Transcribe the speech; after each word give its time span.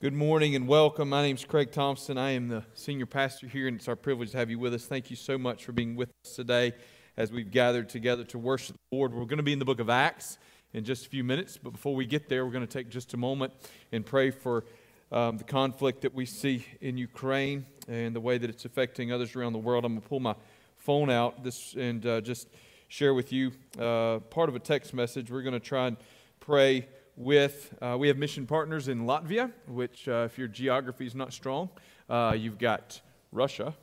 Good 0.00 0.14
morning 0.14 0.56
and 0.56 0.66
welcome. 0.66 1.10
My 1.10 1.20
name 1.20 1.36
is 1.36 1.44
Craig 1.44 1.72
Thompson. 1.72 2.16
I 2.16 2.30
am 2.30 2.48
the 2.48 2.64
senior 2.72 3.04
pastor 3.04 3.46
here, 3.46 3.68
and 3.68 3.76
it's 3.76 3.86
our 3.86 3.96
privilege 3.96 4.30
to 4.30 4.38
have 4.38 4.48
you 4.48 4.58
with 4.58 4.72
us. 4.72 4.86
Thank 4.86 5.10
you 5.10 5.16
so 5.16 5.36
much 5.36 5.66
for 5.66 5.72
being 5.72 5.94
with 5.94 6.08
us 6.24 6.36
today 6.36 6.72
as 7.18 7.30
we've 7.30 7.50
gathered 7.50 7.90
together 7.90 8.24
to 8.24 8.38
worship 8.38 8.76
the 8.90 8.96
Lord. 8.96 9.12
We're 9.12 9.26
going 9.26 9.36
to 9.36 9.42
be 9.42 9.52
in 9.52 9.58
the 9.58 9.66
book 9.66 9.78
of 9.78 9.90
Acts 9.90 10.38
in 10.72 10.84
just 10.84 11.04
a 11.04 11.10
few 11.10 11.22
minutes, 11.22 11.58
but 11.62 11.74
before 11.74 11.94
we 11.94 12.06
get 12.06 12.30
there, 12.30 12.46
we're 12.46 12.50
going 12.50 12.66
to 12.66 12.72
take 12.72 12.88
just 12.88 13.12
a 13.12 13.18
moment 13.18 13.52
and 13.92 14.06
pray 14.06 14.30
for 14.30 14.64
um, 15.12 15.36
the 15.36 15.44
conflict 15.44 16.00
that 16.00 16.14
we 16.14 16.24
see 16.24 16.64
in 16.80 16.96
Ukraine 16.96 17.66
and 17.86 18.16
the 18.16 18.20
way 18.20 18.38
that 18.38 18.48
it's 18.48 18.64
affecting 18.64 19.12
others 19.12 19.36
around 19.36 19.52
the 19.52 19.58
world. 19.58 19.84
I'm 19.84 19.92
going 19.92 20.00
to 20.00 20.08
pull 20.08 20.20
my 20.20 20.34
phone 20.78 21.10
out 21.10 21.44
this 21.44 21.74
and 21.74 22.06
uh, 22.06 22.22
just 22.22 22.48
share 22.88 23.12
with 23.12 23.34
you 23.34 23.52
uh, 23.78 24.20
part 24.30 24.48
of 24.48 24.56
a 24.56 24.60
text 24.60 24.94
message. 24.94 25.30
We're 25.30 25.42
going 25.42 25.52
to 25.52 25.60
try 25.60 25.88
and 25.88 25.98
pray 26.40 26.88
with, 27.16 27.74
uh, 27.80 27.96
we 27.98 28.08
have 28.08 28.16
mission 28.16 28.46
partners 28.46 28.88
in 28.88 29.04
Latvia, 29.04 29.52
which, 29.66 30.08
uh, 30.08 30.28
if 30.30 30.38
your 30.38 30.48
geography 30.48 31.06
is 31.06 31.14
not 31.14 31.32
strong, 31.32 31.68
uh, 32.08 32.34
you've 32.36 32.58
got 32.58 33.00
Russia, 33.32 33.74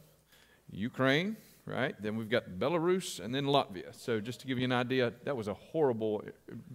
Ukraine, 0.71 1.37
right? 1.65 1.95
Then 2.01 2.15
we've 2.15 2.29
got 2.29 2.49
Belarus 2.59 3.23
and 3.23 3.33
then 3.33 3.45
Latvia. 3.45 3.93
So, 3.95 4.19
just 4.19 4.39
to 4.41 4.47
give 4.47 4.57
you 4.57 4.65
an 4.65 4.71
idea, 4.71 5.13
that 5.23 5.35
was 5.35 5.47
a 5.47 5.53
horrible, 5.53 6.23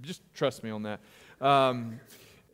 just 0.01 0.23
trust 0.35 0.63
me 0.63 0.71
on 0.71 0.83
that. 0.83 1.01
Um, 1.41 2.01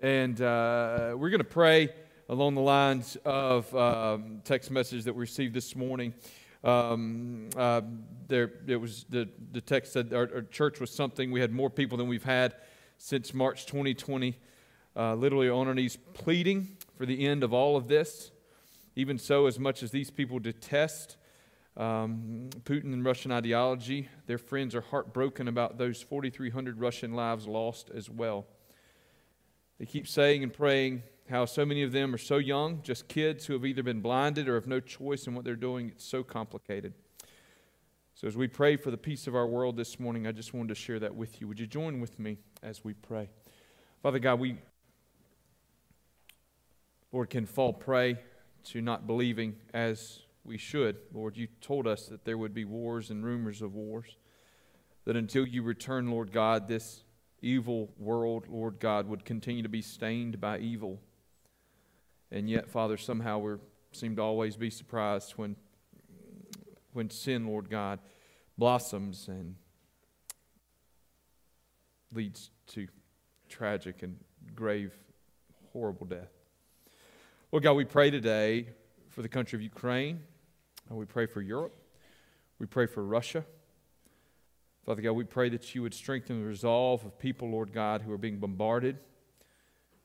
and 0.01 0.41
uh, 0.41 1.15
we're 1.17 1.31
going 1.31 1.39
to 1.39 1.45
pray 1.45 1.91
along 2.29 2.55
the 2.55 2.61
lines 2.61 3.17
of 3.25 3.75
um, 3.75 4.41
text 4.45 4.71
message 4.71 5.05
that 5.05 5.15
we 5.15 5.21
received 5.21 5.55
this 5.55 5.75
morning. 5.75 6.15
Um, 6.63 7.49
uh, 7.57 7.83
there, 8.27 8.51
it 8.67 8.77
was 8.77 9.07
the, 9.09 9.29
the 9.53 9.61
text 9.61 9.93
said 9.93 10.13
our, 10.13 10.29
our 10.35 10.43
church 10.43 10.81
was 10.81 10.91
something. 10.91 11.31
We 11.31 11.41
had 11.41 11.53
more 11.53 11.71
people 11.71 11.97
than 11.97 12.09
we've 12.09 12.25
had 12.25 12.55
since 12.99 13.33
March 13.33 13.65
2020, 13.67 14.37
uh, 14.97 15.15
literally 15.15 15.49
on 15.49 15.69
our 15.69 15.75
knees 15.75 15.97
pleading 16.13 16.77
for 16.97 17.07
the 17.07 17.27
end 17.27 17.43
of 17.43 17.55
all 17.55 17.77
of 17.77 17.89
this. 17.89 18.33
Even 18.97 19.19
so, 19.19 19.47
as 19.47 19.59
much 19.59 19.83
as 19.83 19.93
these 19.93 20.11
people 20.11 20.41
detest 20.41 21.17
um, 21.77 22.51
Putin 22.65 22.93
and 22.93 23.05
Russian 23.05 23.31
ideology, 23.31 24.09
their 24.27 24.39
friends 24.39 24.75
are 24.75 24.81
heartbroken 24.81 25.47
about 25.47 25.79
those 25.79 26.03
4,300 26.03 26.81
Russian 26.81 27.15
lives 27.15 27.47
lost 27.47 27.91
as 27.95 28.11
well. 28.11 28.47
They 29.79 29.87
keep 29.87 30.09
saying 30.09 30.43
and 30.43 30.53
praying 30.53 31.05
how 31.31 31.45
so 31.45 31.65
many 31.65 31.85
of 31.85 31.93
them 31.93 32.13
are 32.13 32.19
so 32.19 32.39
young, 32.39 32.83
just 32.83 33.07
kids 33.07 33.47
who 33.47 33.53
have 33.53 33.65
either 33.65 33.85
been 33.85 34.01
blinded 34.01 34.49
or 34.49 34.55
have 34.57 34.67
no 34.67 34.81
choice 34.81 35.29
in 35.29 35.35
what 35.35 35.45
they're 35.45 35.55
doing. 35.55 35.89
It's 35.89 36.05
so 36.05 36.25
complicated. 36.25 36.95
So, 38.21 38.27
as 38.27 38.37
we 38.37 38.49
pray 38.49 38.75
for 38.75 38.91
the 38.91 38.97
peace 38.97 39.29
of 39.29 39.37
our 39.37 39.47
world 39.47 39.77
this 39.77 40.01
morning, 40.01 40.27
I 40.27 40.33
just 40.33 40.53
wanted 40.53 40.71
to 40.71 40.75
share 40.75 40.99
that 40.99 41.15
with 41.15 41.41
you. 41.41 41.47
Would 41.47 41.61
you 41.61 41.69
join 41.69 42.01
with 42.01 42.19
me 42.19 42.39
as 42.65 42.83
we 42.83 42.93
pray? 42.93 43.31
Father 44.03 44.19
God, 44.19 44.41
we, 44.41 44.59
Lord, 47.13 47.31
can 47.31 47.47
fall 47.47 47.73
prey 47.73 48.19
to 48.65 48.83
not 48.83 49.07
believing 49.07 49.55
as 49.73 50.23
we 50.43 50.59
should. 50.59 50.97
Lord, 51.15 51.37
you 51.37 51.47
told 51.61 51.87
us 51.87 52.07
that 52.07 52.25
there 52.25 52.37
would 52.37 52.53
be 52.53 52.65
wars 52.65 53.11
and 53.11 53.25
rumors 53.25 53.63
of 53.63 53.77
wars, 53.77 54.17
that 55.05 55.15
until 55.15 55.47
you 55.47 55.63
return, 55.63 56.11
Lord 56.11 56.33
God, 56.33 56.67
this 56.67 57.05
evil 57.41 57.89
world, 57.99 58.47
Lord 58.49 58.81
God, 58.81 59.07
would 59.07 59.25
continue 59.25 59.63
to 59.63 59.69
be 59.69 59.81
stained 59.81 60.41
by 60.41 60.59
evil. 60.59 60.99
And 62.33 62.51
yet, 62.51 62.69
Father, 62.69 62.97
somehow 62.97 63.39
we 63.39 63.53
seem 63.93 64.17
to 64.17 64.23
always 64.23 64.57
be 64.57 64.71
surprised 64.71 65.35
when 65.37 65.55
when 66.99 67.09
sin, 67.11 67.47
Lord 67.47 67.71
God, 67.71 68.01
blossoms 68.59 69.29
and 69.29 69.55
leads 72.13 72.51
to 72.67 72.89
tragic 73.49 74.03
and 74.03 74.17
grave, 74.57 74.93
horrible 75.73 76.07
death. 76.07 76.33
Lord 77.53 77.63
God, 77.63 77.75
we 77.75 77.85
pray 77.85 78.11
today 78.11 78.71
for 79.11 79.23
the 79.23 79.29
country 79.29 79.57
of 79.57 79.63
Ukraine. 79.63 80.25
Uh, 80.91 80.97
we 80.97 81.05
pray 81.05 81.27
for 81.27 81.41
Europe. 81.41 81.73
We 82.59 82.67
pray 82.67 82.87
for 82.87 83.05
Russia. 83.05 83.45
Father 84.85 85.01
God, 85.01 85.13
we 85.13 85.23
pray 85.23 85.49
that 85.51 85.77
you 85.77 85.83
would 85.83 85.95
strengthen 85.95 86.41
the 86.41 86.49
resolve 86.49 87.05
of 87.05 87.17
people, 87.17 87.49
Lord 87.49 87.73
God, 87.73 88.03
who 88.03 88.11
are 88.11 88.19
being 88.19 88.39
bombarded. 88.39 88.99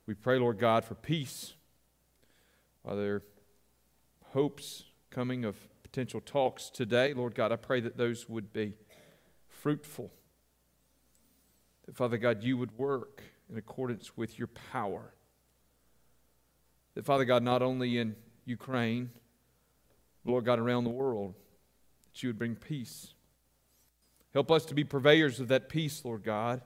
We 0.05 0.13
pray, 0.13 0.37
Lord 0.37 0.59
God, 0.59 0.85
for 0.85 0.93
peace. 0.93 1.53
Are 2.85 2.95
there 2.95 3.23
hopes 4.25 4.83
coming 5.09 5.43
of 5.43 5.57
potential 5.93 6.21
talks 6.21 6.71
today. 6.71 7.13
Lord 7.13 7.35
God, 7.35 7.51
I 7.51 7.55
pray 7.55 7.79
that 7.81 7.97
those 7.97 8.27
would 8.27 8.51
be 8.51 8.73
fruitful. 9.47 10.11
That, 11.85 11.95
Father 11.95 12.17
God, 12.17 12.41
you 12.43 12.57
would 12.57 12.75
work 12.79 13.21
in 13.47 13.59
accordance 13.59 14.17
with 14.17 14.39
your 14.39 14.47
power. 14.47 15.13
That, 16.95 17.05
Father 17.05 17.25
God, 17.25 17.43
not 17.43 17.61
only 17.61 17.99
in 17.99 18.15
Ukraine, 18.43 19.11
Lord 20.25 20.45
God, 20.45 20.57
around 20.57 20.85
the 20.85 20.89
world, 20.89 21.35
that 22.05 22.23
you 22.23 22.29
would 22.29 22.39
bring 22.39 22.55
peace. 22.55 23.13
Help 24.33 24.49
us 24.49 24.65
to 24.65 24.73
be 24.73 24.83
purveyors 24.83 25.39
of 25.39 25.47
that 25.49 25.69
peace, 25.69 26.03
Lord 26.03 26.23
God, 26.23 26.61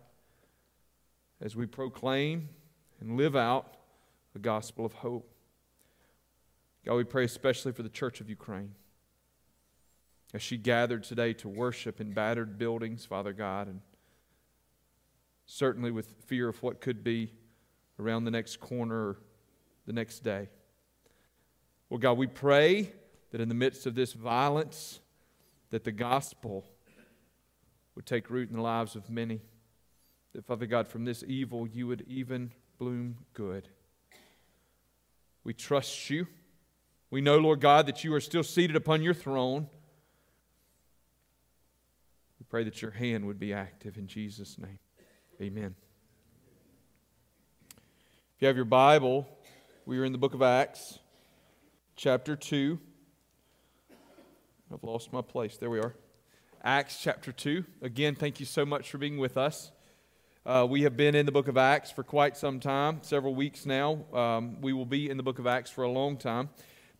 as 1.42 1.54
we 1.54 1.66
proclaim 1.66 2.48
and 3.02 3.18
live 3.18 3.36
out 3.36 3.76
the 4.32 4.40
gospel 4.40 4.86
of 4.86 4.94
hope. 4.94 5.30
God, 6.86 6.96
we 6.96 7.04
pray 7.04 7.26
especially 7.26 7.74
for 7.74 7.84
the 7.84 7.90
church 7.90 8.22
of 8.22 8.30
Ukraine 8.30 8.72
as 10.38 10.44
she 10.44 10.56
gathered 10.56 11.04
today 11.04 11.34
to 11.34 11.50
worship 11.50 12.00
in 12.00 12.14
battered 12.14 12.60
buildings, 12.60 13.04
Father 13.04 13.34
God, 13.34 13.68
and 13.68 13.82
certainly 15.48 15.90
with 15.90 16.14
fear 16.28 16.48
of 16.48 16.62
what 16.62 16.80
could 16.80 17.04
be 17.04 17.32
around 18.00 18.24
the 18.24 18.30
next 18.30 18.60
corner 18.60 18.96
or 18.96 19.18
the 19.88 19.94
next 19.94 20.20
day. 20.20 20.48
Well, 21.90 21.98
God, 21.98 22.20
we 22.20 22.28
pray 22.28 22.92
that 23.32 23.42
in 23.42 23.50
the 23.50 23.56
midst 23.56 23.88
of 23.88 23.96
this 23.96 24.14
violence, 24.14 25.00
that 25.72 25.84
the 25.84 25.92
gospel 25.92 26.64
would 27.96 28.06
take 28.06 28.30
root 28.30 28.52
in 28.52 28.58
the 28.58 28.62
lives 28.62 28.96
of 28.96 29.10
many. 29.10 29.42
That, 30.34 30.46
Father 30.46 30.68
God, 30.68 30.88
from 30.88 31.04
this 31.04 31.24
evil, 31.26 31.68
you 31.68 31.88
would 31.88 32.06
even 32.08 32.52
bloom 32.78 33.18
good. 33.34 33.70
We 35.44 35.56
trust 35.56 36.12
you. 36.12 36.28
We 37.10 37.22
know, 37.22 37.40
Lord 37.40 37.60
God, 37.60 37.88
that 37.88 38.04
you 38.04 38.14
are 38.14 38.22
still 38.22 38.44
seated 38.44 38.76
upon 38.76 39.02
your 39.02 39.16
throne 39.16 39.68
pray 42.50 42.64
that 42.64 42.82
your 42.82 42.92
hand 42.92 43.26
would 43.26 43.40
be 43.40 43.54
active 43.54 43.98
in 43.98 44.08
Jesus' 44.08 44.58
name. 44.58 44.80
Amen. 45.42 45.76
If 47.70 48.42
you 48.42 48.48
have 48.48 48.56
your 48.56 48.66
Bible, 48.66 49.28
we 49.86 50.00
are 50.00 50.06
in 50.06 50.14
the 50.14 50.18
book 50.18 50.34
of 50.34 50.42
Acts, 50.42 51.00
chapter 51.98 52.38
2. 52.38 52.80
I've 54.74 54.84
lost 54.84 55.12
my 55.12 55.22
place. 55.22 55.58
There 55.58 55.70
we 55.70 55.80
are. 55.80 55.94
Acts 56.64 57.00
chapter 57.02 57.34
2. 57.34 57.66
Again, 57.82 58.16
thank 58.16 58.40
you 58.40 58.46
so 58.46 58.66
much 58.66 58.92
for 58.92 58.98
being 58.98 59.18
with 59.18 59.38
us. 59.38 59.72
Uh, 60.46 60.66
we 60.70 60.84
have 60.84 60.96
been 60.96 61.16
in 61.16 61.26
the 61.26 61.32
book 61.34 61.50
of 61.50 61.58
Acts 61.58 61.92
for 61.92 62.04
quite 62.04 62.38
some 62.38 62.62
time, 62.62 63.00
several 63.02 63.36
weeks 63.36 63.66
now. 63.66 64.06
Um, 64.14 64.62
we 64.62 64.72
will 64.72 64.86
be 64.86 65.10
in 65.10 65.18
the 65.18 65.24
book 65.24 65.40
of 65.40 65.48
Acts 65.48 65.70
for 65.70 65.84
a 65.84 65.92
long 65.92 66.16
time. 66.16 66.50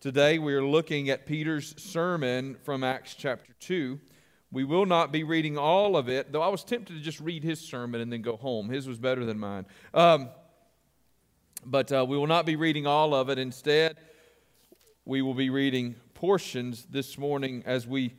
Today, 0.00 0.38
we 0.38 0.52
are 0.52 0.64
looking 0.64 1.08
at 1.08 1.24
Peter's 1.24 1.74
sermon 1.82 2.56
from 2.62 2.84
Acts 2.84 3.14
chapter 3.14 3.54
2. 3.60 3.98
We 4.50 4.64
will 4.64 4.86
not 4.86 5.12
be 5.12 5.24
reading 5.24 5.58
all 5.58 5.96
of 5.96 6.08
it, 6.08 6.32
though 6.32 6.42
I 6.42 6.48
was 6.48 6.64
tempted 6.64 6.94
to 6.94 7.00
just 7.00 7.20
read 7.20 7.44
his 7.44 7.60
sermon 7.60 8.00
and 8.00 8.10
then 8.12 8.22
go 8.22 8.36
home. 8.36 8.70
His 8.70 8.88
was 8.88 8.98
better 8.98 9.24
than 9.24 9.38
mine. 9.38 9.66
Um, 9.92 10.30
but 11.66 11.92
uh, 11.92 12.06
we 12.08 12.16
will 12.16 12.26
not 12.26 12.46
be 12.46 12.56
reading 12.56 12.86
all 12.86 13.14
of 13.14 13.28
it. 13.28 13.38
Instead, 13.38 13.98
we 15.04 15.20
will 15.20 15.34
be 15.34 15.50
reading 15.50 15.96
portions 16.14 16.86
this 16.90 17.18
morning 17.18 17.62
as 17.66 17.86
we 17.86 18.14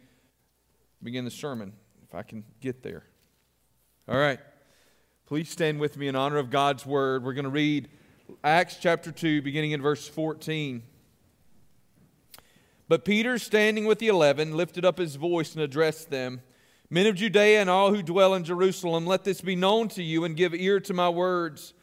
begin 1.01 1.25
the 1.25 1.31
sermon, 1.31 1.73
if 2.03 2.13
I 2.13 2.21
can 2.21 2.43
get 2.61 2.83
there. 2.83 3.03
All 4.07 4.17
right. 4.17 4.39
Please 5.25 5.49
stand 5.49 5.79
with 5.79 5.97
me 5.97 6.07
in 6.07 6.15
honor 6.15 6.37
of 6.37 6.49
God's 6.49 6.85
word. 6.85 7.23
We're 7.23 7.33
going 7.33 7.45
to 7.45 7.51
read 7.51 7.89
Acts 8.43 8.77
chapter 8.79 9.11
2, 9.11 9.41
beginning 9.41 9.71
in 9.71 9.81
verse 9.81 10.07
14. 10.07 10.83
But 12.89 13.05
Peter, 13.05 13.37
standing 13.37 13.85
with 13.85 13.99
the 13.99 14.09
eleven, 14.09 14.57
lifted 14.57 14.83
up 14.83 14.97
his 14.97 15.15
voice 15.15 15.53
and 15.53 15.63
addressed 15.63 16.09
them 16.09 16.41
Men 16.91 17.05
of 17.05 17.15
Judea 17.15 17.61
and 17.61 17.69
all 17.69 17.93
who 17.93 18.01
dwell 18.01 18.33
in 18.33 18.43
Jerusalem, 18.43 19.05
let 19.05 19.23
this 19.23 19.41
be 19.41 19.55
known 19.55 19.89
to 19.89 20.01
you 20.01 20.23
and 20.23 20.35
give 20.35 20.55
ear 20.55 20.79
to 20.79 20.93
my 20.93 21.07
words. 21.07 21.75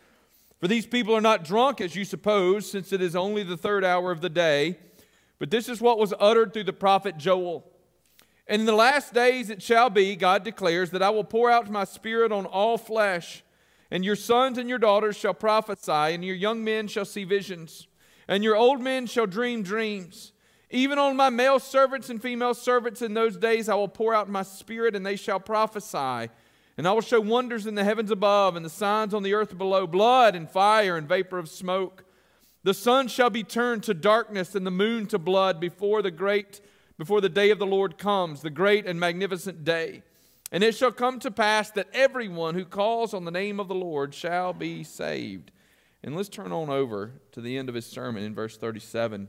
For 0.59 0.67
these 0.67 0.87
people 0.87 1.15
are 1.15 1.21
not 1.21 1.45
drunk 1.45 1.81
as 1.81 1.95
you 1.95 2.05
suppose, 2.05 2.69
since 2.69 2.93
it 2.93 3.01
is 3.01 3.15
only 3.15 3.45
the 3.45 3.57
third 3.57 3.85
hour 3.85 4.11
of 4.11 4.21
the 4.21 4.29
day. 4.29 4.79
But 5.39 5.53
this 5.53 5.69
is 5.69 5.81
what 5.81 5.99
was 5.99 6.13
uttered 6.19 6.53
through 6.53 6.65
the 6.65 6.73
prophet 6.73 7.19
Joel. 7.19 7.71
And 8.49 8.61
in 8.61 8.67
the 8.67 8.73
last 8.73 9.15
days 9.15 9.49
it 9.49 9.63
shall 9.63 9.91
be, 9.91 10.17
God 10.17 10.43
declares, 10.43 10.91
that 10.91 11.03
I 11.03 11.11
will 11.11 11.25
pour 11.25 11.53
out 11.53 11.71
my 11.71 11.85
spirit 11.85 12.33
on 12.33 12.45
all 12.45 12.77
flesh. 12.77 13.45
And 13.93 14.05
your 14.05 14.17
sons 14.17 14.59
and 14.59 14.69
your 14.69 14.79
daughters 14.79 15.15
shall 15.15 15.35
prophesy, 15.35 15.93
and 15.93 16.25
your 16.25 16.35
young 16.35 16.65
men 16.65 16.89
shall 16.89 17.05
see 17.05 17.23
visions, 17.23 17.87
and 18.27 18.43
your 18.43 18.57
old 18.57 18.81
men 18.81 19.07
shall 19.07 19.27
dream 19.27 19.63
dreams. 19.63 20.33
Even 20.71 20.99
on 20.99 21.17
my 21.17 21.31
male 21.31 21.61
servants 21.61 22.11
and 22.11 22.21
female 22.21 22.55
servants 22.55 23.01
in 23.03 23.15
those 23.15 23.37
days 23.37 23.69
I 23.69 23.75
will 23.75 23.89
pour 23.89 24.15
out 24.15 24.29
my 24.29 24.43
spirit, 24.43 24.97
and 24.97 25.07
they 25.07 25.17
shall 25.17 25.41
prophesy. 25.41 26.31
And 26.79 26.87
I 26.87 26.93
will 26.93 27.01
show 27.01 27.21
wonders 27.21 27.67
in 27.67 27.75
the 27.75 27.85
heavens 27.85 28.11
above 28.11 28.57
and 28.57 28.65
the 28.65 28.71
signs 28.71 29.15
on 29.15 29.23
the 29.23 29.33
earth 29.33 29.57
below 29.57 29.87
blood 29.87 30.37
and 30.37 30.51
fire 30.51 30.97
and 30.97 31.09
vapor 31.09 31.39
of 31.39 31.49
smoke. 31.49 32.05
The 32.65 32.75
sun 32.75 33.09
shall 33.09 33.31
be 33.31 33.45
turned 33.45 33.85
to 33.85 33.95
darkness 33.95 34.55
and 34.55 34.67
the 34.67 34.71
moon 34.71 35.07
to 35.07 35.19
blood 35.19 35.61
before 35.61 36.03
the 36.03 36.11
great 36.11 36.61
before 36.99 37.21
the 37.21 37.29
day 37.29 37.51
of 37.51 37.59
the 37.59 37.67
Lord 37.67 37.99
comes, 37.99 38.41
the 38.41 38.51
great 38.51 38.87
and 38.87 38.99
magnificent 38.99 39.65
day. 39.65 40.03
And 40.51 40.65
it 40.65 40.75
shall 40.75 40.93
come 40.93 41.19
to 41.21 41.31
pass 41.31 41.71
that 41.73 41.89
everyone 41.93 42.55
who 42.55 42.65
calls 42.65 43.13
on 43.13 43.25
the 43.25 43.31
name 43.31 43.61
of 43.61 43.69
the 43.69 43.75
Lord 43.75 44.15
shall 44.15 44.53
be 44.53 44.83
saved. 44.83 45.51
And 46.03 46.17
let's 46.17 46.29
turn 46.29 46.53
on 46.53 46.71
over 46.71 47.13
to 47.33 47.41
the 47.41 47.59
end 47.59 47.69
of 47.69 47.75
his 47.75 47.87
sermon 47.87 48.23
in 48.23 48.35
verse 48.35 48.57
37. 48.57 49.29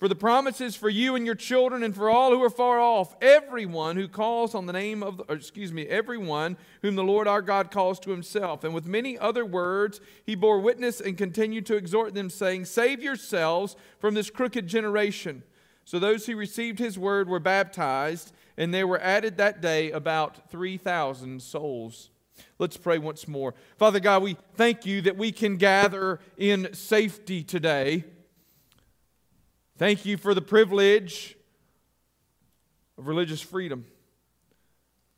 For 0.00 0.08
the 0.08 0.14
promises 0.14 0.76
for 0.76 0.88
you 0.88 1.14
and 1.14 1.26
your 1.26 1.34
children 1.34 1.82
and 1.82 1.94
for 1.94 2.08
all 2.08 2.30
who 2.30 2.42
are 2.42 2.48
far 2.48 2.80
off, 2.80 3.14
everyone 3.20 3.96
who 3.96 4.08
calls 4.08 4.54
on 4.54 4.64
the 4.64 4.72
name 4.72 5.02
of, 5.02 5.18
the, 5.18 5.24
excuse 5.24 5.74
me, 5.74 5.86
everyone 5.86 6.56
whom 6.80 6.96
the 6.96 7.04
Lord 7.04 7.28
our 7.28 7.42
God 7.42 7.70
calls 7.70 8.00
to 8.00 8.10
himself. 8.10 8.64
And 8.64 8.72
with 8.72 8.86
many 8.86 9.18
other 9.18 9.44
words, 9.44 10.00
he 10.24 10.34
bore 10.34 10.58
witness 10.58 11.02
and 11.02 11.18
continued 11.18 11.66
to 11.66 11.76
exhort 11.76 12.14
them, 12.14 12.30
saying, 12.30 12.64
Save 12.64 13.02
yourselves 13.02 13.76
from 13.98 14.14
this 14.14 14.30
crooked 14.30 14.66
generation. 14.66 15.42
So 15.84 15.98
those 15.98 16.24
who 16.24 16.34
received 16.34 16.78
his 16.78 16.98
word 16.98 17.28
were 17.28 17.38
baptized, 17.38 18.32
and 18.56 18.72
there 18.72 18.86
were 18.86 19.02
added 19.02 19.36
that 19.36 19.60
day 19.60 19.90
about 19.90 20.50
3,000 20.50 21.42
souls. 21.42 22.08
Let's 22.58 22.78
pray 22.78 22.96
once 22.96 23.28
more. 23.28 23.54
Father 23.76 24.00
God, 24.00 24.22
we 24.22 24.38
thank 24.54 24.86
you 24.86 25.02
that 25.02 25.18
we 25.18 25.30
can 25.30 25.58
gather 25.58 26.20
in 26.38 26.72
safety 26.72 27.42
today. 27.42 28.04
Thank 29.80 30.04
you 30.04 30.18
for 30.18 30.34
the 30.34 30.42
privilege 30.42 31.38
of 32.98 33.06
religious 33.06 33.40
freedom. 33.40 33.86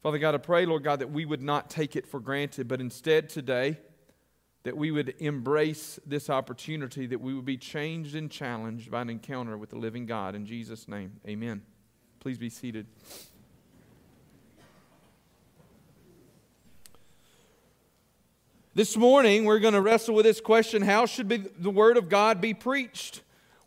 Father 0.04 0.18
God, 0.18 0.36
I 0.36 0.38
pray, 0.38 0.66
Lord 0.66 0.84
God, 0.84 1.00
that 1.00 1.10
we 1.10 1.24
would 1.24 1.42
not 1.42 1.68
take 1.68 1.96
it 1.96 2.06
for 2.06 2.20
granted, 2.20 2.68
but 2.68 2.80
instead 2.80 3.28
today, 3.28 3.76
that 4.62 4.76
we 4.76 4.92
would 4.92 5.16
embrace 5.18 5.98
this 6.06 6.30
opportunity, 6.30 7.06
that 7.06 7.20
we 7.20 7.34
would 7.34 7.44
be 7.44 7.56
changed 7.56 8.14
and 8.14 8.30
challenged 8.30 8.88
by 8.88 9.02
an 9.02 9.10
encounter 9.10 9.58
with 9.58 9.70
the 9.70 9.78
living 9.78 10.06
God. 10.06 10.36
In 10.36 10.46
Jesus' 10.46 10.86
name, 10.86 11.18
amen. 11.26 11.62
Please 12.20 12.38
be 12.38 12.48
seated. 12.48 12.86
This 18.76 18.96
morning, 18.96 19.44
we're 19.44 19.58
going 19.58 19.74
to 19.74 19.82
wrestle 19.82 20.14
with 20.14 20.24
this 20.24 20.40
question 20.40 20.82
how 20.82 21.06
should 21.06 21.50
the 21.60 21.68
Word 21.68 21.96
of 21.96 22.08
God 22.08 22.40
be 22.40 22.54
preached? 22.54 23.22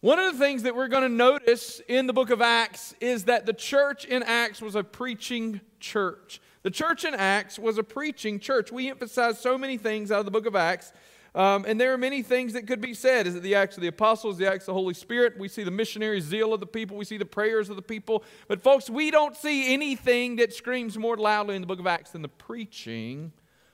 One 0.06 0.20
of 0.20 0.34
the 0.34 0.38
things 0.38 0.62
that 0.62 0.76
we're 0.76 0.88
going 0.88 1.02
to 1.02 1.10
notice 1.10 1.82
in 1.88 2.06
the 2.06 2.14
book 2.14 2.30
of 2.30 2.40
Acts 2.40 2.94
is 3.02 3.24
that 3.24 3.48
the 3.48 3.54
church 3.54 4.06
in 4.06 4.22
Acts 4.22 4.62
was 4.62 4.76
a 4.76 4.84
preaching 4.84 5.62
church. 5.80 6.40
The 6.62 6.70
church 6.70 7.06
in 7.06 7.16
Acts 7.16 7.58
was 7.58 7.80
a 7.80 7.84
preaching 7.84 8.40
church. 8.40 8.72
We 8.72 8.88
emphasize 8.88 9.40
so 9.40 9.58
many 9.58 9.80
things 9.80 10.12
out 10.12 10.20
of 10.20 10.26
the 10.26 10.32
book 10.32 10.46
of 10.46 10.56
Acts. 10.56 10.94
Um, 11.34 11.66
and 11.68 11.82
there 11.82 11.92
are 11.92 11.98
many 11.98 12.22
things 12.22 12.54
that 12.54 12.68
could 12.68 12.82
be 12.82 12.94
said. 12.94 13.26
Is 13.26 13.34
it 13.34 13.42
the 13.42 13.56
acts 13.56 13.78
of 13.78 13.82
the 13.82 13.88
apostles, 13.88 14.38
the 14.38 14.48
acts 14.48 14.66
of 14.66 14.68
the 14.68 14.74
Holy 14.74 14.94
Spirit? 14.94 15.40
We 15.40 15.48
see 15.48 15.64
the 15.64 15.72
missionary 15.72 16.22
zeal 16.22 16.54
of 16.54 16.60
the 16.60 16.68
people. 16.68 16.98
We 16.98 17.06
see 17.06 17.18
the 17.18 17.26
prayers 17.26 17.72
of 17.72 17.76
the 17.76 17.82
people. 17.82 18.24
But, 18.48 18.62
folks, 18.62 18.92
we 18.92 19.10
don't 19.10 19.36
see 19.36 19.74
anything 19.74 20.36
that 20.36 20.54
screams 20.54 21.00
more 21.00 21.18
loudly 21.18 21.56
in 21.56 21.64
the 21.64 21.68
book 21.68 21.80
of 21.80 21.88
Acts 21.88 22.12
than 22.12 22.22
the 22.22 22.28
preaching 22.28 23.32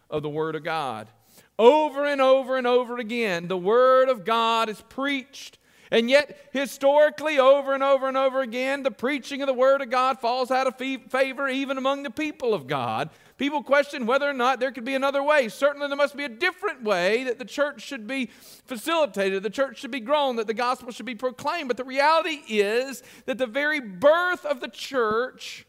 of 0.10 0.24
the 0.24 0.30
Word 0.30 0.56
of 0.56 0.64
God. 0.64 1.10
Over 1.60 2.06
and 2.06 2.22
over 2.22 2.56
and 2.56 2.66
over 2.66 3.00
again, 3.00 3.50
the 3.50 3.58
Word 3.58 4.08
of 4.08 4.24
God 4.24 4.70
is 4.70 4.82
preached. 4.88 5.58
And 5.92 6.10
yet, 6.10 6.50
historically, 6.54 7.38
over 7.38 7.74
and 7.74 7.84
over 7.84 8.08
and 8.08 8.16
over 8.16 8.40
again, 8.40 8.82
the 8.82 8.92
preaching 8.92 9.42
of 9.42 9.48
the 9.48 9.54
Word 9.54 9.82
of 9.82 9.90
God 9.90 10.20
falls 10.20 10.50
out 10.50 10.66
of 10.66 10.78
favor 10.78 11.50
even 11.50 11.78
among 11.78 12.04
the 12.04 12.10
people 12.10 12.54
of 12.54 12.66
God. 12.66 13.10
People 13.38 13.62
question 13.62 14.06
whether 14.06 14.30
or 14.30 14.34
not 14.34 14.62
there 14.62 14.72
could 14.72 14.86
be 14.86 14.96
another 14.96 15.22
way. 15.22 15.50
Certainly, 15.50 15.90
there 15.90 15.98
must 15.98 16.16
be 16.16 16.24
a 16.24 16.30
different 16.30 16.84
way 16.84 17.26
that 17.26 17.40
the 17.40 17.46
church 17.46 17.82
should 17.82 18.08
be 18.08 18.28
facilitated, 18.66 19.44
the 19.44 19.50
church 19.50 19.80
should 19.80 19.92
be 19.92 20.00
grown, 20.00 20.38
that 20.38 20.48
the 20.48 20.54
gospel 20.54 20.92
should 20.92 21.06
be 21.06 21.16
proclaimed. 21.16 21.68
But 21.68 21.76
the 21.76 21.84
reality 21.84 22.42
is 22.48 23.04
that 23.26 23.38
the 23.38 23.48
very 23.48 23.82
birth 23.82 24.46
of 24.46 24.62
the 24.62 24.70
church 24.70 25.66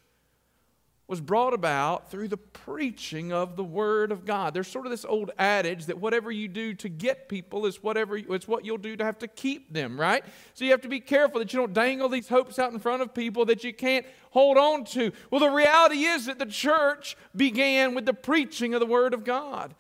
was 1.13 1.21
brought 1.21 1.53
about 1.53 2.11
through 2.11 2.27
the 2.27 2.39
preaching 2.39 3.35
of 3.35 3.55
the 3.55 3.63
Word 3.63 4.11
of 4.13 4.25
God. 4.25 4.55
There's 4.55 4.67
sort 4.67 4.87
of 4.87 4.91
this 4.91 5.05
old 5.05 5.31
adage 5.39 5.85
that 5.85 5.99
whatever 5.99 6.33
you 6.33 6.49
do 6.49 6.73
to 6.73 6.89
get 6.89 7.29
people 7.29 7.67
is 7.67 7.83
whatever 7.83 8.17
it's 8.17 8.49
what 8.49 8.65
you'll 8.65 8.79
do 8.79 8.97
to 8.97 9.05
have 9.05 9.19
to 9.19 9.29
keep 9.29 9.75
them, 9.75 10.01
right? 10.01 10.25
So 10.55 10.65
you 10.65 10.71
have 10.71 10.81
to 10.81 10.89
be 10.89 11.01
careful 11.01 11.39
that 11.41 11.53
you 11.53 11.59
don't 11.59 11.75
dangle 11.75 12.09
these 12.09 12.31
hopes 12.31 12.59
out 12.59 12.73
in 12.73 12.79
front 12.79 13.03
of 13.03 13.13
people 13.13 13.45
that 13.45 13.63
you 13.63 13.75
can't 13.75 14.07
hold 14.31 14.57
on 14.57 14.87
to. 14.87 15.13
Well, 15.31 15.43
the 15.43 15.51
reality 15.51 16.05
is 16.05 16.25
that 16.25 16.39
the 16.39 16.47
church 16.47 17.15
began 17.37 17.95
with 17.95 18.07
the 18.07 18.15
preaching 18.15 18.73
of 18.73 18.81
the 18.81 18.87
Word 18.87 19.13
of 19.13 19.23
God. 19.23 19.75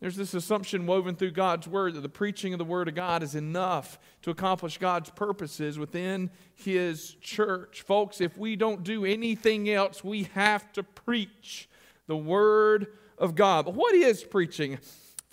There's 0.00 0.16
this 0.16 0.32
assumption 0.32 0.86
woven 0.86 1.14
through 1.14 1.32
God's 1.32 1.68
Word 1.68 1.94
that 1.94 2.00
the 2.00 2.08
preaching 2.08 2.54
of 2.54 2.58
the 2.58 2.64
Word 2.64 2.88
of 2.88 2.94
God 2.94 3.22
is 3.22 3.34
enough 3.34 3.98
to 4.22 4.30
accomplish 4.30 4.78
God's 4.78 5.10
purposes 5.10 5.78
within 5.78 6.30
His 6.54 7.16
church. 7.20 7.82
Folks, 7.82 8.22
if 8.22 8.36
we 8.38 8.56
don't 8.56 8.82
do 8.82 9.04
anything 9.04 9.68
else, 9.68 10.02
we 10.02 10.24
have 10.34 10.72
to 10.72 10.82
preach 10.82 11.68
the 12.06 12.16
Word 12.16 12.86
of 13.18 13.34
God. 13.34 13.66
But 13.66 13.74
what 13.74 13.94
is 13.94 14.24
preaching? 14.24 14.76
I 14.76 14.78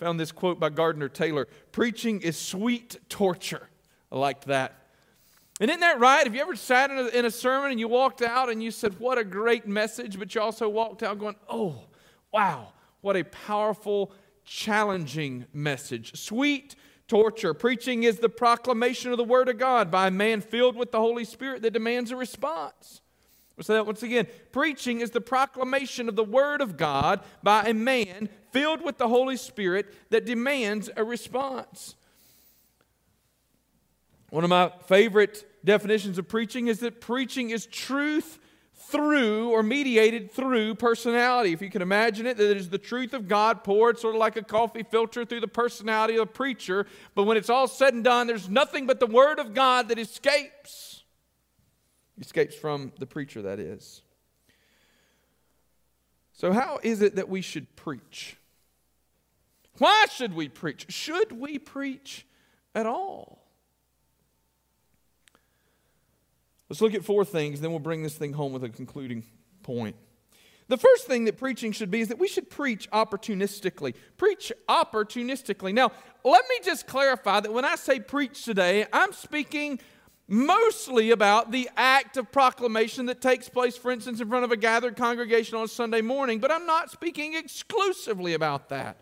found 0.04 0.20
this 0.20 0.32
quote 0.32 0.60
by 0.60 0.68
Gardner 0.68 1.08
Taylor 1.08 1.48
Preaching 1.72 2.20
is 2.20 2.38
sweet 2.38 2.98
torture. 3.08 3.70
I 4.12 4.18
liked 4.18 4.44
that. 4.46 4.74
And 5.60 5.70
isn't 5.70 5.80
that 5.80 5.98
right? 5.98 6.24
Have 6.24 6.34
you 6.34 6.42
ever 6.42 6.54
sat 6.54 6.90
in 6.90 6.98
a, 6.98 7.06
in 7.06 7.24
a 7.24 7.30
sermon 7.30 7.70
and 7.70 7.80
you 7.80 7.88
walked 7.88 8.20
out 8.22 8.50
and 8.50 8.62
you 8.62 8.70
said, 8.70 9.00
What 9.00 9.16
a 9.16 9.24
great 9.24 9.66
message, 9.66 10.18
but 10.18 10.34
you 10.34 10.42
also 10.42 10.68
walked 10.68 11.02
out 11.02 11.18
going, 11.18 11.36
Oh, 11.48 11.84
wow, 12.32 12.74
what 13.00 13.16
a 13.16 13.24
powerful 13.24 14.12
challenging 14.48 15.44
message. 15.52 16.18
Sweet 16.18 16.74
torture. 17.06 17.54
Preaching 17.54 18.02
is 18.02 18.18
the 18.18 18.28
proclamation 18.28 19.10
of 19.10 19.18
the 19.18 19.24
Word 19.24 19.48
of 19.48 19.58
God 19.58 19.90
by 19.90 20.08
a 20.08 20.10
man 20.10 20.40
filled 20.40 20.76
with 20.76 20.90
the 20.90 20.98
Holy 20.98 21.24
Spirit 21.24 21.62
that 21.62 21.72
demands 21.72 22.10
a 22.10 22.16
response. 22.16 23.00
We'll 23.56 23.64
say 23.64 23.74
that 23.74 23.86
once 23.86 24.02
again. 24.02 24.26
Preaching 24.52 25.00
is 25.00 25.10
the 25.10 25.20
proclamation 25.20 26.08
of 26.08 26.16
the 26.16 26.24
Word 26.24 26.60
of 26.60 26.76
God 26.76 27.20
by 27.42 27.64
a 27.64 27.74
man 27.74 28.28
filled 28.52 28.82
with 28.82 28.98
the 28.98 29.08
Holy 29.08 29.36
Spirit 29.36 29.92
that 30.10 30.24
demands 30.24 30.88
a 30.96 31.04
response. 31.04 31.96
One 34.30 34.44
of 34.44 34.50
my 34.50 34.72
favorite 34.86 35.44
definitions 35.64 36.18
of 36.18 36.28
preaching 36.28 36.68
is 36.68 36.80
that 36.80 37.00
preaching 37.00 37.50
is 37.50 37.66
truth 37.66 38.38
through 38.90 39.50
or 39.50 39.62
mediated 39.62 40.30
through 40.32 40.74
personality. 40.74 41.52
If 41.52 41.60
you 41.60 41.70
can 41.70 41.82
imagine 41.82 42.26
it, 42.26 42.36
that 42.38 42.56
is 42.56 42.70
the 42.70 42.78
truth 42.78 43.12
of 43.12 43.28
God 43.28 43.62
poured 43.62 43.98
sort 43.98 44.14
of 44.14 44.18
like 44.18 44.36
a 44.36 44.42
coffee 44.42 44.82
filter 44.82 45.24
through 45.24 45.40
the 45.40 45.48
personality 45.48 46.16
of 46.16 46.28
the 46.28 46.32
preacher. 46.32 46.86
But 47.14 47.24
when 47.24 47.36
it's 47.36 47.50
all 47.50 47.68
said 47.68 47.94
and 47.94 48.02
done, 48.02 48.26
there's 48.26 48.48
nothing 48.48 48.86
but 48.86 48.98
the 48.98 49.06
Word 49.06 49.38
of 49.38 49.52
God 49.52 49.88
that 49.88 49.98
escapes. 49.98 51.02
Escapes 52.18 52.54
from 52.54 52.92
the 52.98 53.06
preacher, 53.06 53.42
that 53.42 53.60
is. 53.60 54.02
So, 56.32 56.52
how 56.52 56.78
is 56.82 57.02
it 57.02 57.16
that 57.16 57.28
we 57.28 57.42
should 57.42 57.74
preach? 57.76 58.36
Why 59.78 60.06
should 60.10 60.34
we 60.34 60.48
preach? 60.48 60.86
Should 60.88 61.32
we 61.32 61.58
preach 61.58 62.26
at 62.74 62.86
all? 62.86 63.47
Let's 66.68 66.80
look 66.80 66.94
at 66.94 67.04
four 67.04 67.24
things, 67.24 67.60
then 67.60 67.70
we'll 67.70 67.80
bring 67.80 68.02
this 68.02 68.16
thing 68.16 68.32
home 68.34 68.52
with 68.52 68.64
a 68.64 68.68
concluding 68.68 69.24
point. 69.62 69.96
The 70.68 70.76
first 70.76 71.06
thing 71.06 71.24
that 71.24 71.38
preaching 71.38 71.72
should 71.72 71.90
be 71.90 72.00
is 72.00 72.08
that 72.08 72.18
we 72.18 72.28
should 72.28 72.50
preach 72.50 72.90
opportunistically. 72.90 73.94
Preach 74.18 74.52
opportunistically. 74.68 75.72
Now, 75.72 75.92
let 76.24 76.44
me 76.46 76.56
just 76.62 76.86
clarify 76.86 77.40
that 77.40 77.52
when 77.52 77.64
I 77.64 77.76
say 77.76 78.00
preach 78.00 78.44
today, 78.44 78.86
I'm 78.92 79.14
speaking 79.14 79.80
mostly 80.28 81.10
about 81.10 81.52
the 81.52 81.70
act 81.74 82.18
of 82.18 82.30
proclamation 82.30 83.06
that 83.06 83.22
takes 83.22 83.48
place, 83.48 83.78
for 83.78 83.90
instance, 83.90 84.20
in 84.20 84.28
front 84.28 84.44
of 84.44 84.52
a 84.52 84.58
gathered 84.58 84.94
congregation 84.94 85.56
on 85.56 85.64
a 85.64 85.68
Sunday 85.68 86.02
morning, 86.02 86.38
but 86.38 86.52
I'm 86.52 86.66
not 86.66 86.90
speaking 86.90 87.34
exclusively 87.34 88.34
about 88.34 88.68
that. 88.68 89.00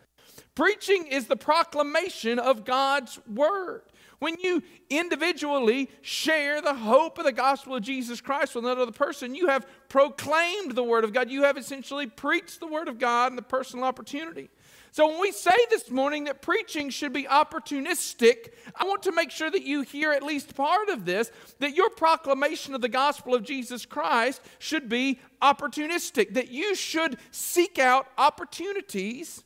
Preaching 0.55 1.09
is 1.09 1.27
the 1.27 1.37
proclamation 1.37 2.39
of 2.39 2.65
God's 2.65 3.19
word. 3.27 3.83
When 4.19 4.37
you 4.41 4.63
individually 4.89 5.91
share 6.01 6.63
the 6.63 6.75
hope 6.75 7.19
of 7.19 7.25
the 7.25 7.33
gospel 7.33 7.75
of 7.75 7.83
Jesus 7.83 8.21
Christ 8.21 8.55
with 8.55 8.65
another 8.65 8.91
person, 8.91 9.35
you 9.35 9.49
have 9.49 9.67
proclaimed 9.89 10.73
the 10.73 10.83
Word 10.83 11.05
of 11.05 11.13
God. 11.13 11.31
You 11.31 11.43
have 11.43 11.59
essentially 11.59 12.07
preached 12.07 12.61
the 12.61 12.67
Word 12.67 12.89
of 12.89 12.99
God 12.99 13.33
in 13.33 13.37
the 13.37 13.43
personal 13.43 13.85
opportunity. 13.85 14.49
So, 14.97 15.09
when 15.09 15.21
we 15.21 15.31
say 15.31 15.55
this 15.69 15.91
morning 15.91 16.25
that 16.25 16.41
preaching 16.41 16.89
should 16.89 17.13
be 17.13 17.25
opportunistic, 17.25 18.55
I 18.75 18.85
want 18.85 19.03
to 19.03 19.13
make 19.13 19.31
sure 19.31 19.51
that 19.51 19.63
you 19.63 19.83
hear 19.83 20.13
at 20.13 20.23
least 20.23 20.57
part 20.57 20.89
of 20.89 21.05
this 21.05 21.31
that 21.59 21.75
your 21.75 21.91
proclamation 21.91 22.75
of 22.75 22.81
the 22.81 22.89
gospel 22.89 23.35
of 23.35 23.43
Jesus 23.43 23.85
Christ 23.85 24.41
should 24.59 24.89
be 24.89 25.21
opportunistic, 25.43 26.33
that 26.33 26.49
you 26.49 26.75
should 26.75 27.19
seek 27.31 27.79
out 27.79 28.07
opportunities 28.17 29.45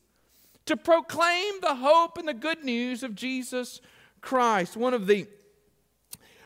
to 0.66 0.76
proclaim 0.76 1.54
the 1.60 1.74
hope 1.74 2.16
and 2.16 2.28
the 2.28 2.34
good 2.34 2.62
news 2.62 3.02
of 3.02 3.16
Jesus 3.16 3.80
Christ. 4.20 4.76
One 4.76 4.94
of 4.94 5.06
the 5.06 5.26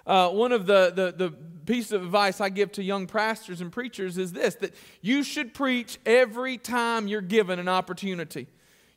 uh, 0.07 0.29
one 0.31 0.53
of 0.53 0.67
the, 0.67 0.93
the, 0.95 1.13
the 1.17 1.35
pieces 1.65 1.93
of 1.93 2.03
advice 2.03 2.41
I 2.41 2.51
give 2.51 2.73
to 2.73 2.83
young 2.83 3.07
pastors 3.07 3.61
and 3.61 3.73
preachers 3.73 4.19
is 4.19 4.33
this 4.33 4.55
that 4.57 4.75
you 5.01 5.23
should 5.23 5.55
preach 5.55 5.99
every 6.05 6.59
time 6.59 7.09
you're 7.09 7.23
given 7.23 7.59
an 7.59 7.69
opportunity. 7.69 8.47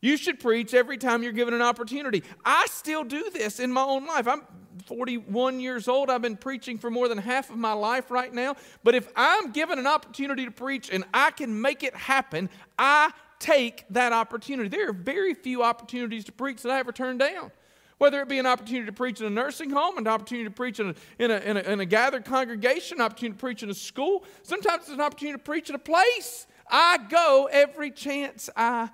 You 0.01 0.17
should 0.17 0.39
preach 0.39 0.73
every 0.73 0.97
time 0.97 1.23
you're 1.23 1.31
given 1.31 1.53
an 1.53 1.61
opportunity. 1.61 2.23
I 2.45 2.67
still 2.69 3.03
do 3.03 3.29
this 3.31 3.59
in 3.59 3.71
my 3.71 3.81
own 3.81 4.05
life. 4.05 4.27
I'm 4.27 4.43
41 4.85 5.59
years 5.59 5.87
old. 5.87 6.09
I've 6.09 6.21
been 6.21 6.37
preaching 6.37 6.77
for 6.77 6.91
more 6.91 7.07
than 7.07 7.17
half 7.17 7.49
of 7.49 7.57
my 7.57 7.73
life 7.73 8.11
right 8.11 8.31
now. 8.31 8.55
But 8.83 8.93
if 8.93 9.07
I'm 9.15 9.51
given 9.51 9.79
an 9.79 9.87
opportunity 9.87 10.45
to 10.45 10.51
preach 10.51 10.91
and 10.91 11.03
I 11.13 11.31
can 11.31 11.61
make 11.61 11.83
it 11.83 11.95
happen, 11.95 12.49
I 12.77 13.11
take 13.39 13.85
that 13.89 14.13
opportunity. 14.13 14.69
There 14.69 14.89
are 14.89 14.93
very 14.93 15.33
few 15.33 15.63
opportunities 15.63 16.25
to 16.25 16.31
preach 16.31 16.61
that 16.61 16.71
I 16.71 16.79
ever 16.79 16.91
turn 16.91 17.17
down. 17.17 17.51
Whether 17.97 18.21
it 18.21 18.29
be 18.29 18.37
an 18.37 18.45
opportunity 18.45 18.85
to 18.85 18.91
preach 18.91 19.21
in 19.21 19.27
a 19.27 19.29
nursing 19.29 19.71
home, 19.71 19.97
an 19.97 20.07
opportunity 20.07 20.47
to 20.47 20.53
preach 20.53 20.79
in 20.79 20.89
a, 20.89 20.95
in 21.17 21.31
a, 21.31 21.37
in 21.37 21.57
a, 21.57 21.59
in 21.61 21.79
a 21.79 21.85
gathered 21.85 22.25
congregation, 22.25 22.99
an 22.99 23.05
opportunity 23.05 23.35
to 23.35 23.39
preach 23.39 23.63
in 23.63 23.69
a 23.69 23.73
school, 23.73 24.23
sometimes 24.43 24.83
it's 24.83 24.91
an 24.91 25.01
opportunity 25.01 25.37
to 25.37 25.43
preach 25.43 25.69
in 25.69 25.75
a 25.75 25.79
place. 25.79 26.45
I 26.69 26.99
go 27.09 27.49
every 27.51 27.89
chance 27.89 28.49
I 28.55 28.89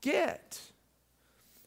get. 0.00 0.60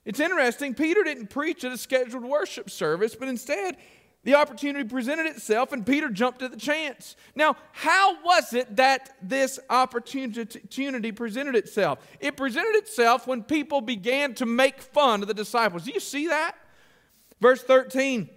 It's 0.05 0.21
interesting, 0.21 0.73
Peter 0.73 1.03
didn't 1.03 1.27
preach 1.27 1.65
at 1.65 1.73
a 1.73 1.77
scheduled 1.77 2.23
worship 2.23 2.69
service, 2.69 3.15
but 3.15 3.27
instead, 3.27 3.75
the 4.23 4.35
opportunity 4.35 4.87
presented 4.87 5.25
itself 5.25 5.73
and 5.73 5.85
Peter 5.85 6.09
jumped 6.09 6.41
at 6.41 6.51
the 6.51 6.57
chance. 6.57 7.15
Now, 7.35 7.57
how 7.73 8.21
was 8.23 8.53
it 8.53 8.75
that 8.77 9.15
this 9.21 9.59
opportunity 9.69 11.11
presented 11.11 11.55
itself? 11.55 11.99
It 12.19 12.37
presented 12.37 12.75
itself 12.75 13.27
when 13.27 13.43
people 13.43 13.81
began 13.81 14.33
to 14.35 14.45
make 14.45 14.81
fun 14.81 15.21
of 15.21 15.27
the 15.27 15.33
disciples. 15.33 15.83
Do 15.83 15.91
you 15.91 15.99
see 15.99 16.27
that? 16.27 16.55
Verse 17.39 17.61
13. 17.63 18.29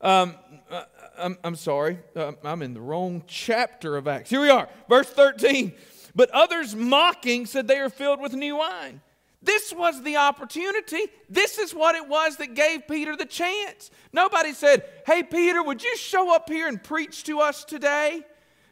Um, 0.00 0.34
uh, 0.70 0.84
I'm, 1.18 1.38
I'm, 1.44 1.56
sorry, 1.56 1.98
uh, 2.14 2.32
I'm 2.44 2.62
in 2.62 2.74
the 2.74 2.80
wrong 2.80 3.22
chapter 3.26 3.96
of 3.96 4.06
Acts. 4.08 4.30
Here 4.30 4.40
we 4.40 4.50
are, 4.50 4.68
verse 4.88 5.08
13. 5.08 5.72
But 6.14 6.30
others 6.30 6.74
mocking 6.76 7.46
said 7.46 7.66
they 7.66 7.78
are 7.78 7.88
filled 7.88 8.20
with 8.20 8.34
new 8.34 8.56
wine. 8.56 9.00
This 9.42 9.72
was 9.72 10.02
the 10.02 10.16
opportunity. 10.16 11.02
This 11.28 11.58
is 11.58 11.74
what 11.74 11.94
it 11.94 12.08
was 12.08 12.36
that 12.36 12.54
gave 12.54 12.88
Peter 12.88 13.14
the 13.14 13.26
chance. 13.26 13.90
Nobody 14.12 14.52
said, 14.52 14.84
Hey, 15.06 15.22
Peter, 15.22 15.62
would 15.62 15.82
you 15.82 15.96
show 15.96 16.34
up 16.34 16.48
here 16.48 16.66
and 16.66 16.82
preach 16.82 17.24
to 17.24 17.40
us 17.40 17.64
today? 17.64 18.22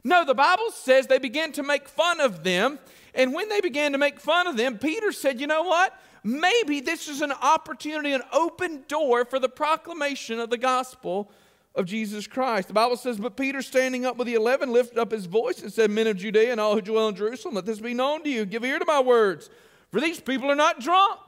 No, 0.05 0.25
the 0.25 0.35
Bible 0.35 0.71
says 0.71 1.07
they 1.07 1.19
began 1.19 1.53
to 1.53 1.63
make 1.63 1.89
fun 1.89 2.21
of 2.21 2.43
them. 2.43 2.79
And 3.15 3.35
when 3.35 3.49
they 3.49 3.61
began 3.61 3.93
to 3.93 3.99
make 3.99 4.19
fun 4.19 4.47
of 4.47 4.57
them, 4.57 4.79
Peter 4.79 5.13
said, 5.13 5.41
You 5.41 5.47
know 5.47 5.63
what? 5.63 5.95
Maybe 6.25 6.81
this 6.81 7.09
is 7.09 7.21
an 7.21 7.33
opportunity, 7.33 8.13
an 8.13 8.23
open 8.33 8.85
door 8.87 9.25
for 9.25 9.39
the 9.39 9.49
proclamation 9.49 10.39
of 10.39 10.51
the 10.51 10.59
gospel 10.59 11.31
of 11.75 11.87
Jesus 11.87 12.27
Christ. 12.27 12.69
The 12.69 12.75
Bible 12.75 12.97
says, 12.97 13.19
But 13.19 13.37
Peter, 13.37 13.63
standing 13.63 14.07
up 14.07 14.17
with 14.17 14.27
the 14.27 14.35
eleven, 14.35 14.73
lifted 14.73 14.99
up 14.99 15.11
his 15.11 15.27
voice 15.27 15.63
and 15.63 15.73
said, 15.73 15.91
Men 15.91 16.07
of 16.07 16.17
Judea 16.17 16.53
and 16.53 16.61
all 16.61 16.75
who 16.75 16.81
dwell 16.81 17.09
in 17.09 17.17
Jerusalem, 17.17 17.55
let 17.55 17.67
this 17.67 17.81
be 17.81 17.95
known 17.95 18.23
to 18.25 18.31
you. 18.31 18.45
Give 18.45 18.65
ear 18.65 18.79
to 18.79 18.85
my 18.85 19.01
words, 19.01 19.51
for 19.91 20.01
these 20.01 20.21
people 20.21 20.51
are 20.51 20.57
not 20.57 20.81
drunk. 20.81 21.19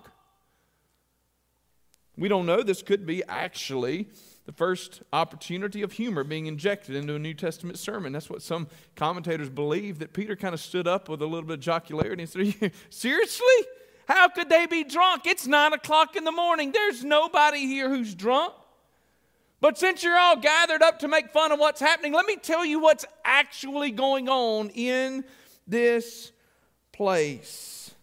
We 2.17 2.29
don't 2.29 2.47
know. 2.47 2.63
This 2.63 2.83
could 2.83 3.07
be 3.07 3.25
actually 3.29 4.09
the 4.47 4.53
first 4.53 5.03
opportunity 5.13 5.83
of 5.83 5.93
humor 5.93 6.23
being 6.23 6.47
injected 6.47 6.95
into 6.95 7.15
a 7.15 7.19
New 7.19 7.35
Testament 7.35 7.79
sermon. 7.79 8.13
That's 8.13 8.29
what 8.29 8.43
some 8.43 8.69
commentators 8.95 9.49
believe, 9.49 9.99
that 9.99 10.13
Peter 10.13 10.37
kind 10.37 10.55
of 10.55 10.61
stood 10.61 10.87
up 10.87 11.09
with 11.09 11.23
a 11.23 11.27
little 11.27 11.47
bit 11.49 11.55
of 11.55 11.61
jocularity 11.61 12.23
and 12.23 12.29
said, 12.29 12.73
Seriously? 12.91 13.47
How 14.07 14.29
could 14.29 14.49
they 14.49 14.67
be 14.67 14.85
drunk? 14.85 15.27
It's 15.27 15.47
nine 15.47 15.73
o'clock 15.73 16.17
in 16.17 16.25
the 16.25 16.33
morning. 16.33 16.73
There's 16.73 17.05
nobody 17.05 17.67
here 17.67 17.89
who's 17.89 18.15
drunk. 18.15 18.55
But 19.61 19.79
since 19.79 20.03
you're 20.03 20.19
all 20.19 20.37
gathered 20.37 20.83
up 20.83 20.99
to 20.99 21.09
make 21.09 21.31
fun 21.31 21.51
of 21.51 21.59
what's 21.59 21.81
happening, 21.81 22.13
let 22.13 22.27
me 22.27 22.37
tell 22.37 22.67
you 22.67 22.81
what's 22.81 23.07
actually 23.25 23.91
going 23.93 24.29
on 24.29 24.69
in 24.71 25.25
this 25.67 26.33
place. 26.93 27.95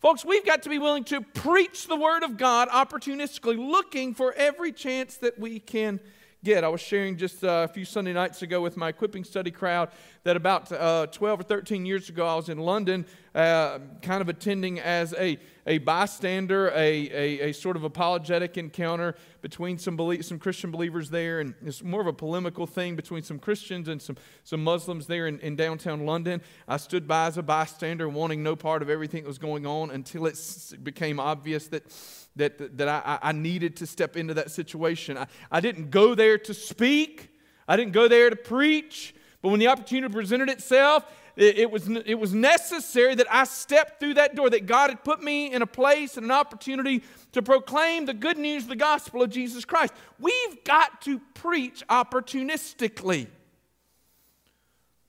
Folks, 0.00 0.22
we've 0.22 0.44
got 0.44 0.62
to 0.64 0.68
be 0.68 0.78
willing 0.78 1.04
to 1.04 1.22
preach 1.22 1.86
the 1.86 1.96
Word 1.96 2.22
of 2.22 2.36
God 2.36 2.68
opportunistically, 2.68 3.56
looking 3.56 4.12
for 4.12 4.34
every 4.34 4.70
chance 4.70 5.16
that 5.16 5.38
we 5.38 5.58
can 5.58 5.98
get. 6.44 6.62
I 6.62 6.68
was 6.68 6.82
sharing 6.82 7.16
just 7.16 7.42
uh, 7.42 7.66
a 7.68 7.68
few 7.68 7.86
Sunday 7.86 8.12
nights 8.12 8.42
ago 8.42 8.60
with 8.60 8.76
my 8.76 8.90
equipping 8.90 9.24
study 9.24 9.50
crowd 9.50 9.88
that 10.24 10.36
about 10.36 10.70
uh, 10.70 11.06
12 11.06 11.40
or 11.40 11.42
13 11.42 11.86
years 11.86 12.10
ago, 12.10 12.26
I 12.26 12.34
was 12.36 12.50
in 12.50 12.58
London, 12.58 13.06
uh, 13.34 13.78
kind 14.02 14.20
of 14.20 14.28
attending 14.28 14.78
as 14.78 15.14
a, 15.14 15.38
a 15.66 15.78
bystander, 15.78 16.68
a, 16.68 16.76
a, 16.76 17.48
a 17.48 17.52
sort 17.52 17.76
of 17.76 17.84
apologetic 17.84 18.58
encounter 18.58 19.16
between 19.40 19.78
some, 19.78 19.96
belie- 19.96 20.20
some 20.20 20.38
Christian 20.38 20.70
believers 20.70 21.08
there. 21.08 21.40
And 21.40 21.54
it's 21.64 21.82
more 21.82 22.02
of 22.02 22.06
a 22.06 22.12
polemical 22.12 22.66
thing 22.66 22.94
between 22.94 23.22
some 23.22 23.38
Christians 23.38 23.88
and 23.88 24.00
some, 24.00 24.16
some 24.44 24.62
Muslims 24.62 25.06
there 25.06 25.26
in, 25.26 25.40
in 25.40 25.56
downtown 25.56 26.04
London. 26.04 26.42
I 26.68 26.76
stood 26.76 27.08
by 27.08 27.26
as 27.26 27.38
a 27.38 27.42
bystander, 27.42 28.08
wanting 28.08 28.42
no 28.42 28.54
part 28.54 28.82
of 28.82 28.90
everything 28.90 29.22
that 29.22 29.28
was 29.28 29.38
going 29.38 29.64
on 29.64 29.90
until 29.90 30.26
it 30.26 30.38
became 30.82 31.18
obvious 31.18 31.68
that 31.68 31.90
that, 32.36 32.76
that 32.78 32.88
I, 32.88 33.18
I 33.22 33.32
needed 33.32 33.76
to 33.76 33.86
step 33.86 34.16
into 34.16 34.34
that 34.34 34.50
situation. 34.50 35.16
I, 35.16 35.26
I 35.50 35.60
didn't 35.60 35.90
go 35.90 36.14
there 36.14 36.38
to 36.38 36.54
speak, 36.54 37.30
I 37.68 37.76
didn't 37.76 37.92
go 37.92 38.08
there 38.08 38.30
to 38.30 38.36
preach, 38.36 39.14
but 39.40 39.50
when 39.50 39.60
the 39.60 39.68
opportunity 39.68 40.12
presented 40.12 40.48
itself, 40.48 41.04
it, 41.36 41.58
it, 41.58 41.70
was, 41.70 41.88
it 41.88 42.18
was 42.18 42.32
necessary 42.32 43.14
that 43.16 43.26
I 43.30 43.44
stepped 43.44 43.98
through 43.98 44.14
that 44.14 44.36
door, 44.36 44.50
that 44.50 44.66
God 44.66 44.90
had 44.90 45.02
put 45.02 45.22
me 45.22 45.52
in 45.52 45.62
a 45.62 45.66
place 45.66 46.16
and 46.16 46.24
an 46.24 46.30
opportunity 46.30 47.02
to 47.32 47.42
proclaim 47.42 48.06
the 48.06 48.14
good 48.14 48.38
news 48.38 48.66
the 48.66 48.76
gospel 48.76 49.22
of 49.22 49.30
Jesus 49.30 49.64
Christ. 49.64 49.92
We've 50.20 50.64
got 50.64 51.02
to 51.02 51.20
preach 51.34 51.82
opportunistically. 51.88 53.26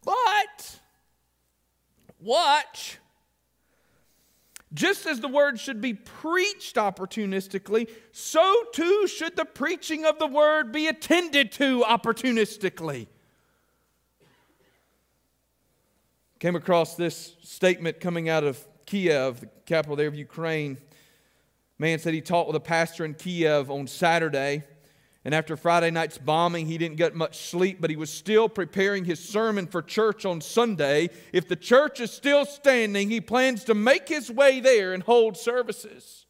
But, 0.04 0.80
watch 2.20 2.98
just 4.76 5.08
as 5.08 5.22
the 5.22 5.28
word 5.28 5.60
should 5.60 5.82
be 5.82 5.94
preached 5.94 6.76
opportunistically, 6.76 7.90
so 8.12 8.66
too 8.74 9.08
should 9.08 9.36
the 9.36 9.46
preaching 9.46 10.06
of 10.06 10.20
the 10.20 10.28
word 10.28 10.72
be 10.72 10.88
attended 10.88 11.52
to 11.54 11.82
opportunistically. 11.82 13.08
Came 16.40 16.56
across 16.56 16.96
this 16.96 17.36
statement 17.42 18.00
coming 18.00 18.30
out 18.30 18.44
of 18.44 18.64
Kiev, 18.86 19.40
the 19.40 19.50
capital 19.66 19.96
there 19.96 20.08
of 20.08 20.16
Ukraine. 20.16 20.78
Man 21.80 21.98
said 21.98 22.14
he 22.14 22.22
taught 22.22 22.46
with 22.46 22.56
a 22.56 22.62
pastor 22.62 23.06
in 23.06 23.16
Kiev 23.16 23.72
on 23.72 23.88
Saturday. 23.88 24.64
And 25.26 25.34
after 25.34 25.58
Friday 25.58 25.90
night's 25.90 26.20
bombing, 26.20 26.68
he 26.68 26.78
didn't 26.78 26.98
get 26.98 27.16
much 27.16 27.40
sleep, 27.50 27.82
but 27.82 27.90
he 27.90 27.96
was 27.96 28.12
still 28.12 28.48
preparing 28.48 29.06
his 29.06 29.20
sermon 29.20 29.66
for 29.66 29.82
church 29.82 30.24
on 30.24 30.40
Sunday. 30.40 31.10
If 31.34 31.48
the 31.48 31.56
church 31.56 32.00
is 32.00 32.12
still 32.12 32.46
standing, 32.46 33.10
he 33.10 33.20
plans 33.20 33.64
to 33.64 33.74
make 33.74 34.08
his 34.08 34.30
way 34.30 34.60
there 34.60 34.94
and 34.94 35.02
hold 35.02 35.36
services. 35.36 36.28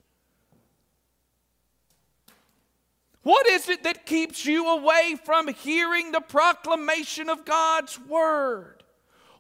What 3.24 3.46
is 3.48 3.68
it 3.68 3.84
that 3.84 4.06
keeps 4.06 4.46
you 4.46 4.70
away 4.70 5.18
from 5.26 5.50
hearing 5.50 6.14
the 6.14 6.22
proclamation 6.22 7.30
of 7.30 7.44
God's 7.44 8.00
word? 8.00 8.75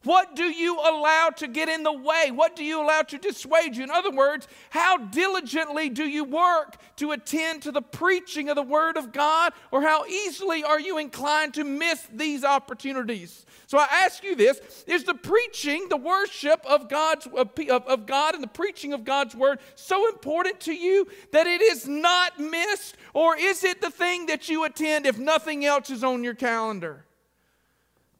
What 0.06 0.36
do 0.36 0.44
you 0.44 0.76
allow 0.80 1.32
to 1.38 1.48
get 1.48 1.68
in 1.68 1.82
the 1.84 1.92
way? 1.92 2.30
What 2.32 2.56
do 2.56 2.64
you 2.64 2.82
allow 2.82 3.02
to 3.02 3.18
dissuade 3.18 3.76
you? 3.76 3.84
In 3.84 3.90
other 3.92 4.12
words, 4.12 4.48
how 4.70 4.98
diligently 4.98 5.90
do 5.90 6.06
you 6.06 6.24
work 6.24 6.78
to 6.98 7.12
attend 7.12 7.64
to 7.64 7.72
the 7.72 7.82
preaching 7.82 8.48
of 8.50 8.56
the 8.56 8.64
Word 8.64 8.98
of 8.98 9.12
God? 9.12 9.54
Or 9.72 9.82
how 9.82 10.06
easily 10.06 10.64
are 10.64 10.80
you 10.80 11.00
inclined 11.00 11.56
to 11.56 11.64
miss 11.64 12.08
these 12.14 12.44
opportunities? 12.44 13.46
So 13.66 13.80
I 13.80 13.88
ask 13.92 14.24
you 14.24 14.36
this 14.36 14.84
Is 14.86 15.06
the 15.06 15.16
preaching, 15.16 15.88
the 15.90 15.98
worship 15.98 16.64
of, 16.66 16.88
God's, 16.88 17.28
of, 17.28 17.50
of 17.68 18.06
God 18.06 18.36
and 18.36 18.44
the 18.44 18.48
preaching 18.48 18.94
of 18.94 19.06
God's 19.06 19.36
Word 19.36 19.60
so 19.74 20.08
important 20.08 20.60
to 20.62 20.74
you 20.74 21.08
that 21.32 21.48
it 21.48 21.62
is 21.62 21.88
not 21.88 22.40
missed? 22.40 22.96
Or 23.14 23.36
is 23.36 23.64
it 23.64 23.82
the 23.82 23.90
thing 23.90 24.28
that 24.28 24.50
you 24.50 24.66
attend 24.66 25.08
if 25.08 25.18
nothing 25.18 25.66
else 25.66 25.90
is 25.90 26.04
on 26.04 26.24
your 26.24 26.36
calendar? 26.36 27.06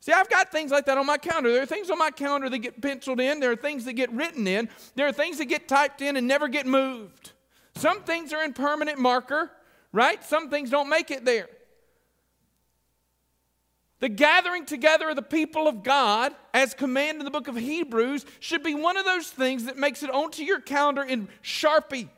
See, 0.06 0.12
I've 0.12 0.30
got 0.30 0.52
things 0.52 0.70
like 0.70 0.86
that 0.86 1.00
on 1.00 1.08
my 1.08 1.18
calendar. 1.18 1.52
There 1.52 1.64
are 1.64 1.66
things 1.66 1.90
on 1.90 1.98
my 1.98 2.12
calendar 2.12 2.48
that 2.48 2.60
get 2.60 2.80
penciled 2.80 3.20
in, 3.20 3.40
there 3.40 3.52
are 3.52 3.56
things 3.56 3.86
that 3.86 3.94
get 3.94 4.12
written 4.12 4.46
in, 4.46 4.70
there 4.94 5.08
are 5.08 5.12
things 5.12 5.40
that 5.40 5.46
get 5.46 5.68
typed 5.68 6.00
in 6.00 6.16
and 6.16 6.28
never 6.28 6.48
get 6.48 6.68
moved. 6.68 7.32
Some 7.74 8.04
things 8.04 8.32
are 8.32 8.44
in 8.44 8.54
permanent 8.54 9.00
marker, 9.00 9.50
right? 9.92 10.24
Some 10.24 10.52
things 10.52 10.70
don't 10.70 10.90
make 10.90 11.10
it 11.10 11.26
there. 11.26 11.50
The 14.00 14.10
gathering 14.10 14.68
together 14.68 15.10
of 15.10 15.16
the 15.16 15.24
people 15.24 15.68
of 15.68 15.82
God, 15.82 16.36
as 16.54 16.76
commanded 16.76 17.22
in 17.22 17.26
the 17.26 17.32
book 17.32 17.48
of 17.48 17.56
Hebrews, 17.56 18.28
should 18.40 18.62
be 18.62 18.76
one 18.76 18.98
of 18.98 19.06
those 19.06 19.30
things 19.30 19.66
that 19.66 19.76
makes 19.76 20.04
it 20.04 20.12
onto 20.12 20.44
your 20.44 20.60
calendar 20.60 21.02
in 21.02 21.30
Sharpie 21.42 22.10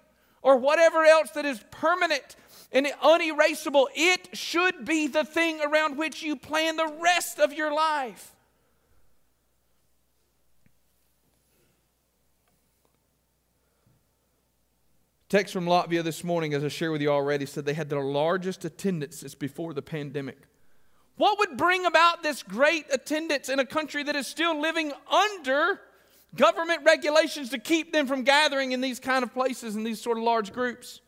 or 0.41 0.57
whatever 0.57 1.05
else 1.05 1.31
that 1.31 1.45
is 1.45 1.63
permanent 1.71 2.35
and 2.71 2.87
unerasable. 3.01 3.89
It 3.95 4.29
should 4.37 4.85
be 4.85 5.07
the 5.07 5.23
thing 5.23 5.61
around 5.61 5.97
which 5.97 6.21
you 6.21 6.35
plan 6.35 6.75
the 6.75 6.93
rest 6.99 7.39
of 7.39 7.53
your 7.53 7.73
life. 7.73 8.33
Text 15.29 15.51
from 15.51 15.65
Latvia 15.65 16.03
this 16.03 16.23
morning, 16.23 16.53
as 16.53 16.63
I 16.63 16.69
shared 16.69 16.93
with 16.93 17.01
you 17.01 17.09
already, 17.09 17.45
said 17.45 17.65
they 17.65 17.73
had 17.73 17.89
their 17.89 18.01
largest 18.01 18.63
attendance 18.63 19.17
since 19.17 19.35
before 19.35 19.73
the 19.73 19.81
pandemic. 19.81 20.37
What 21.17 21.37
would 21.39 21.57
bring 21.57 21.85
about 21.85 22.23
this 22.23 22.43
great 22.43 22.85
attendance 22.93 23.49
in 23.49 23.59
a 23.59 23.65
country 23.65 24.03
that 24.03 24.15
is 24.15 24.25
still 24.25 24.61
living 24.61 24.93
under 25.11 25.81
government 26.35 26.81
regulations 26.85 27.49
to 27.49 27.57
keep 27.57 27.91
them 27.91 28.07
from 28.07 28.23
gathering 28.23 28.71
in 28.71 28.79
these 28.79 29.01
kind 29.01 29.21
of 29.23 29.33
places 29.33 29.75
in 29.75 29.83
these 29.83 29.99
sort 29.99 30.17
of 30.17 30.23
large 30.23 30.53
groups? 30.53 31.01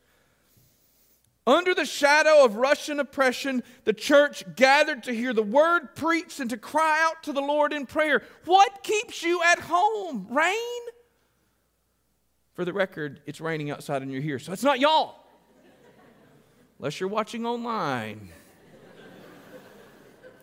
Under 1.49 1.73
the 1.73 1.85
shadow 1.85 2.45
of 2.45 2.57
Russian 2.57 2.99
oppression, 2.99 3.63
the 3.83 3.91
church 3.91 4.43
gathered 4.55 5.01
to 5.05 5.11
hear 5.15 5.33
the 5.33 5.41
word 5.41 5.95
preached 5.95 6.39
and 6.39 6.47
to 6.51 6.57
cry 6.57 6.99
out 7.01 7.23
to 7.23 7.33
the 7.33 7.41
Lord 7.41 7.73
in 7.73 7.87
prayer. 7.87 8.21
What 8.45 8.83
keeps 8.83 9.23
you 9.23 9.41
at 9.41 9.57
home? 9.57 10.27
Rain? 10.29 10.81
For 12.53 12.65
the 12.65 12.71
record, 12.71 13.21
it's 13.25 13.41
raining 13.41 13.71
outside 13.71 14.03
and 14.03 14.11
you're 14.11 14.21
here, 14.21 14.37
so 14.37 14.53
it's 14.53 14.61
not 14.61 14.79
y'all. 14.79 15.25
Unless 16.77 16.99
you're 16.99 17.09
watching 17.09 17.47
online. 17.47 18.29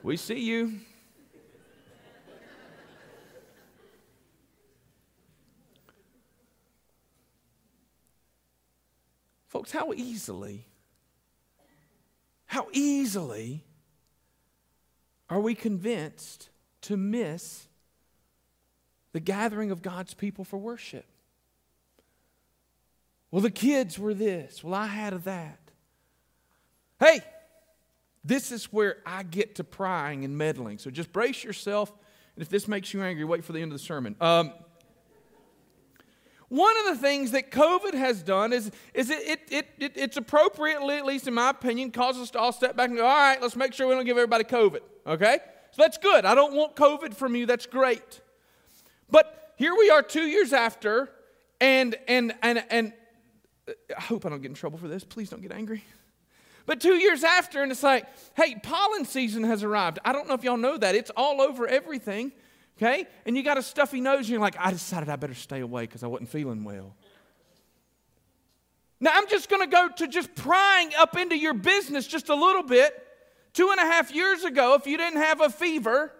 We 0.02 0.16
see 0.16 0.40
you. 0.40 0.80
Folks, 9.46 9.70
how 9.70 9.92
easily, 9.92 10.66
easily 12.76 13.64
are 15.28 15.40
we 15.40 15.54
convinced 15.54 16.50
to 16.82 16.96
miss 16.96 17.66
the 19.12 19.20
gathering 19.20 19.70
of 19.70 19.82
God's 19.82 20.14
people 20.14 20.44
for 20.44 20.56
worship? 20.56 21.04
Well, 23.30 23.42
the 23.42 23.50
kids 23.50 23.98
were 23.98 24.14
this. 24.14 24.62
Well, 24.62 24.74
I 24.74 24.86
had 24.86 25.12
that. 25.24 25.58
Hey, 27.00 27.20
this 28.24 28.52
is 28.52 28.72
where 28.72 28.98
I 29.04 29.22
get 29.22 29.56
to 29.56 29.64
prying 29.64 30.24
and 30.24 30.38
meddling. 30.38 30.78
So 30.78 30.90
just 30.90 31.12
brace 31.12 31.42
yourself. 31.42 31.90
And 32.34 32.42
if 32.42 32.48
this 32.48 32.68
makes 32.68 32.94
you 32.94 33.02
angry, 33.02 33.24
wait 33.24 33.44
for 33.44 33.52
the 33.52 33.60
end 33.60 33.72
of 33.72 33.78
the 33.78 33.84
sermon. 33.84 34.16
Um, 34.20 34.52
one 36.48 36.74
of 36.78 36.94
the 36.94 37.00
things 37.00 37.32
that 37.32 37.50
COVID 37.50 37.94
has 37.94 38.22
done 38.22 38.52
is, 38.52 38.70
is 38.94 39.10
it, 39.10 39.28
it, 39.28 39.40
it, 39.50 39.68
it, 39.78 39.92
it's 39.96 40.16
appropriately, 40.16 40.96
at 40.96 41.04
least 41.04 41.26
in 41.26 41.34
my 41.34 41.50
opinion, 41.50 41.90
causes 41.90 42.22
us 42.22 42.30
to 42.32 42.38
all 42.38 42.52
step 42.52 42.76
back 42.76 42.88
and 42.88 42.96
go, 42.96 43.04
all 43.04 43.16
right, 43.16 43.40
let's 43.42 43.56
make 43.56 43.72
sure 43.72 43.88
we 43.88 43.94
don't 43.94 44.04
give 44.04 44.16
everybody 44.16 44.44
COVID, 44.44 44.80
okay? 45.06 45.38
So 45.72 45.82
that's 45.82 45.98
good. 45.98 46.24
I 46.24 46.34
don't 46.34 46.54
want 46.54 46.76
COVID 46.76 47.14
from 47.14 47.34
you. 47.34 47.46
That's 47.46 47.66
great. 47.66 48.20
But 49.10 49.54
here 49.56 49.74
we 49.76 49.90
are 49.90 50.02
two 50.02 50.26
years 50.26 50.52
after, 50.52 51.10
and, 51.60 51.96
and, 52.06 52.34
and, 52.42 52.64
and 52.70 52.92
I 53.96 54.00
hope 54.00 54.24
I 54.24 54.28
don't 54.28 54.40
get 54.40 54.48
in 54.48 54.54
trouble 54.54 54.78
for 54.78 54.88
this. 54.88 55.02
Please 55.02 55.28
don't 55.28 55.42
get 55.42 55.52
angry. 55.52 55.82
But 56.66 56.80
two 56.80 56.94
years 56.94 57.24
after, 57.24 57.62
and 57.62 57.70
it's 57.70 57.82
like, 57.82 58.06
hey, 58.36 58.56
pollen 58.62 59.04
season 59.04 59.44
has 59.44 59.62
arrived. 59.62 59.98
I 60.04 60.12
don't 60.12 60.28
know 60.28 60.34
if 60.34 60.44
y'all 60.44 60.56
know 60.56 60.76
that. 60.76 60.94
It's 60.94 61.10
all 61.16 61.40
over 61.40 61.66
everything, 61.66 62.32
okay? 62.76 63.06
And 63.24 63.36
you 63.36 63.42
got 63.42 63.58
a 63.58 63.62
stuffy 63.62 64.00
nose, 64.00 64.20
and 64.20 64.28
you're 64.28 64.40
like, 64.40 64.56
I 64.58 64.70
decided 64.70 65.08
I 65.08 65.16
better 65.16 65.34
stay 65.34 65.60
away 65.60 65.82
because 65.82 66.02
I 66.02 66.06
wasn't 66.06 66.28
feeling 66.28 66.64
well. 66.64 66.94
Now, 68.98 69.10
I'm 69.14 69.28
just 69.28 69.50
going 69.50 69.68
to 69.68 69.74
go 69.74 69.88
to 69.96 70.08
just 70.08 70.34
prying 70.34 70.90
up 70.98 71.16
into 71.16 71.36
your 71.36 71.54
business 71.54 72.06
just 72.06 72.28
a 72.28 72.34
little 72.34 72.62
bit. 72.62 72.94
Two 73.52 73.70
and 73.70 73.78
a 73.78 73.84
half 73.84 74.14
years 74.14 74.44
ago, 74.44 74.74
if 74.74 74.86
you 74.86 74.96
didn't 74.96 75.20
have 75.20 75.40
a 75.40 75.50
fever, 75.50 76.12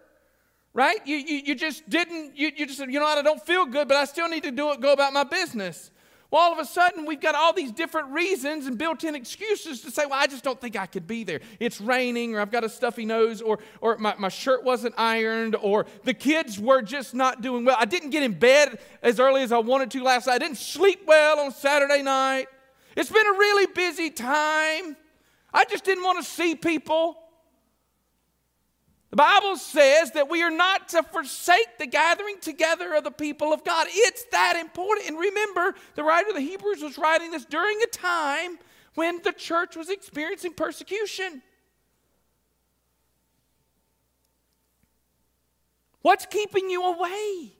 right? 0.72 0.98
You, 1.06 1.16
you, 1.16 1.36
you 1.46 1.54
just 1.54 1.88
didn't, 1.88 2.36
you, 2.36 2.50
you 2.54 2.66
just 2.66 2.78
said, 2.78 2.92
you 2.92 2.98
know 2.98 3.06
what, 3.06 3.18
I 3.18 3.22
don't 3.22 3.44
feel 3.44 3.64
good, 3.64 3.88
but 3.88 3.96
I 3.96 4.04
still 4.04 4.28
need 4.28 4.42
to 4.42 4.50
do 4.50 4.72
it, 4.72 4.80
go 4.80 4.92
about 4.92 5.12
my 5.12 5.24
business. 5.24 5.90
Well, 6.30 6.42
all 6.42 6.52
of 6.52 6.58
a 6.58 6.64
sudden, 6.64 7.06
we've 7.06 7.20
got 7.20 7.34
all 7.34 7.52
these 7.52 7.70
different 7.70 8.08
reasons 8.08 8.66
and 8.66 8.76
built 8.76 9.04
in 9.04 9.14
excuses 9.14 9.80
to 9.82 9.90
say, 9.90 10.06
well, 10.06 10.18
I 10.18 10.26
just 10.26 10.42
don't 10.42 10.60
think 10.60 10.76
I 10.76 10.86
could 10.86 11.06
be 11.06 11.22
there. 11.22 11.40
It's 11.60 11.80
raining, 11.80 12.34
or 12.34 12.40
I've 12.40 12.50
got 12.50 12.64
a 12.64 12.68
stuffy 12.68 13.04
nose, 13.04 13.40
or, 13.40 13.60
or 13.80 13.96
my, 13.98 14.14
my 14.18 14.28
shirt 14.28 14.64
wasn't 14.64 14.94
ironed, 14.98 15.54
or 15.54 15.86
the 16.04 16.14
kids 16.14 16.58
were 16.58 16.82
just 16.82 17.14
not 17.14 17.42
doing 17.42 17.64
well. 17.64 17.76
I 17.78 17.84
didn't 17.84 18.10
get 18.10 18.24
in 18.24 18.32
bed 18.32 18.78
as 19.02 19.20
early 19.20 19.42
as 19.42 19.52
I 19.52 19.58
wanted 19.58 19.90
to 19.92 20.02
last 20.02 20.26
night. 20.26 20.34
I 20.34 20.38
didn't 20.38 20.58
sleep 20.58 21.02
well 21.06 21.38
on 21.38 21.52
Saturday 21.52 22.02
night. 22.02 22.46
It's 22.96 23.10
been 23.10 23.26
a 23.26 23.38
really 23.38 23.66
busy 23.66 24.10
time. 24.10 24.96
I 25.52 25.64
just 25.64 25.84
didn't 25.84 26.02
want 26.02 26.24
to 26.24 26.28
see 26.28 26.54
people. 26.54 27.16
The 29.16 29.22
Bible 29.22 29.56
says 29.56 30.10
that 30.10 30.28
we 30.28 30.42
are 30.42 30.50
not 30.50 30.90
to 30.90 31.02
forsake 31.02 31.78
the 31.78 31.86
gathering 31.86 32.38
together 32.38 32.92
of 32.92 33.02
the 33.02 33.10
people 33.10 33.50
of 33.50 33.64
God. 33.64 33.86
It's 33.88 34.24
that 34.24 34.56
important. 34.60 35.08
And 35.08 35.18
remember, 35.18 35.74
the 35.94 36.04
writer 36.04 36.28
of 36.28 36.34
the 36.34 36.42
Hebrews 36.42 36.82
was 36.82 36.98
writing 36.98 37.30
this 37.30 37.46
during 37.46 37.80
a 37.80 37.86
time 37.86 38.58
when 38.94 39.22
the 39.22 39.32
church 39.32 39.74
was 39.74 39.88
experiencing 39.88 40.52
persecution. 40.52 41.40
What's 46.02 46.26
keeping 46.26 46.68
you 46.68 46.84
away? 46.84 47.54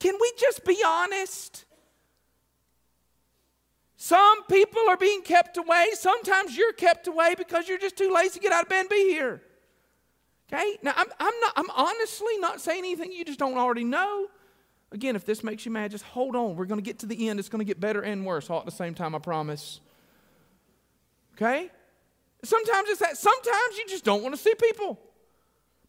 Can 0.00 0.18
we 0.20 0.32
just 0.38 0.66
be 0.66 0.82
honest? 0.86 1.64
Some 3.96 4.44
people 4.48 4.82
are 4.90 4.98
being 4.98 5.22
kept 5.22 5.56
away. 5.56 5.86
Sometimes 5.94 6.54
you're 6.54 6.74
kept 6.74 7.06
away 7.06 7.36
because 7.38 7.70
you're 7.70 7.78
just 7.78 7.96
too 7.96 8.12
lazy 8.14 8.34
to 8.34 8.40
get 8.40 8.52
out 8.52 8.64
of 8.64 8.68
bed 8.68 8.80
and 8.80 8.90
be 8.90 9.08
here. 9.08 9.40
Okay? 10.54 10.78
Now, 10.82 10.92
I'm, 10.96 11.06
I'm, 11.18 11.40
not, 11.40 11.52
I'm 11.56 11.70
honestly 11.70 12.38
not 12.38 12.60
saying 12.60 12.78
anything 12.78 13.12
you 13.12 13.24
just 13.24 13.38
don't 13.38 13.58
already 13.58 13.84
know. 13.84 14.28
Again, 14.92 15.16
if 15.16 15.24
this 15.24 15.42
makes 15.42 15.66
you 15.66 15.72
mad, 15.72 15.90
just 15.90 16.04
hold 16.04 16.36
on. 16.36 16.54
We're 16.54 16.66
going 16.66 16.78
to 16.78 16.84
get 16.84 17.00
to 17.00 17.06
the 17.06 17.28
end. 17.28 17.40
It's 17.40 17.48
going 17.48 17.60
to 17.60 17.64
get 17.64 17.80
better 17.80 18.00
and 18.00 18.24
worse 18.24 18.48
all 18.48 18.60
at 18.60 18.64
the 18.64 18.70
same 18.70 18.94
time, 18.94 19.14
I 19.14 19.18
promise. 19.18 19.80
Okay? 21.34 21.70
Sometimes 22.44 22.88
it's 22.88 23.00
that. 23.00 23.16
Sometimes 23.16 23.78
you 23.78 23.86
just 23.88 24.04
don't 24.04 24.22
want 24.22 24.34
to 24.34 24.40
see 24.40 24.54
people. 24.54 25.00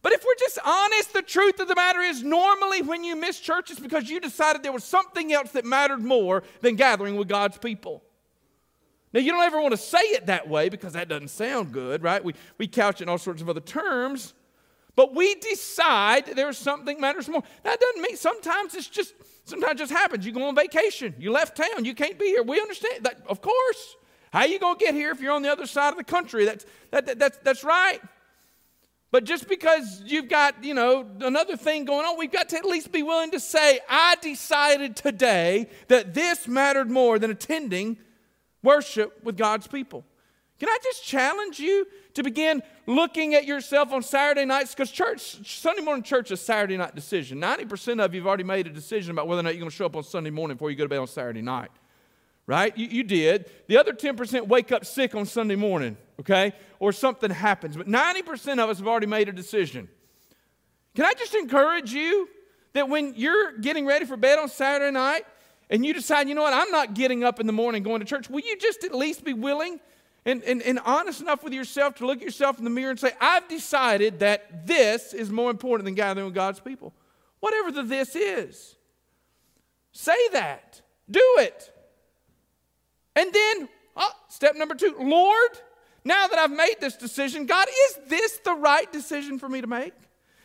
But 0.02 0.12
if 0.12 0.24
we're 0.24 0.34
just 0.38 0.58
honest, 0.64 1.12
the 1.12 1.22
truth 1.22 1.60
of 1.60 1.68
the 1.68 1.74
matter 1.74 2.00
is 2.00 2.22
normally 2.22 2.82
when 2.82 3.04
you 3.04 3.14
miss 3.14 3.38
church, 3.38 3.70
it's 3.70 3.80
because 3.80 4.08
you 4.08 4.20
decided 4.20 4.62
there 4.62 4.72
was 4.72 4.84
something 4.84 5.32
else 5.32 5.52
that 5.52 5.64
mattered 5.64 6.02
more 6.02 6.42
than 6.60 6.74
gathering 6.74 7.16
with 7.16 7.28
God's 7.28 7.58
people. 7.58 8.02
Now, 9.12 9.20
you 9.20 9.32
don't 9.32 9.44
ever 9.44 9.60
want 9.60 9.72
to 9.72 9.78
say 9.78 9.98
it 9.98 10.26
that 10.26 10.48
way 10.48 10.68
because 10.68 10.94
that 10.94 11.08
doesn't 11.08 11.28
sound 11.28 11.72
good, 11.72 12.02
right? 12.02 12.22
We, 12.22 12.34
we 12.58 12.66
couch 12.66 13.00
it 13.00 13.04
in 13.04 13.08
all 13.08 13.18
sorts 13.18 13.42
of 13.42 13.48
other 13.48 13.60
terms. 13.60 14.34
But 14.96 15.14
we 15.14 15.34
decide 15.36 16.24
there's 16.34 16.56
something 16.56 16.98
matters 17.00 17.28
more. 17.28 17.42
That 17.62 17.78
doesn't 17.78 18.02
mean 18.02 18.16
sometimes 18.16 18.74
it's 18.74 18.88
just 18.88 19.14
sometimes 19.44 19.72
it 19.72 19.84
just 19.84 19.92
happens. 19.92 20.24
You 20.24 20.32
go 20.32 20.42
on 20.48 20.56
vacation, 20.56 21.14
you 21.18 21.30
left 21.30 21.56
town, 21.56 21.84
you 21.84 21.94
can't 21.94 22.18
be 22.18 22.26
here. 22.26 22.42
We 22.42 22.60
understand 22.60 23.04
that, 23.04 23.20
of 23.28 23.42
course. 23.42 23.96
How 24.32 24.44
you 24.44 24.58
gonna 24.58 24.78
get 24.78 24.94
here 24.94 25.10
if 25.12 25.20
you're 25.20 25.32
on 25.32 25.42
the 25.42 25.52
other 25.52 25.66
side 25.66 25.90
of 25.90 25.98
the 25.98 26.04
country? 26.04 26.46
That's 26.46 26.64
that, 26.90 27.06
that 27.06 27.18
that's 27.18 27.38
that's 27.38 27.62
right. 27.62 28.00
But 29.12 29.24
just 29.24 29.48
because 29.48 30.02
you've 30.04 30.28
got, 30.28 30.64
you 30.64 30.74
know, 30.74 31.08
another 31.20 31.56
thing 31.56 31.84
going 31.84 32.04
on, 32.04 32.18
we've 32.18 32.32
got 32.32 32.48
to 32.50 32.56
at 32.56 32.64
least 32.64 32.90
be 32.90 33.02
willing 33.02 33.30
to 33.30 33.40
say, 33.40 33.78
I 33.88 34.16
decided 34.20 34.96
today 34.96 35.68
that 35.88 36.12
this 36.12 36.48
mattered 36.48 36.90
more 36.90 37.18
than 37.18 37.30
attending 37.30 37.98
worship 38.62 39.22
with 39.22 39.36
God's 39.36 39.68
people. 39.68 40.04
Can 40.58 40.68
I 40.70 40.78
just 40.82 41.04
challenge 41.04 41.60
you 41.60 41.86
to 42.14 42.22
begin 42.22 42.62
looking 42.86 43.34
at 43.34 43.44
yourself 43.44 43.92
on 43.92 44.02
Saturday 44.02 44.46
nights? 44.46 44.74
Because 44.74 44.90
church, 44.90 45.60
Sunday 45.60 45.82
morning 45.82 46.02
church 46.02 46.30
is 46.30 46.40
Saturday 46.40 46.78
night 46.78 46.94
decision. 46.94 47.38
90% 47.40 48.02
of 48.02 48.14
you 48.14 48.20
have 48.20 48.26
already 48.26 48.44
made 48.44 48.66
a 48.66 48.70
decision 48.70 49.10
about 49.10 49.28
whether 49.28 49.40
or 49.40 49.42
not 49.42 49.50
you're 49.50 49.60
going 49.60 49.70
to 49.70 49.76
show 49.76 49.86
up 49.86 49.96
on 49.96 50.02
Sunday 50.02 50.30
morning 50.30 50.56
before 50.56 50.70
you 50.70 50.76
go 50.76 50.84
to 50.84 50.88
bed 50.88 50.98
on 50.98 51.06
Saturday 51.06 51.42
night. 51.42 51.70
Right? 52.46 52.76
You, 52.78 52.86
you 52.86 53.02
did. 53.02 53.50
The 53.66 53.76
other 53.76 53.92
10% 53.92 54.48
wake 54.48 54.72
up 54.72 54.86
sick 54.86 55.14
on 55.14 55.26
Sunday 55.26 55.56
morning, 55.56 55.96
okay? 56.20 56.52
Or 56.78 56.92
something 56.92 57.30
happens. 57.30 57.76
But 57.76 57.88
90% 57.88 58.62
of 58.62 58.70
us 58.70 58.78
have 58.78 58.86
already 58.86 59.08
made 59.08 59.28
a 59.28 59.32
decision. 59.32 59.88
Can 60.94 61.04
I 61.04 61.12
just 61.14 61.34
encourage 61.34 61.92
you 61.92 62.28
that 62.72 62.88
when 62.88 63.14
you're 63.16 63.58
getting 63.58 63.84
ready 63.84 64.06
for 64.06 64.16
bed 64.16 64.38
on 64.38 64.48
Saturday 64.48 64.92
night 64.92 65.26
and 65.68 65.84
you 65.84 65.92
decide, 65.92 66.28
you 66.28 66.34
know 66.34 66.42
what, 66.42 66.54
I'm 66.54 66.70
not 66.70 66.94
getting 66.94 67.24
up 67.24 67.40
in 67.40 67.46
the 67.46 67.52
morning 67.52 67.82
going 67.82 68.00
to 68.00 68.06
church, 68.06 68.30
will 68.30 68.40
you 68.40 68.56
just 68.56 68.84
at 68.84 68.94
least 68.94 69.24
be 69.24 69.34
willing 69.34 69.80
and, 70.26 70.42
and, 70.42 70.60
and 70.62 70.80
honest 70.84 71.20
enough 71.20 71.44
with 71.44 71.52
yourself 71.52 71.94
to 71.96 72.06
look 72.06 72.18
at 72.18 72.24
yourself 72.24 72.58
in 72.58 72.64
the 72.64 72.70
mirror 72.70 72.90
and 72.90 72.98
say, 72.98 73.12
I've 73.20 73.48
decided 73.48 74.18
that 74.18 74.66
this 74.66 75.14
is 75.14 75.30
more 75.30 75.50
important 75.50 75.84
than 75.84 75.94
gathering 75.94 76.26
with 76.26 76.34
God's 76.34 76.58
people. 76.58 76.92
Whatever 77.38 77.70
the 77.70 77.84
this 77.84 78.16
is. 78.16 78.74
Say 79.92 80.28
that. 80.32 80.82
Do 81.08 81.22
it. 81.38 81.72
And 83.14 83.32
then, 83.32 83.68
oh, 83.96 84.10
step 84.28 84.56
number 84.56 84.74
two 84.74 84.96
Lord, 84.98 85.50
now 86.04 86.26
that 86.26 86.38
I've 86.38 86.50
made 86.50 86.74
this 86.80 86.96
decision, 86.96 87.46
God, 87.46 87.68
is 87.68 87.98
this 88.08 88.38
the 88.38 88.54
right 88.54 88.92
decision 88.92 89.38
for 89.38 89.48
me 89.48 89.60
to 89.60 89.66
make? 89.68 89.94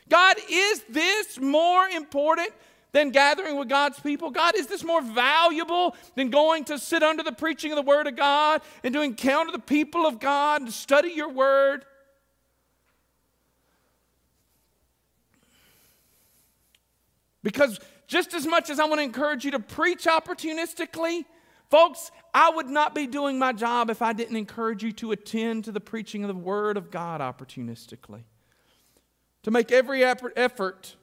God, 0.10 0.36
is 0.50 0.84
this 0.90 1.40
more 1.40 1.88
important 1.88 2.52
than 2.94 3.12
gathering 3.12 3.58
with 3.58 3.70
God's 3.70 4.00
people? 4.00 4.32
God, 4.32 4.56
is 4.56 4.68
this 4.68 4.84
more 4.84 5.02
valuable 5.02 5.96
than 6.16 6.30
going 6.30 6.66
to 6.66 6.78
sit 6.78 7.04
under 7.04 7.24
the 7.24 7.32
preaching 7.32 7.72
of 7.72 7.76
the 7.76 7.82
Word 7.82 8.08
of 8.08 8.16
God 8.16 8.62
and 8.84 8.94
to 8.94 9.02
encounter 9.02 9.52
the 9.52 9.60
people 9.60 10.06
of 10.06 10.20
God 10.20 10.62
and 10.62 10.72
study 10.72 11.10
your 11.10 11.30
Word? 11.30 11.86
Because 17.44 17.80
just 18.08 18.34
as 18.34 18.46
much 18.46 18.70
as 18.70 18.80
I 18.80 18.86
want 18.86 19.00
to 19.00 19.04
encourage 19.04 19.46
you 19.46 19.52
to 19.52 19.60
preach 19.60 20.06
opportunistically, 20.06 21.26
Folks, 21.72 22.12
I 22.34 22.50
would 22.50 22.70
not 22.70 22.94
be 22.94 23.08
doing 23.08 23.40
my 23.40 23.54
job 23.54 23.90
if 23.90 24.02
I 24.02 24.12
didn't 24.12 24.36
encourage 24.36 24.84
you 24.84 24.92
to 24.92 25.14
attend 25.14 25.64
to 25.64 25.72
the 25.72 25.80
preaching 25.80 26.22
of 26.22 26.28
the 26.28 26.34
Word 26.34 26.76
of 26.76 26.92
God 26.92 27.22
opportunistically. 27.22 28.24
To 29.44 29.52
make 29.52 29.72
every 29.72 30.04
effort 30.04 30.96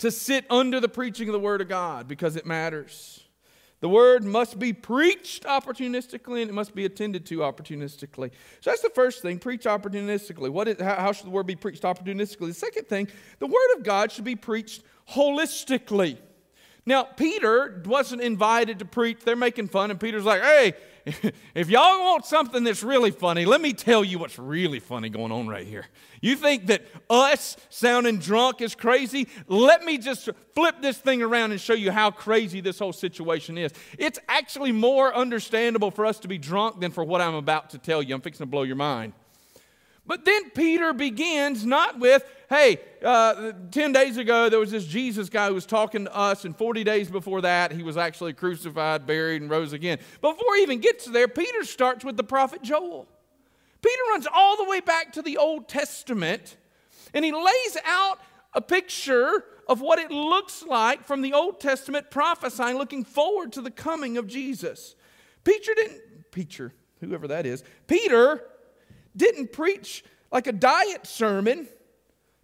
to 0.00 0.10
sit 0.10 0.44
under 0.50 0.80
the 0.80 0.88
preaching 0.88 1.28
of 1.28 1.32
the 1.32 1.40
Word 1.40 1.60
of 1.60 1.68
God 1.68 2.08
because 2.08 2.36
it 2.36 2.46
matters. 2.46 3.22
The 3.80 3.88
Word 3.88 4.24
must 4.24 4.58
be 4.58 4.72
preached 4.72 5.44
opportunistically 5.44 6.40
and 6.40 6.50
it 6.50 6.54
must 6.54 6.74
be 6.74 6.84
attended 6.84 7.24
to 7.26 7.38
opportunistically. 7.38 8.30
So 8.60 8.70
that's 8.70 8.82
the 8.82 8.90
first 8.90 9.22
thing 9.22 9.38
preach 9.38 9.64
opportunistically. 9.64 10.50
What 10.50 10.68
is, 10.68 10.80
how, 10.80 10.96
how 10.96 11.12
should 11.12 11.26
the 11.26 11.30
Word 11.30 11.46
be 11.46 11.56
preached 11.56 11.82
opportunistically? 11.82 12.48
The 12.48 12.54
second 12.54 12.88
thing, 12.88 13.08
the 13.38 13.46
Word 13.46 13.76
of 13.76 13.82
God 13.82 14.12
should 14.12 14.24
be 14.24 14.36
preached 14.36 14.82
holistically. 15.10 16.18
Now, 16.86 17.04
Peter 17.04 17.82
wasn't 17.84 18.22
invited 18.22 18.78
to 18.78 18.84
preach. 18.86 19.20
They're 19.24 19.36
making 19.36 19.68
fun, 19.68 19.90
and 19.90 20.00
Peter's 20.00 20.24
like, 20.24 20.42
hey, 20.42 20.74
if 21.54 21.68
y'all 21.68 22.00
want 22.00 22.24
something 22.24 22.64
that's 22.64 22.82
really 22.82 23.10
funny, 23.10 23.44
let 23.44 23.60
me 23.60 23.72
tell 23.72 24.04
you 24.04 24.18
what's 24.18 24.38
really 24.38 24.80
funny 24.80 25.08
going 25.08 25.32
on 25.32 25.48
right 25.48 25.66
here. 25.66 25.86
You 26.20 26.36
think 26.36 26.66
that 26.66 26.82
us 27.08 27.56
sounding 27.70 28.18
drunk 28.18 28.60
is 28.60 28.74
crazy? 28.74 29.28
Let 29.46 29.84
me 29.84 29.98
just 29.98 30.28
flip 30.54 30.76
this 30.82 30.98
thing 30.98 31.22
around 31.22 31.52
and 31.52 31.60
show 31.60 31.74
you 31.74 31.90
how 31.90 32.10
crazy 32.10 32.60
this 32.60 32.78
whole 32.78 32.92
situation 32.92 33.56
is. 33.56 33.72
It's 33.98 34.18
actually 34.28 34.72
more 34.72 35.14
understandable 35.14 35.90
for 35.90 36.04
us 36.04 36.18
to 36.20 36.28
be 36.28 36.38
drunk 36.38 36.80
than 36.80 36.90
for 36.90 37.04
what 37.04 37.20
I'm 37.20 37.34
about 37.34 37.70
to 37.70 37.78
tell 37.78 38.02
you. 38.02 38.14
I'm 38.14 38.20
fixing 38.20 38.44
to 38.44 38.50
blow 38.50 38.62
your 38.62 38.76
mind. 38.76 39.12
But 40.10 40.24
then 40.24 40.50
Peter 40.50 40.92
begins 40.92 41.64
not 41.64 42.00
with, 42.00 42.24
hey, 42.48 42.80
uh, 43.00 43.52
10 43.70 43.92
days 43.92 44.16
ago 44.16 44.48
there 44.48 44.58
was 44.58 44.72
this 44.72 44.84
Jesus 44.84 45.28
guy 45.28 45.46
who 45.46 45.54
was 45.54 45.66
talking 45.66 46.06
to 46.06 46.12
us, 46.12 46.44
and 46.44 46.56
40 46.56 46.82
days 46.82 47.08
before 47.08 47.42
that 47.42 47.70
he 47.70 47.84
was 47.84 47.96
actually 47.96 48.32
crucified, 48.32 49.06
buried, 49.06 49.40
and 49.40 49.48
rose 49.48 49.72
again. 49.72 50.00
Before 50.20 50.56
he 50.56 50.62
even 50.62 50.80
gets 50.80 51.04
there, 51.04 51.28
Peter 51.28 51.62
starts 51.62 52.04
with 52.04 52.16
the 52.16 52.24
prophet 52.24 52.60
Joel. 52.60 53.06
Peter 53.80 54.02
runs 54.10 54.26
all 54.34 54.56
the 54.56 54.64
way 54.64 54.80
back 54.80 55.12
to 55.12 55.22
the 55.22 55.36
Old 55.36 55.68
Testament, 55.68 56.56
and 57.14 57.24
he 57.24 57.30
lays 57.30 57.76
out 57.86 58.18
a 58.52 58.60
picture 58.60 59.44
of 59.68 59.80
what 59.80 60.00
it 60.00 60.10
looks 60.10 60.64
like 60.64 61.04
from 61.04 61.22
the 61.22 61.34
Old 61.34 61.60
Testament 61.60 62.10
prophesying, 62.10 62.76
looking 62.76 63.04
forward 63.04 63.52
to 63.52 63.60
the 63.60 63.70
coming 63.70 64.18
of 64.18 64.26
Jesus. 64.26 64.96
Peter 65.44 65.72
didn't, 65.72 66.32
Peter, 66.32 66.74
whoever 66.98 67.28
that 67.28 67.46
is, 67.46 67.62
Peter 67.86 68.42
didn't 69.16 69.52
preach 69.52 70.04
like 70.30 70.46
a 70.46 70.52
diet 70.52 71.06
sermon. 71.06 71.68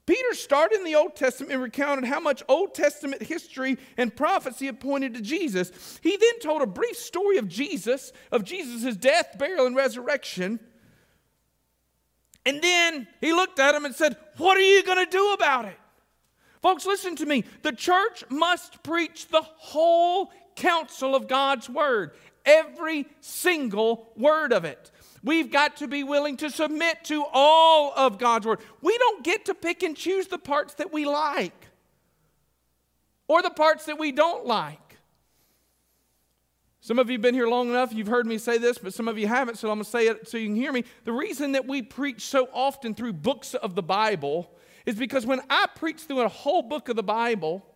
Peter 0.06 0.34
started 0.34 0.78
in 0.78 0.84
the 0.84 0.94
Old 0.94 1.16
Testament 1.16 1.52
and 1.52 1.62
recounted 1.62 2.04
how 2.04 2.20
much 2.20 2.42
Old 2.48 2.74
Testament 2.74 3.22
history 3.22 3.76
and 3.96 4.14
prophecy 4.14 4.66
had 4.66 4.78
pointed 4.78 5.14
to 5.14 5.20
Jesus. 5.20 5.98
He 6.00 6.16
then 6.16 6.38
told 6.38 6.62
a 6.62 6.66
brief 6.66 6.96
story 6.96 7.38
of 7.38 7.48
Jesus, 7.48 8.12
of 8.30 8.44
Jesus' 8.44 8.96
death, 8.96 9.36
burial, 9.36 9.66
and 9.66 9.74
resurrection. 9.74 10.60
And 12.44 12.62
then 12.62 13.08
he 13.20 13.32
looked 13.32 13.58
at 13.58 13.74
him 13.74 13.84
and 13.84 13.94
said, 13.94 14.16
What 14.36 14.56
are 14.56 14.60
you 14.60 14.84
going 14.84 15.04
to 15.04 15.10
do 15.10 15.32
about 15.32 15.64
it? 15.64 15.78
Folks, 16.62 16.86
listen 16.86 17.16
to 17.16 17.26
me. 17.26 17.44
The 17.62 17.72
church 17.72 18.24
must 18.30 18.82
preach 18.84 19.28
the 19.28 19.42
whole 19.42 20.30
counsel 20.54 21.14
of 21.14 21.28
God's 21.28 21.68
word, 21.68 22.12
every 22.44 23.06
single 23.20 24.12
word 24.16 24.52
of 24.52 24.64
it. 24.64 24.90
We've 25.26 25.50
got 25.50 25.78
to 25.78 25.88
be 25.88 26.04
willing 26.04 26.36
to 26.36 26.50
submit 26.50 27.02
to 27.06 27.24
all 27.32 27.92
of 27.96 28.16
God's 28.16 28.46
word. 28.46 28.60
We 28.80 28.96
don't 28.96 29.24
get 29.24 29.46
to 29.46 29.54
pick 29.54 29.82
and 29.82 29.96
choose 29.96 30.28
the 30.28 30.38
parts 30.38 30.74
that 30.74 30.92
we 30.92 31.04
like 31.04 31.66
or 33.26 33.42
the 33.42 33.50
parts 33.50 33.86
that 33.86 33.98
we 33.98 34.12
don't 34.12 34.46
like. 34.46 34.78
Some 36.80 37.00
of 37.00 37.10
you 37.10 37.14
have 37.14 37.22
been 37.22 37.34
here 37.34 37.48
long 37.48 37.68
enough, 37.68 37.92
you've 37.92 38.06
heard 38.06 38.24
me 38.24 38.38
say 38.38 38.56
this, 38.56 38.78
but 38.78 38.94
some 38.94 39.08
of 39.08 39.18
you 39.18 39.26
haven't, 39.26 39.58
so 39.58 39.68
I'm 39.68 39.78
going 39.78 39.84
to 39.84 39.90
say 39.90 40.06
it 40.06 40.28
so 40.28 40.38
you 40.38 40.46
can 40.46 40.54
hear 40.54 40.72
me. 40.72 40.84
The 41.04 41.12
reason 41.12 41.50
that 41.52 41.66
we 41.66 41.82
preach 41.82 42.22
so 42.22 42.48
often 42.52 42.94
through 42.94 43.14
books 43.14 43.54
of 43.54 43.74
the 43.74 43.82
Bible 43.82 44.48
is 44.86 44.94
because 44.94 45.26
when 45.26 45.40
I 45.50 45.66
preach 45.74 46.02
through 46.02 46.20
a 46.20 46.28
whole 46.28 46.62
book 46.62 46.88
of 46.88 46.94
the 46.94 47.02
Bible, 47.02 47.66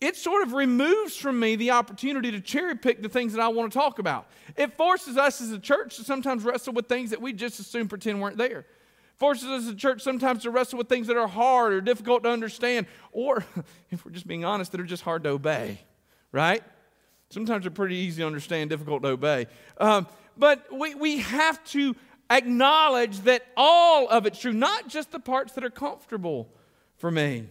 it 0.00 0.16
sort 0.16 0.42
of 0.42 0.52
removes 0.52 1.16
from 1.16 1.40
me 1.40 1.56
the 1.56 1.70
opportunity 1.70 2.30
to 2.32 2.40
cherry 2.40 2.76
pick 2.76 3.02
the 3.02 3.08
things 3.08 3.32
that 3.32 3.40
I 3.40 3.48
want 3.48 3.72
to 3.72 3.78
talk 3.78 3.98
about. 3.98 4.26
It 4.56 4.76
forces 4.76 5.16
us 5.16 5.40
as 5.40 5.50
a 5.50 5.58
church 5.58 5.96
to 5.96 6.04
sometimes 6.04 6.44
wrestle 6.44 6.72
with 6.72 6.88
things 6.88 7.10
that 7.10 7.20
we 7.20 7.32
just 7.32 7.58
assume 7.60 7.88
pretend 7.88 8.20
weren't 8.20 8.36
there. 8.36 8.66
Forces 9.16 9.48
us 9.48 9.62
as 9.62 9.68
a 9.68 9.76
church 9.76 10.02
sometimes 10.02 10.42
to 10.42 10.50
wrestle 10.50 10.76
with 10.76 10.88
things 10.88 11.06
that 11.06 11.16
are 11.16 11.28
hard 11.28 11.72
or 11.72 11.80
difficult 11.80 12.24
to 12.24 12.30
understand, 12.30 12.86
or 13.12 13.44
if 13.90 14.04
we're 14.04 14.10
just 14.10 14.26
being 14.26 14.44
honest, 14.44 14.72
that 14.72 14.80
are 14.80 14.84
just 14.84 15.04
hard 15.04 15.22
to 15.24 15.30
obey, 15.30 15.80
right? 16.32 16.62
Sometimes 17.30 17.62
they're 17.62 17.70
pretty 17.70 17.96
easy 17.96 18.22
to 18.22 18.26
understand, 18.26 18.70
difficult 18.70 19.02
to 19.02 19.10
obey. 19.10 19.46
Um, 19.78 20.06
but 20.36 20.66
we, 20.76 20.94
we 20.94 21.18
have 21.18 21.62
to 21.66 21.94
acknowledge 22.30 23.20
that 23.20 23.46
all 23.56 24.08
of 24.08 24.26
it's 24.26 24.40
true, 24.40 24.52
not 24.52 24.88
just 24.88 25.12
the 25.12 25.20
parts 25.20 25.52
that 25.54 25.64
are 25.64 25.70
comfortable 25.70 26.48
for 26.96 27.10
me. 27.10 27.46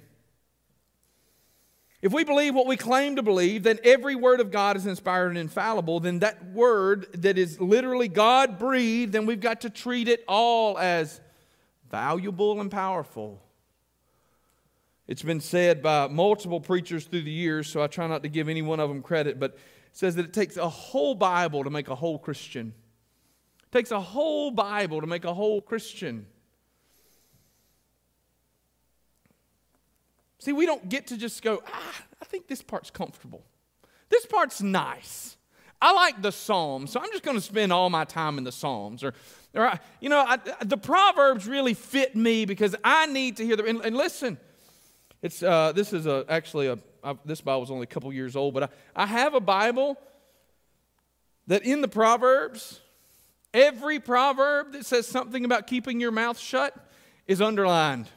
If 2.04 2.12
we 2.12 2.26
believe 2.26 2.54
what 2.54 2.68
we 2.68 2.76
claim 2.76 3.16
to 3.16 3.24
believe, 3.24 3.64
then 3.64 3.80
every 3.82 4.14
word 4.14 4.42
of 4.42 4.52
God 4.52 4.76
is 4.76 4.86
inspired 4.86 5.30
and 5.30 5.38
infallible, 5.38 6.02
then 6.02 6.20
that 6.20 6.52
word 6.52 7.08
that 7.14 7.38
is 7.38 7.62
literally 7.62 8.10
God 8.10 8.60
breathed, 8.60 9.14
then 9.14 9.26
we've 9.26 9.40
got 9.40 9.62
to 9.62 9.70
treat 9.70 10.10
it 10.10 10.22
all 10.28 10.78
as 10.78 11.22
valuable 11.90 12.60
and 12.60 12.70
powerful. 12.70 13.42
It's 15.08 15.22
been 15.22 15.40
said 15.40 15.82
by 15.82 16.10
multiple 16.10 16.60
preachers 16.60 17.06
through 17.06 17.22
the 17.22 17.32
years, 17.32 17.70
so 17.70 17.82
I 17.82 17.88
try 17.88 18.06
not 18.06 18.22
to 18.24 18.30
give 18.30 18.50
any 18.50 18.62
one 18.62 18.82
of 18.82 18.90
them 18.90 19.02
credit, 19.02 19.40
but 19.40 19.52
it 19.52 19.60
says 19.94 20.16
that 20.16 20.26
it 20.26 20.34
takes 20.34 20.58
a 20.58 20.68
whole 20.68 21.16
Bible 21.16 21.64
to 21.64 21.70
make 21.70 21.88
a 21.88 21.96
whole 21.96 22.20
Christian. 22.20 22.74
It 23.64 23.72
takes 23.72 23.92
a 23.92 24.02
whole 24.02 24.52
Bible 24.52 25.00
to 25.00 25.08
make 25.08 25.24
a 25.24 25.34
whole 25.34 25.62
Christian. 25.62 26.26
See, 30.44 30.52
we 30.52 30.66
don't 30.66 30.90
get 30.90 31.08
to 31.08 31.18
just 31.18 31.42
go, 31.42 31.64
ah, 31.66 32.04
I 32.22 32.26
think 32.26 32.48
this 32.48 32.62
part's 32.62 32.92
comfortable. 32.92 33.46
This 34.10 34.26
part's 34.26 34.62
nice. 34.62 35.38
I 35.82 35.94
like 35.94 36.22
the 36.22 36.34
Psalms, 36.34 36.92
so 36.92 37.00
I'm 37.00 37.10
just 37.12 37.24
going 37.24 37.38
to 37.38 37.42
spend 37.42 37.72
all 37.72 37.90
my 37.90 38.04
time 38.04 38.38
in 38.38 38.44
the 38.44 38.52
Psalms. 38.52 39.06
Or, 39.06 39.14
or 39.54 39.80
you 40.02 40.10
know, 40.10 40.20
I, 40.20 40.38
the 40.66 40.76
Proverbs 40.76 41.48
really 41.48 41.74
fit 41.74 42.14
me 42.14 42.44
because 42.44 42.76
I 42.84 43.06
need 43.06 43.38
to 43.38 43.46
hear 43.46 43.56
them. 43.56 43.68
And, 43.68 43.86
and 43.86 43.96
listen, 43.96 44.38
it's, 45.22 45.42
uh, 45.42 45.72
this 45.72 45.94
is 45.94 46.08
a, 46.08 46.26
actually, 46.28 46.68
a, 46.68 46.78
I, 47.02 47.16
this 47.24 47.40
Bible 47.40 47.64
is 47.64 47.72
only 47.72 47.84
a 47.84 47.88
couple 47.88 48.12
years 48.12 48.36
old, 48.36 48.54
but 48.54 48.64
I, 48.64 49.04
I 49.04 49.06
have 49.06 49.36
a 49.36 49.40
Bible 49.40 49.98
that 51.48 51.64
in 51.64 51.80
the 51.80 51.88
Proverbs, 51.88 52.82
every 53.54 54.02
proverb 54.02 54.74
that 54.74 54.86
says 54.86 55.08
something 55.08 55.46
about 55.46 55.68
keeping 55.68 56.02
your 56.02 56.12
mouth 56.12 56.38
shut 56.38 56.76
is 57.28 57.42
underlined. 57.42 58.10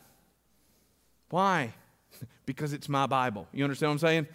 Why? 1.30 1.72
because 2.46 2.72
it's 2.72 2.88
my 2.88 3.07
Bible. 3.07 3.46
You 3.52 3.64
understand 3.64 3.90
what 3.90 3.94
I'm 3.94 3.98
saying? 3.98 4.26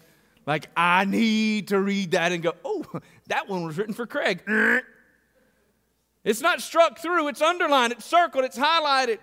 Like, 0.45 0.69
I 0.75 1.05
need 1.05 1.69
to 1.69 1.79
read 1.79 2.11
that 2.11 2.31
and 2.31 2.41
go, 2.41 2.53
oh, 2.65 2.85
that 3.27 3.47
one 3.47 3.63
was 3.63 3.77
written 3.77 3.93
for 3.93 4.05
Craig. 4.05 4.43
It's 6.23 6.41
not 6.41 6.61
struck 6.61 6.99
through, 6.99 7.29
it's 7.29 7.41
underlined, 7.41 7.93
it's 7.93 8.05
circled, 8.05 8.45
it's 8.45 8.55
highlighted. 8.55 9.17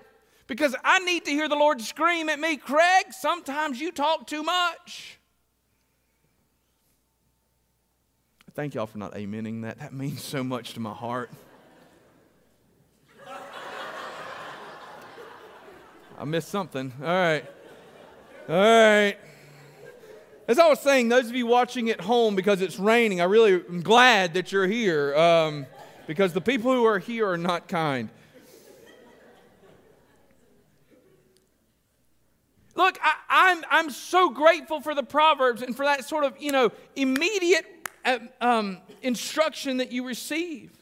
Because 0.49 0.75
I 0.83 0.99
need 0.99 1.27
to 1.27 1.31
hear 1.31 1.49
the 1.49 1.55
Lord 1.55 1.81
scream 1.81 2.29
at 2.29 2.41
me, 2.41 2.57
Craig, 2.57 3.13
sometimes 3.13 3.81
you 3.81 3.93
talk 3.93 4.27
too 4.27 4.43
much. 4.43 5.19
Thank 8.55 8.75
y'all 8.75 8.87
for 8.87 8.99
not 8.99 9.15
amening 9.15 9.63
that. 9.63 9.79
That 9.79 9.93
means 9.93 10.25
so 10.25 10.43
much 10.43 10.75
to 10.75 10.81
my 10.81 10.93
heart. 10.93 11.31
I 16.19 16.25
missed 16.25 16.49
something. 16.49 16.93
All 17.01 17.07
right. 17.07 17.45
All 18.49 18.55
right. 18.55 19.15
As 20.47 20.59
I 20.59 20.71
was 20.71 20.81
saying, 20.81 21.11
those 21.11 21.29
of 21.29 21.37
you 21.37 21.47
watching 21.47 21.91
at 21.91 22.01
home 22.01 22.35
because 22.35 22.63
it's 22.63 22.79
raining, 22.79 23.21
I 23.21 23.25
really 23.25 23.53
am 23.53 23.83
glad 23.83 24.33
that 24.35 24.53
you're 24.53 24.67
here 24.67 25.15
um, 25.15 25.67
because 26.07 26.33
the 26.33 26.41
people 26.41 26.73
who 26.73 26.87
are 26.87 26.99
here 26.99 27.29
are 27.29 27.37
not 27.37 27.69
kind. 27.69 28.09
Look, 32.75 32.99
I, 33.03 33.51
am 33.51 33.59
I'm, 33.59 33.65
I'm 33.71 33.91
so 33.91 34.31
grateful 34.31 34.81
for 34.81 34.95
the 34.95 35.03
Proverbs 35.03 35.61
and 35.61 35.77
for 35.77 35.85
that 35.85 36.07
sort 36.07 36.25
of, 36.25 36.41
you 36.41 36.51
know, 36.51 36.73
immediate 36.97 37.67
uh, 38.07 38.19
um, 38.41 38.79
instruction 39.03 39.77
that 39.77 39.93
you 39.93 40.07
receive. 40.07 40.73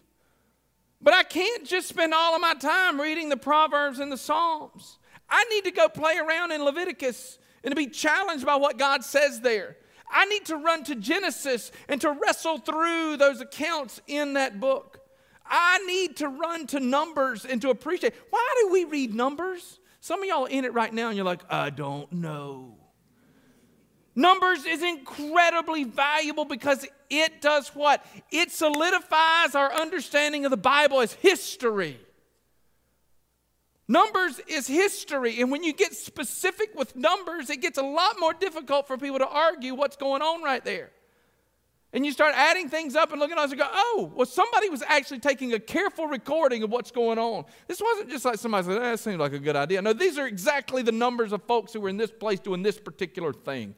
But 1.02 1.14
I 1.14 1.24
can't 1.24 1.66
just 1.66 1.88
spend 1.88 2.14
all 2.14 2.37
of 2.37 2.40
my 2.40 2.55
time 2.55 3.00
reading 3.00 3.29
the 3.29 3.37
Proverbs 3.37 3.98
and 3.98 4.12
the 4.12 4.16
Psalms. 4.16 4.98
I 5.29 5.42
need 5.50 5.64
to 5.64 5.72
go 5.72 5.88
play 5.88 6.16
around 6.18 6.52
in 6.52 6.62
Leviticus 6.62 7.40
and 7.66 7.72
to 7.72 7.76
be 7.76 7.88
challenged 7.88 8.46
by 8.46 8.55
what 8.55 8.79
God 8.79 9.05
says 9.05 9.40
there. 9.40 9.76
I 10.09 10.24
need 10.26 10.46
to 10.46 10.57
run 10.57 10.85
to 10.85 10.94
Genesis 10.94 11.72
and 11.88 12.00
to 12.00 12.12
wrestle 12.12 12.59
through 12.59 13.16
those 13.16 13.40
accounts 13.40 14.00
in 14.07 14.35
that 14.35 14.61
book. 14.61 15.00
I 15.44 15.79
need 15.85 16.16
to 16.18 16.29
run 16.29 16.68
to 16.68 16.81
Numbers 16.81 17.44
and 17.44 17.61
to 17.62 17.70
appreciate. 17.70 18.14
Why 18.31 18.55
do 18.61 18.72
we 18.72 18.85
read 18.85 19.14
Numbers? 19.14 19.81
Some 20.00 20.22
of 20.22 20.29
y'all 20.29 20.44
in 20.44 20.64
it 20.64 20.74
right 20.74 20.94
now 20.94 21.09
and 21.09 21.16
you're 21.16 21.26
like, 21.26 21.42
I 21.50 21.70
don't 21.70 22.11
know. 22.12 22.76
Numbers 24.14 24.64
is 24.64 24.85
incredibly 24.85 25.83
valuable 25.83 26.44
because 26.44 26.87
it 27.11 27.42
does 27.42 27.70
what? 27.70 28.07
It 28.31 28.52
solidifies 28.52 29.57
our 29.57 29.72
understanding 29.72 30.44
of 30.44 30.52
the 30.52 30.57
Bible 30.57 31.00
as 31.00 31.14
history. 31.14 31.98
Numbers 33.88 34.40
is 34.49 34.66
history, 34.66 35.40
and 35.40 35.51
when 35.51 35.62
you 35.62 35.72
get 35.72 35.94
specific 35.94 36.75
with 36.75 36.96
numbers, 36.96 37.51
it 37.51 37.62
gets 37.62 37.79
a 37.79 37.83
lot 37.83 38.16
more 38.18 38.33
difficult 38.33 38.88
for 38.88 38.99
people 38.99 39.18
to 39.18 39.29
argue 39.29 39.75
what's 39.75 39.96
going 39.96 40.22
on 40.22 40.42
right 40.42 40.64
there. 40.64 40.90
And 41.92 42.05
you 42.05 42.11
start 42.11 42.35
adding 42.37 42.68
things 42.68 42.96
up 42.96 43.12
and 43.12 43.20
looking 43.20 43.38
at 43.38 43.44
us 43.44 43.53
and 43.53 43.61
go, 43.61 43.68
oh, 43.72 44.12
well, 44.14 44.27
somebody 44.27 44.68
was 44.68 44.83
actually 44.87 45.20
taking 45.20 45.55
a 45.55 45.61
careful 45.61 46.09
recording 46.09 46.64
of 46.64 46.70
what's 46.70 46.90
going 46.90 47.18
on. 47.18 47.44
This 47.68 47.81
wasn't 47.81 48.11
just 48.11 48.25
like 48.25 48.38
somebody 48.38 48.66
said, 48.66 48.77
eh, 48.77 48.90
that 48.90 49.01
seemed 49.01 49.20
like 49.20 49.33
a 49.33 49.38
good 49.38 49.57
idea. 49.57 49.81
No, 49.81 49.92
these 49.92 50.18
are 50.18 50.27
exactly 50.27 50.83
the 50.83 50.92
numbers 50.92 51.33
of 51.33 51.42
folks 51.44 51.72
who 51.72 51.81
were 51.81 51.88
in 51.88 51.96
this 51.96 52.11
place 52.11 52.40
doing 52.40 52.62
this 52.62 52.79
particular 52.79 53.33
thing. 53.33 53.77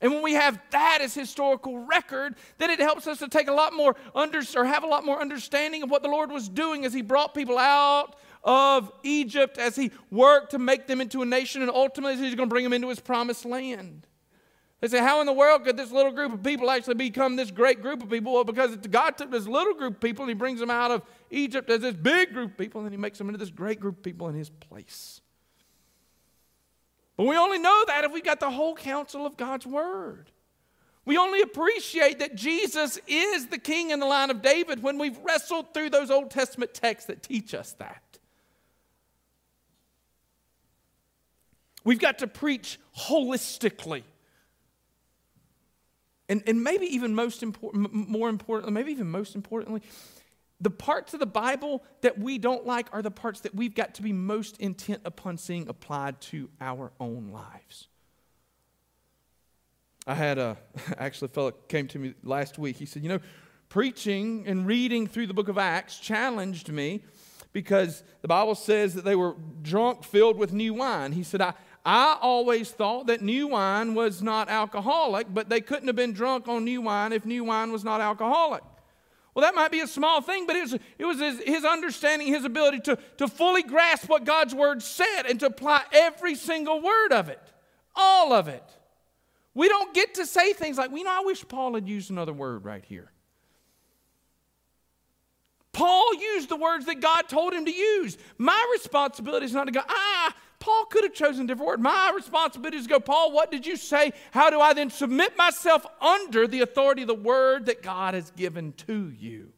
And 0.00 0.12
when 0.12 0.22
we 0.22 0.32
have 0.32 0.60
that 0.70 0.98
as 1.02 1.14
historical 1.14 1.78
record, 1.84 2.34
then 2.58 2.70
it 2.70 2.80
helps 2.80 3.06
us 3.06 3.18
to 3.18 3.28
take 3.28 3.48
a 3.48 3.52
lot 3.52 3.72
more 3.72 3.94
under 4.14 4.42
or 4.56 4.64
have 4.64 4.82
a 4.82 4.86
lot 4.86 5.04
more 5.04 5.20
understanding 5.20 5.82
of 5.82 5.90
what 5.90 6.02
the 6.02 6.08
Lord 6.08 6.30
was 6.30 6.48
doing 6.48 6.84
as 6.84 6.92
He 6.92 7.02
brought 7.02 7.34
people 7.34 7.56
out 7.56 8.16
of 8.42 8.90
Egypt, 9.02 9.58
as 9.58 9.76
He 9.76 9.90
worked 10.10 10.52
to 10.52 10.58
make 10.58 10.86
them 10.86 11.00
into 11.00 11.22
a 11.22 11.26
nation, 11.26 11.62
and 11.62 11.70
ultimately 11.70 12.16
He's 12.16 12.34
going 12.34 12.48
to 12.48 12.52
bring 12.52 12.64
them 12.64 12.72
into 12.72 12.88
His 12.88 13.00
promised 13.00 13.44
land. 13.44 14.06
They 14.80 14.88
say, 14.88 14.98
How 14.98 15.20
in 15.20 15.26
the 15.26 15.32
world 15.32 15.64
could 15.64 15.76
this 15.76 15.92
little 15.92 16.12
group 16.12 16.32
of 16.32 16.42
people 16.42 16.70
actually 16.70 16.94
become 16.94 17.36
this 17.36 17.50
great 17.50 17.82
group 17.82 18.02
of 18.02 18.10
people? 18.10 18.32
Well, 18.32 18.44
because 18.44 18.76
God 18.76 19.18
took 19.18 19.30
this 19.30 19.46
little 19.46 19.74
group 19.74 19.94
of 19.94 20.00
people 20.00 20.24
and 20.24 20.30
He 20.30 20.34
brings 20.34 20.60
them 20.60 20.70
out 20.70 20.90
of 20.90 21.02
Egypt 21.30 21.68
as 21.70 21.80
this 21.80 21.94
big 21.94 22.32
group 22.32 22.52
of 22.52 22.58
people, 22.58 22.80
and 22.80 22.86
then 22.86 22.92
He 22.92 22.98
makes 22.98 23.18
them 23.18 23.28
into 23.28 23.38
this 23.38 23.50
great 23.50 23.78
group 23.78 23.98
of 23.98 24.02
people 24.02 24.28
in 24.28 24.34
His 24.34 24.48
place. 24.48 25.20
But 27.16 27.24
we 27.24 27.36
only 27.36 27.58
know 27.58 27.84
that 27.86 28.04
if 28.04 28.12
we've 28.12 28.24
got 28.24 28.40
the 28.40 28.50
whole 28.50 28.74
counsel 28.74 29.26
of 29.26 29.36
God's 29.36 29.66
Word. 29.66 30.30
We 31.04 31.18
only 31.18 31.40
appreciate 31.42 32.18
that 32.20 32.34
Jesus 32.34 32.98
is 33.06 33.48
the 33.48 33.58
king 33.58 33.90
in 33.90 34.00
the 34.00 34.06
line 34.06 34.30
of 34.30 34.42
David 34.42 34.82
when 34.82 34.98
we've 34.98 35.18
wrestled 35.18 35.72
through 35.74 35.90
those 35.90 36.10
Old 36.10 36.30
Testament 36.30 36.74
texts 36.74 37.06
that 37.08 37.22
teach 37.22 37.52
us 37.54 37.72
that. 37.74 38.09
We've 41.84 41.98
got 41.98 42.18
to 42.18 42.26
preach 42.26 42.78
holistically. 42.96 44.02
And, 46.28 46.42
and 46.46 46.62
maybe 46.62 46.86
even 46.86 47.14
most 47.14 47.42
important, 47.42 47.92
more 47.92 48.28
importantly, 48.28 48.72
maybe 48.72 48.92
even 48.92 49.10
most 49.10 49.34
importantly, 49.34 49.82
the 50.60 50.70
parts 50.70 51.14
of 51.14 51.20
the 51.20 51.26
Bible 51.26 51.82
that 52.02 52.18
we 52.18 52.38
don't 52.38 52.66
like 52.66 52.86
are 52.92 53.02
the 53.02 53.10
parts 53.10 53.40
that 53.40 53.54
we've 53.54 53.74
got 53.74 53.94
to 53.94 54.02
be 54.02 54.12
most 54.12 54.58
intent 54.58 55.00
upon 55.04 55.38
seeing 55.38 55.68
applied 55.68 56.20
to 56.20 56.50
our 56.60 56.92
own 57.00 57.30
lives. 57.32 57.88
I 60.06 60.14
had 60.14 60.38
a, 60.38 60.56
actually, 60.98 61.26
a 61.26 61.28
fellow 61.30 61.50
came 61.50 61.88
to 61.88 61.98
me 61.98 62.14
last 62.22 62.58
week. 62.58 62.76
He 62.76 62.86
said, 62.86 63.02
You 63.02 63.08
know, 63.08 63.20
preaching 63.68 64.44
and 64.46 64.66
reading 64.66 65.06
through 65.06 65.26
the 65.26 65.34
book 65.34 65.48
of 65.48 65.56
Acts 65.56 65.98
challenged 65.98 66.68
me 66.68 67.02
because 67.52 68.02
the 68.22 68.28
Bible 68.28 68.54
says 68.54 68.94
that 68.94 69.04
they 69.04 69.16
were 69.16 69.36
drunk, 69.62 70.04
filled 70.04 70.36
with 70.36 70.52
new 70.52 70.74
wine. 70.74 71.12
He 71.12 71.22
said, 71.22 71.40
I, 71.40 71.54
I 71.84 72.18
always 72.20 72.70
thought 72.70 73.06
that 73.06 73.22
new 73.22 73.48
wine 73.48 73.94
was 73.94 74.22
not 74.22 74.48
alcoholic, 74.48 75.32
but 75.32 75.48
they 75.48 75.60
couldn't 75.60 75.86
have 75.86 75.96
been 75.96 76.12
drunk 76.12 76.46
on 76.48 76.64
new 76.64 76.82
wine 76.82 77.12
if 77.12 77.24
new 77.24 77.44
wine 77.44 77.72
was 77.72 77.84
not 77.84 78.00
alcoholic. 78.00 78.62
Well, 79.34 79.42
that 79.42 79.54
might 79.54 79.70
be 79.70 79.80
a 79.80 79.86
small 79.86 80.20
thing, 80.20 80.46
but 80.46 80.56
it 80.56 80.62
was, 80.62 80.72
it 80.98 81.04
was 81.04 81.20
his, 81.20 81.40
his, 81.40 81.64
understanding, 81.64 82.28
his 82.28 82.44
ability 82.44 82.80
to, 82.80 82.98
to 83.18 83.28
fully 83.28 83.62
grasp 83.62 84.08
what 84.08 84.24
God's 84.24 84.54
word 84.54 84.82
said 84.82 85.22
and 85.28 85.38
to 85.40 85.46
apply 85.46 85.82
every 85.92 86.34
single 86.34 86.82
word 86.82 87.12
of 87.12 87.28
it, 87.28 87.40
all 87.94 88.32
of 88.32 88.48
it. 88.48 88.64
We 89.54 89.68
don't 89.68 89.94
get 89.94 90.14
to 90.14 90.26
say 90.26 90.52
things 90.52 90.78
like, 90.78 90.90
you 90.90 91.04
know, 91.04 91.20
I 91.20 91.24
wish 91.24 91.46
Paul 91.46 91.74
had 91.74 91.88
used 91.88 92.10
another 92.10 92.32
word 92.32 92.64
right 92.64 92.84
here. 92.84 93.12
Paul 95.72 96.14
used 96.14 96.48
the 96.48 96.56
words 96.56 96.86
that 96.86 97.00
God 97.00 97.28
told 97.28 97.52
him 97.52 97.64
to 97.64 97.70
use. 97.70 98.18
My 98.38 98.66
responsibility 98.72 99.46
is 99.46 99.52
not 99.52 99.66
to 99.66 99.72
go, 99.72 99.82
ah, 99.88 100.34
Paul 100.58 100.84
could 100.86 101.04
have 101.04 101.14
chosen 101.14 101.44
a 101.44 101.48
different 101.48 101.68
word. 101.68 101.80
My 101.80 102.12
responsibility 102.14 102.76
is 102.76 102.84
to 102.84 102.90
go, 102.90 103.00
Paul, 103.00 103.32
what 103.32 103.50
did 103.50 103.66
you 103.66 103.76
say? 103.76 104.12
How 104.32 104.50
do 104.50 104.60
I 104.60 104.74
then 104.74 104.90
submit 104.90 105.36
myself 105.36 105.86
under 106.00 106.46
the 106.46 106.60
authority 106.60 107.02
of 107.02 107.08
the 107.08 107.14
word 107.14 107.66
that 107.66 107.82
God 107.82 108.14
has 108.14 108.30
given 108.32 108.72
to 108.88 109.10
you? 109.18 109.52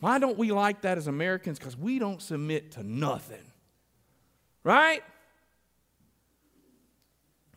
Why 0.00 0.18
don't 0.18 0.36
we 0.36 0.52
like 0.52 0.82
that 0.82 0.98
as 0.98 1.06
Americans? 1.06 1.58
Because 1.58 1.78
we 1.78 1.98
don't 1.98 2.20
submit 2.20 2.72
to 2.72 2.82
nothing. 2.82 3.52
Right? 4.62 5.02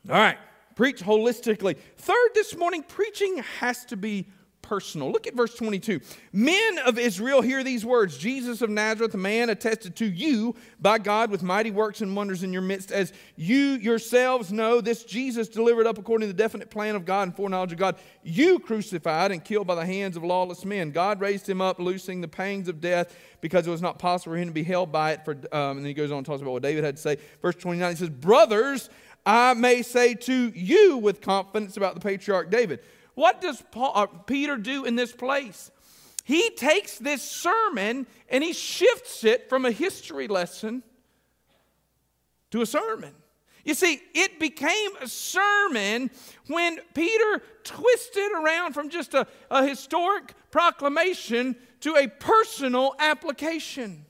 All 0.09 0.15
right. 0.15 0.37
Preach 0.75 1.01
holistically. 1.01 1.75
Third, 1.97 2.29
this 2.35 2.55
morning, 2.55 2.83
preaching 2.83 3.43
has 3.59 3.83
to 3.85 3.97
be 3.97 4.27
personal. 4.67 5.11
Look 5.11 5.27
at 5.27 5.33
verse 5.33 5.55
22. 5.55 6.01
Men 6.33 6.79
of 6.79 6.99
Israel, 6.99 7.41
hear 7.41 7.63
these 7.63 7.85
words 7.85 8.17
Jesus 8.17 8.61
of 8.61 8.69
Nazareth, 8.69 9.13
a 9.13 9.17
man 9.17 9.49
attested 9.49 9.95
to 9.97 10.05
you 10.05 10.55
by 10.79 10.97
God 10.97 11.31
with 11.31 11.41
mighty 11.41 11.71
works 11.71 12.01
and 12.01 12.15
wonders 12.15 12.43
in 12.43 12.51
your 12.51 12.61
midst, 12.61 12.91
as 12.91 13.13
you 13.35 13.57
yourselves 13.57 14.51
know, 14.51 14.81
this 14.81 15.03
Jesus 15.03 15.47
delivered 15.47 15.87
up 15.87 15.97
according 15.97 16.27
to 16.27 16.33
the 16.33 16.37
definite 16.37 16.69
plan 16.69 16.95
of 16.95 17.05
God 17.05 17.23
and 17.23 17.35
foreknowledge 17.35 17.71
of 17.71 17.77
God, 17.77 17.95
you 18.23 18.59
crucified 18.59 19.31
and 19.31 19.43
killed 19.43 19.67
by 19.67 19.75
the 19.75 19.85
hands 19.85 20.17
of 20.17 20.23
lawless 20.23 20.65
men. 20.65 20.91
God 20.91 21.21
raised 21.21 21.47
him 21.47 21.61
up, 21.61 21.79
loosing 21.79 22.19
the 22.19 22.27
pangs 22.27 22.67
of 22.67 22.81
death 22.81 23.15
because 23.39 23.67
it 23.67 23.71
was 23.71 23.81
not 23.81 23.99
possible 23.99 24.33
for 24.33 24.37
him 24.37 24.47
to 24.47 24.53
be 24.53 24.63
held 24.63 24.91
by 24.91 25.13
it. 25.13 25.23
For, 25.23 25.31
um, 25.51 25.77
and 25.77 25.79
then 25.79 25.85
he 25.85 25.93
goes 25.93 26.11
on 26.11 26.17
and 26.17 26.25
talks 26.25 26.41
about 26.41 26.51
what 26.51 26.63
David 26.63 26.83
had 26.83 26.97
to 26.97 27.01
say. 27.01 27.17
Verse 27.41 27.55
29, 27.55 27.91
he 27.91 27.95
says, 27.97 28.09
Brothers, 28.09 28.89
I 29.25 29.53
may 29.53 29.81
say 29.81 30.13
to 30.13 30.49
you 30.49 30.97
with 30.97 31.21
confidence 31.21 31.77
about 31.77 31.95
the 31.95 32.01
patriarch 32.01 32.49
David. 32.49 32.79
What 33.17 33.41
does 33.41 33.63
Paul, 33.71 33.93
uh, 33.95 34.05
Peter 34.05 34.57
do 34.57 34.85
in 34.85 34.95
this 34.95 35.11
place? 35.11 35.71
He 36.23 36.51
takes 36.51 36.99
this 36.99 37.23
sermon 37.23 38.05
and 38.29 38.43
he 38.43 38.53
shifts 38.53 39.23
it 39.23 39.49
from 39.49 39.65
a 39.65 39.71
history 39.71 40.27
lesson 40.27 40.83
to 42.51 42.61
a 42.61 42.67
sermon. 42.67 43.15
You 43.65 43.73
see, 43.73 43.99
it 44.13 44.39
became 44.39 44.91
a 45.01 45.07
sermon 45.07 46.11
when 46.45 46.77
Peter 46.93 47.41
twisted 47.63 48.33
around 48.33 48.73
from 48.73 48.89
just 48.89 49.15
a, 49.15 49.25
a 49.49 49.65
historic 49.65 50.35
proclamation 50.51 51.55
to 51.79 51.95
a 51.95 52.07
personal 52.07 52.93
application. 52.99 54.05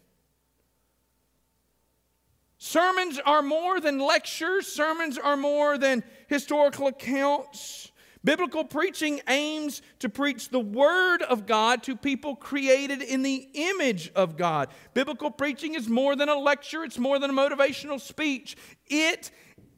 Sermons 2.57 3.21
are 3.25 3.41
more 3.41 3.79
than 3.79 3.99
lectures, 3.99 4.67
sermons 4.67 5.17
are 5.17 5.37
more 5.37 5.77
than 5.77 6.03
historical 6.27 6.87
accounts. 6.87 7.93
Biblical 8.23 8.63
preaching 8.63 9.21
aims 9.27 9.81
to 9.99 10.09
preach 10.09 10.49
the 10.49 10.59
Word 10.59 11.21
of 11.21 11.45
God 11.45 11.83
to 11.83 11.95
people 11.95 12.35
created 12.35 13.01
in 13.01 13.21
the 13.21 13.47
image 13.53 14.11
of 14.15 14.37
God. 14.37 14.69
Biblical 14.93 15.31
preaching 15.31 15.75
is 15.75 15.87
more 15.87 16.15
than 16.15 16.29
a 16.29 16.35
lecture, 16.37 16.83
it's 16.83 16.97
more 16.97 17.19
than 17.19 17.29
a 17.29 17.33
motivational 17.33 18.01
speech. 18.01 18.57
It 18.87 19.31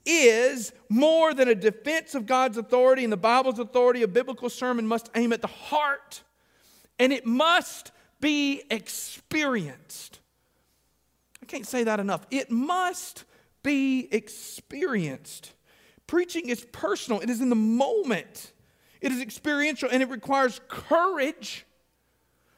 is 0.06 0.74
more 0.90 1.34
than 1.34 1.48
a 1.48 1.56
defense 1.56 2.16
of 2.16 2.26
God's 2.26 2.58
authority, 2.58 3.04
and 3.04 3.14
the 3.14 3.18
Bible's 3.18 3.60
authority. 3.60 4.04
A 4.04 4.08
biblical 4.08 4.50
sermon 4.50 4.88
must 4.88 5.10
aim 5.16 5.34
at 5.34 5.42
the 5.42 5.48
heart, 5.48 6.24
and 6.98 7.14
it 7.14 7.26
must 7.26 7.92
be 8.20 8.64
experienced. 8.72 10.20
I 11.42 11.46
can't 11.46 11.68
say 11.68 11.84
that 11.84 12.00
enough. 12.00 12.26
It 12.32 12.50
must 12.50 13.26
be 13.64 14.08
experienced. 14.12 15.54
Preaching 16.10 16.50
is 16.50 16.66
personal, 16.72 17.20
it 17.20 17.30
is 17.30 17.40
in 17.40 17.50
the 17.50 17.56
moment, 17.56 18.52
it 19.00 19.12
is 19.12 19.22
experiential, 19.22 19.90
and 19.92 20.02
it 20.02 20.10
requires 20.10 20.60
courage 20.68 21.68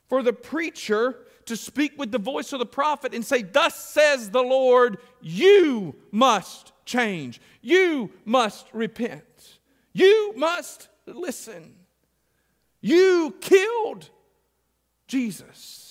for 0.08 0.24
the 0.24 0.32
preacher 0.32 1.18
to 1.48 1.58
speak 1.58 2.00
with 2.00 2.14
the 2.14 2.18
voice 2.18 2.54
of 2.54 2.60
the 2.60 2.66
prophet 2.66 3.14
and 3.14 3.26
say, 3.26 3.42
Thus 3.42 3.76
says 3.76 4.30
the 4.30 4.42
Lord, 4.42 5.00
you 5.20 5.98
must 6.12 6.72
change, 6.86 7.42
you 7.62 8.12
must 8.24 8.68
repent, 8.72 9.60
you 9.92 10.34
must 10.38 10.88
listen. 11.06 11.76
You 12.80 13.36
killed 13.42 14.12
Jesus. 15.10 15.91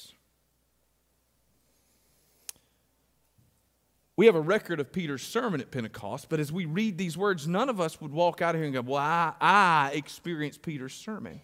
We 4.20 4.26
have 4.26 4.35
a 4.35 4.40
record 4.42 4.80
of 4.80 4.92
Peter's 4.92 5.22
sermon 5.22 5.62
at 5.62 5.70
Pentecost, 5.70 6.26
but 6.28 6.40
as 6.40 6.52
we 6.52 6.66
read 6.66 6.98
these 6.98 7.16
words, 7.16 7.48
none 7.48 7.70
of 7.70 7.80
us 7.80 8.02
would 8.02 8.12
walk 8.12 8.42
out 8.42 8.54
of 8.54 8.59
here 8.59 8.66
and 8.66 8.74
go, 8.74 8.83
Well, 8.83 8.98
I, 8.98 9.33
I 9.40 9.92
experienced 9.94 10.61
Peter's 10.61 10.92
sermon. 10.92 11.40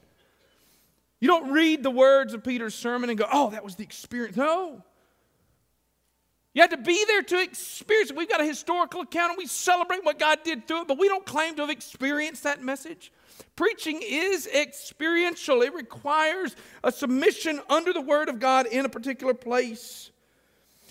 You 1.19 1.27
don't 1.27 1.53
read 1.53 1.83
the 1.83 1.91
words 1.91 2.35
of 2.35 2.45
Peter's 2.45 2.75
sermon 2.75 3.09
and 3.09 3.19
go, 3.19 3.25
Oh, 3.33 3.49
that 3.49 3.65
was 3.65 3.77
the 3.77 3.83
experience. 3.83 4.37
No. 4.37 4.85
You 6.53 6.61
had 6.61 6.71
to 6.73 6.77
be 6.77 7.03
there 7.07 7.23
to 7.23 7.43
experience 7.43 8.11
it. 8.11 8.17
We've 8.19 8.29
got 8.29 8.43
a 8.43 8.47
historical 8.47 9.01
account 9.01 9.31
and 9.31 9.39
we 9.39 9.47
celebrate 9.47 10.05
what 10.05 10.19
God 10.19 10.41
did 10.45 10.69
through 10.69 10.83
it, 10.83 10.89
but 10.89 10.99
we 10.99 11.09
don't 11.09 11.25
claim 11.25 11.55
to 11.55 11.63
have 11.63 11.71
experienced 11.71 12.43
that 12.43 12.63
message. 12.63 13.11
Preaching 13.57 14.03
is 14.05 14.47
experiential, 14.49 15.63
it 15.63 15.73
requires 15.73 16.55
a 16.85 16.93
submission 16.93 17.59
under 17.71 17.95
the 17.95 18.03
Word 18.03 18.29
of 18.29 18.39
God 18.39 18.67
in 18.67 18.85
a 18.85 18.91
particular 18.91 19.33
place. 19.33 20.11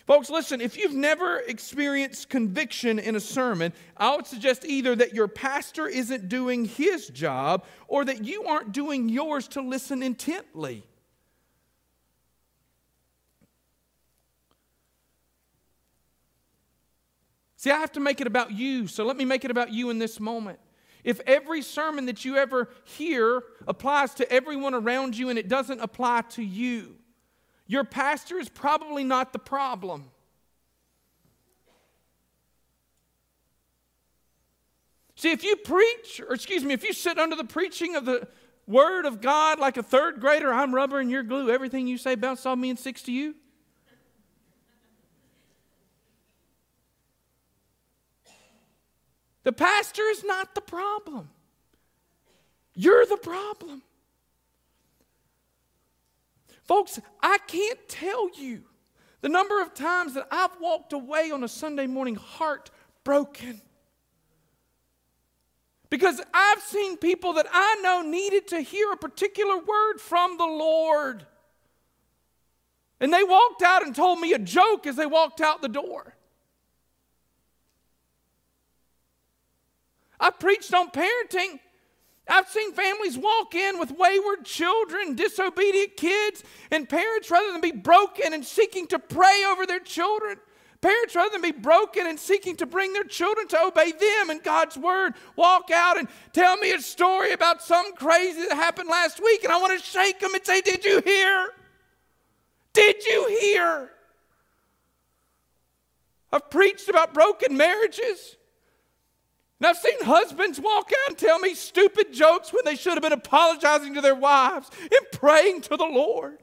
Folks, 0.05 0.29
listen, 0.29 0.61
if 0.61 0.77
you've 0.77 0.93
never 0.93 1.39
experienced 1.39 2.29
conviction 2.29 2.99
in 2.99 3.15
a 3.15 3.19
sermon, 3.19 3.73
I 3.97 4.15
would 4.15 4.27
suggest 4.27 4.63
either 4.63 4.95
that 4.95 5.15
your 5.15 5.27
pastor 5.27 5.87
isn't 5.87 6.29
doing 6.29 6.65
his 6.65 7.07
job 7.07 7.65
or 7.87 8.05
that 8.05 8.23
you 8.23 8.43
aren't 8.43 8.71
doing 8.71 9.09
yours 9.09 9.47
to 9.49 9.61
listen 9.61 10.03
intently. 10.03 10.83
See, 17.57 17.71
I 17.71 17.79
have 17.79 17.93
to 17.93 17.99
make 17.99 18.21
it 18.21 18.27
about 18.27 18.51
you, 18.51 18.85
so 18.85 19.05
let 19.05 19.17
me 19.17 19.25
make 19.25 19.43
it 19.43 19.49
about 19.49 19.73
you 19.73 19.89
in 19.89 19.97
this 19.97 20.19
moment. 20.19 20.59
If 21.03 21.19
every 21.21 21.63
sermon 21.63 22.05
that 22.05 22.23
you 22.23 22.37
ever 22.37 22.69
hear 22.83 23.41
applies 23.67 24.13
to 24.15 24.31
everyone 24.31 24.75
around 24.75 25.17
you 25.17 25.29
and 25.29 25.39
it 25.39 25.47
doesn't 25.47 25.79
apply 25.79 26.21
to 26.29 26.43
you, 26.43 26.95
your 27.67 27.83
pastor 27.83 28.37
is 28.37 28.49
probably 28.49 29.03
not 29.03 29.33
the 29.33 29.39
problem. 29.39 30.05
See, 35.15 35.31
if 35.31 35.43
you 35.43 35.55
preach, 35.55 36.21
or 36.27 36.33
excuse 36.33 36.63
me, 36.63 36.73
if 36.73 36.83
you 36.83 36.93
sit 36.93 37.17
under 37.17 37.35
the 37.35 37.45
preaching 37.45 37.95
of 37.95 38.05
the 38.05 38.27
Word 38.67 39.05
of 39.05 39.21
God 39.21 39.59
like 39.59 39.77
a 39.77 39.83
third 39.83 40.19
grader, 40.19 40.53
I'm 40.53 40.75
rubber 40.75 40.99
and 40.99 41.09
you're 41.09 41.23
glue, 41.23 41.49
everything 41.49 41.87
you 41.87 41.97
say 41.97 42.15
bounce 42.15 42.45
off 42.45 42.57
me 42.57 42.69
and 42.69 42.77
sticks 42.77 43.01
to 43.03 43.11
you. 43.11 43.35
The 49.43 49.53
pastor 49.53 50.03
is 50.03 50.23
not 50.23 50.55
the 50.55 50.61
problem. 50.61 51.29
You're 52.73 53.05
the 53.05 53.17
problem. 53.17 53.83
Folks, 56.65 56.99
I 57.21 57.37
can't 57.47 57.79
tell 57.87 58.29
you 58.37 58.63
the 59.21 59.29
number 59.29 59.61
of 59.61 59.73
times 59.73 60.13
that 60.15 60.27
I've 60.31 60.59
walked 60.59 60.93
away 60.93 61.31
on 61.31 61.43
a 61.43 61.47
Sunday 61.47 61.87
morning 61.87 62.15
heartbroken. 62.15 63.61
Because 65.89 66.21
I've 66.33 66.61
seen 66.61 66.97
people 66.97 67.33
that 67.33 67.47
I 67.51 67.79
know 67.81 68.01
needed 68.01 68.47
to 68.49 68.61
hear 68.61 68.91
a 68.91 68.97
particular 68.97 69.57
word 69.57 69.99
from 69.99 70.37
the 70.37 70.45
Lord. 70.45 71.25
And 72.99 73.13
they 73.13 73.23
walked 73.23 73.61
out 73.61 73.85
and 73.85 73.95
told 73.95 74.19
me 74.19 74.33
a 74.33 74.39
joke 74.39 74.87
as 74.87 74.95
they 74.95 75.05
walked 75.05 75.41
out 75.41 75.61
the 75.61 75.69
door. 75.69 76.15
I 80.19 80.31
preached 80.31 80.73
on 80.73 80.89
parenting 80.89 81.59
I've 82.27 82.47
seen 82.47 82.73
families 82.73 83.17
walk 83.17 83.53
in 83.53 83.77
with 83.77 83.91
wayward 83.91 84.45
children, 84.45 85.15
disobedient 85.15 85.95
kids, 85.95 86.43
and 86.71 86.89
parents, 86.89 87.29
rather 87.29 87.51
than 87.51 87.61
be 87.61 87.71
broken 87.71 88.33
and 88.33 88.43
seeking 88.43 88.87
to 88.87 88.99
pray 88.99 89.43
over 89.47 89.67
their 89.67 89.79
children, 89.79 90.37
parents, 90.81 91.15
rather 91.15 91.31
than 91.31 91.41
be 91.41 91.51
broken 91.51 92.07
and 92.07 92.19
seeking 92.19 92.55
to 92.57 92.65
bring 92.65 92.93
their 92.93 93.03
children 93.03 93.47
to 93.49 93.61
obey 93.61 93.91
them 93.91 94.31
and 94.31 94.41
God's 94.41 94.75
word, 94.75 95.13
walk 95.35 95.69
out 95.71 95.99
and 95.99 96.07
tell 96.33 96.57
me 96.57 96.71
a 96.71 96.81
story 96.81 97.31
about 97.31 97.61
some 97.61 97.93
crazy 97.95 98.41
that 98.47 98.55
happened 98.55 98.89
last 98.89 99.21
week, 99.21 99.43
and 99.43 99.53
I 99.53 99.57
want 99.57 99.79
to 99.79 99.85
shake 99.85 100.19
them 100.19 100.33
and 100.33 100.43
say, 100.43 100.61
Did 100.61 100.83
you 100.83 101.01
hear? 101.01 101.49
Did 102.73 103.05
you 103.05 103.37
hear? 103.39 103.91
I've 106.33 106.49
preached 106.49 106.89
about 106.89 107.13
broken 107.13 107.55
marriages. 107.55 108.35
And 109.59 109.67
I've 109.67 109.77
seen 109.77 110.01
husbands 110.01 110.59
walk 110.59 110.91
out 110.91 111.09
and 111.09 111.17
tell 111.17 111.39
me 111.39 111.53
stupid 111.53 112.11
jokes 112.11 112.51
when 112.51 112.65
they 112.65 112.75
should 112.75 112.93
have 112.93 113.03
been 113.03 113.13
apologizing 113.13 113.93
to 113.93 114.01
their 114.01 114.15
wives 114.15 114.69
and 114.81 115.11
praying 115.13 115.61
to 115.61 115.77
the 115.77 115.85
Lord. 115.85 116.39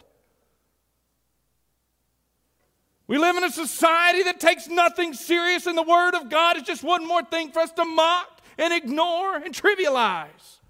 We 3.06 3.18
live 3.18 3.36
in 3.36 3.44
a 3.44 3.50
society 3.50 4.22
that 4.22 4.40
takes 4.40 4.68
nothing 4.68 5.12
serious, 5.12 5.66
and 5.66 5.76
the 5.76 5.82
Word 5.82 6.14
of 6.14 6.30
God 6.30 6.56
is 6.56 6.62
just 6.62 6.82
one 6.82 7.06
more 7.06 7.22
thing 7.22 7.50
for 7.50 7.58
us 7.58 7.70
to 7.72 7.84
mock 7.84 8.40
and 8.56 8.72
ignore 8.72 9.36
and 9.36 9.54
trivialize. 9.54 10.60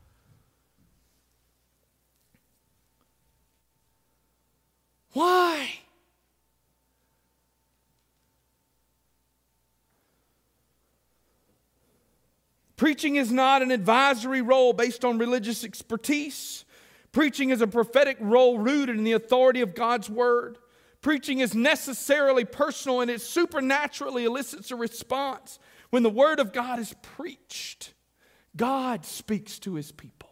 Why? 5.12 5.81
Preaching 12.82 13.14
is 13.14 13.30
not 13.30 13.62
an 13.62 13.70
advisory 13.70 14.42
role 14.42 14.72
based 14.72 15.04
on 15.04 15.16
religious 15.16 15.62
expertise. 15.62 16.64
Preaching 17.12 17.50
is 17.50 17.60
a 17.60 17.68
prophetic 17.68 18.16
role 18.18 18.58
rooted 18.58 18.98
in 18.98 19.04
the 19.04 19.12
authority 19.12 19.60
of 19.60 19.76
God's 19.76 20.10
word. 20.10 20.58
Preaching 21.00 21.38
is 21.38 21.54
necessarily 21.54 22.44
personal 22.44 23.00
and 23.00 23.08
it 23.08 23.20
supernaturally 23.20 24.24
elicits 24.24 24.72
a 24.72 24.74
response. 24.74 25.60
When 25.90 26.02
the 26.02 26.10
word 26.10 26.40
of 26.40 26.52
God 26.52 26.80
is 26.80 26.92
preached, 27.02 27.94
God 28.56 29.06
speaks 29.06 29.60
to 29.60 29.74
his 29.74 29.92
people. 29.92 30.30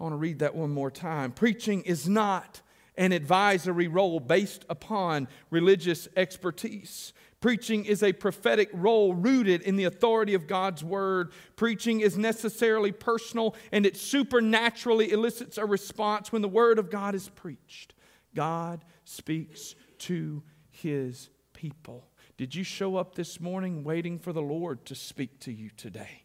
I 0.00 0.04
want 0.04 0.14
to 0.14 0.16
read 0.16 0.38
that 0.38 0.54
one 0.54 0.70
more 0.70 0.90
time. 0.90 1.32
Preaching 1.32 1.82
is 1.82 2.08
not 2.08 2.62
an 2.96 3.12
advisory 3.12 3.88
role 3.88 4.20
based 4.20 4.64
upon 4.70 5.28
religious 5.50 6.08
expertise. 6.16 7.12
Preaching 7.46 7.84
is 7.84 8.02
a 8.02 8.12
prophetic 8.12 8.68
role 8.72 9.14
rooted 9.14 9.62
in 9.62 9.76
the 9.76 9.84
authority 9.84 10.34
of 10.34 10.48
God's 10.48 10.82
word. 10.82 11.30
Preaching 11.54 12.00
is 12.00 12.18
necessarily 12.18 12.90
personal 12.90 13.54
and 13.70 13.86
it 13.86 13.96
supernaturally 13.96 15.12
elicits 15.12 15.56
a 15.56 15.64
response 15.64 16.32
when 16.32 16.42
the 16.42 16.48
word 16.48 16.80
of 16.80 16.90
God 16.90 17.14
is 17.14 17.28
preached. 17.28 17.94
God 18.34 18.84
speaks 19.04 19.76
to 19.98 20.42
his 20.72 21.30
people. 21.52 22.08
Did 22.36 22.56
you 22.56 22.64
show 22.64 22.96
up 22.96 23.14
this 23.14 23.40
morning 23.40 23.84
waiting 23.84 24.18
for 24.18 24.32
the 24.32 24.42
Lord 24.42 24.84
to 24.86 24.96
speak 24.96 25.38
to 25.42 25.52
you 25.52 25.70
today? 25.76 26.24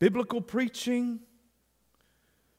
Biblical 0.00 0.40
preaching 0.40 1.20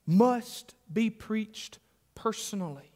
must 0.05 0.75
be 0.91 1.09
preached 1.09 1.79
personally. 2.13 2.91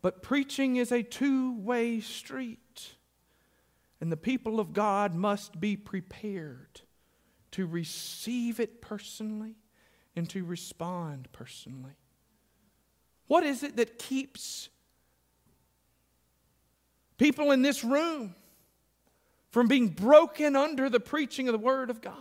But 0.00 0.22
preaching 0.22 0.76
is 0.76 0.92
a 0.92 1.02
two 1.02 1.58
way 1.58 2.00
street, 2.00 2.94
and 4.00 4.12
the 4.12 4.16
people 4.16 4.60
of 4.60 4.72
God 4.72 5.14
must 5.14 5.60
be 5.60 5.76
prepared 5.76 6.82
to 7.52 7.66
receive 7.66 8.60
it 8.60 8.80
personally 8.80 9.56
and 10.14 10.28
to 10.30 10.44
respond 10.44 11.28
personally. 11.32 11.96
What 13.26 13.44
is 13.44 13.62
it 13.62 13.76
that 13.76 13.98
keeps 13.98 14.68
people 17.18 17.50
in 17.50 17.62
this 17.62 17.84
room 17.84 18.34
from 19.50 19.68
being 19.68 19.88
broken 19.88 20.56
under 20.56 20.88
the 20.88 21.00
preaching 21.00 21.48
of 21.48 21.52
the 21.52 21.58
Word 21.58 21.90
of 21.90 22.00
God? 22.00 22.16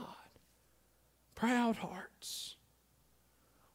Proud 1.36 1.78
hearts. 1.78 2.57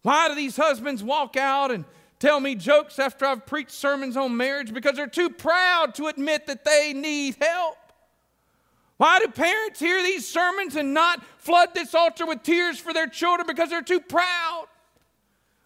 Why 0.03 0.29
do 0.29 0.35
these 0.35 0.57
husbands 0.57 1.03
walk 1.03 1.37
out 1.37 1.71
and 1.71 1.85
tell 2.19 2.41
me 2.41 2.55
jokes 2.55 2.99
after 2.99 3.25
I've 3.25 3.47
preached 3.47 3.71
sermons 3.71 4.17
on 4.17 4.37
marriage? 4.37 4.75
Because 4.75 4.97
they're 4.97 5.07
too 5.07 5.31
proud 5.31 5.95
to 5.97 6.09
admit 6.09 6.47
that 6.47 6.65
they 6.65 6.93
need 6.93 7.37
help. 7.41 7.77
Why 8.97 9.19
do 9.19 9.29
parents 9.29 9.81
hear 9.81 10.03
these 10.03 10.29
sermons 10.29 10.77
and 10.77 10.95
not 10.95 11.25
flood 11.39 11.75
this 11.75 11.95
altar 11.95 12.27
with 12.27 12.43
tears 12.43 12.79
for 12.79 12.93
their 12.93 13.09
children 13.09 13.47
because 13.47 13.71
they're 13.71 13.83
too 13.83 14.01
proud? 14.01 14.67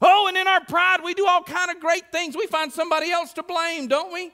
Oh, 0.01 0.27
and 0.29 0.37
in 0.37 0.46
our 0.46 0.64
pride, 0.64 1.01
we 1.03 1.14
do 1.14 1.27
all 1.27 1.42
kind 1.42 1.70
of 1.70 1.81
great 1.81 2.12
things. 2.12 2.37
We 2.37 2.46
find 2.46 2.72
somebody 2.72 3.11
else 3.11 3.33
to 3.35 3.42
blame, 3.42 3.88
don't 3.88 4.12
we? 4.12 4.33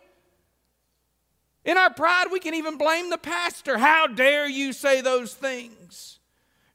In 1.65 1.77
our 1.77 1.93
pride, 1.93 2.27
we 2.33 2.41
can 2.41 2.55
even 2.55 2.77
blame 2.77 3.11
the 3.11 3.19
pastor. 3.19 3.79
How 3.79 4.09
dare 4.09 4.49
you 4.49 4.73
say 4.73 5.01
those 5.01 5.35
things? 5.35 6.19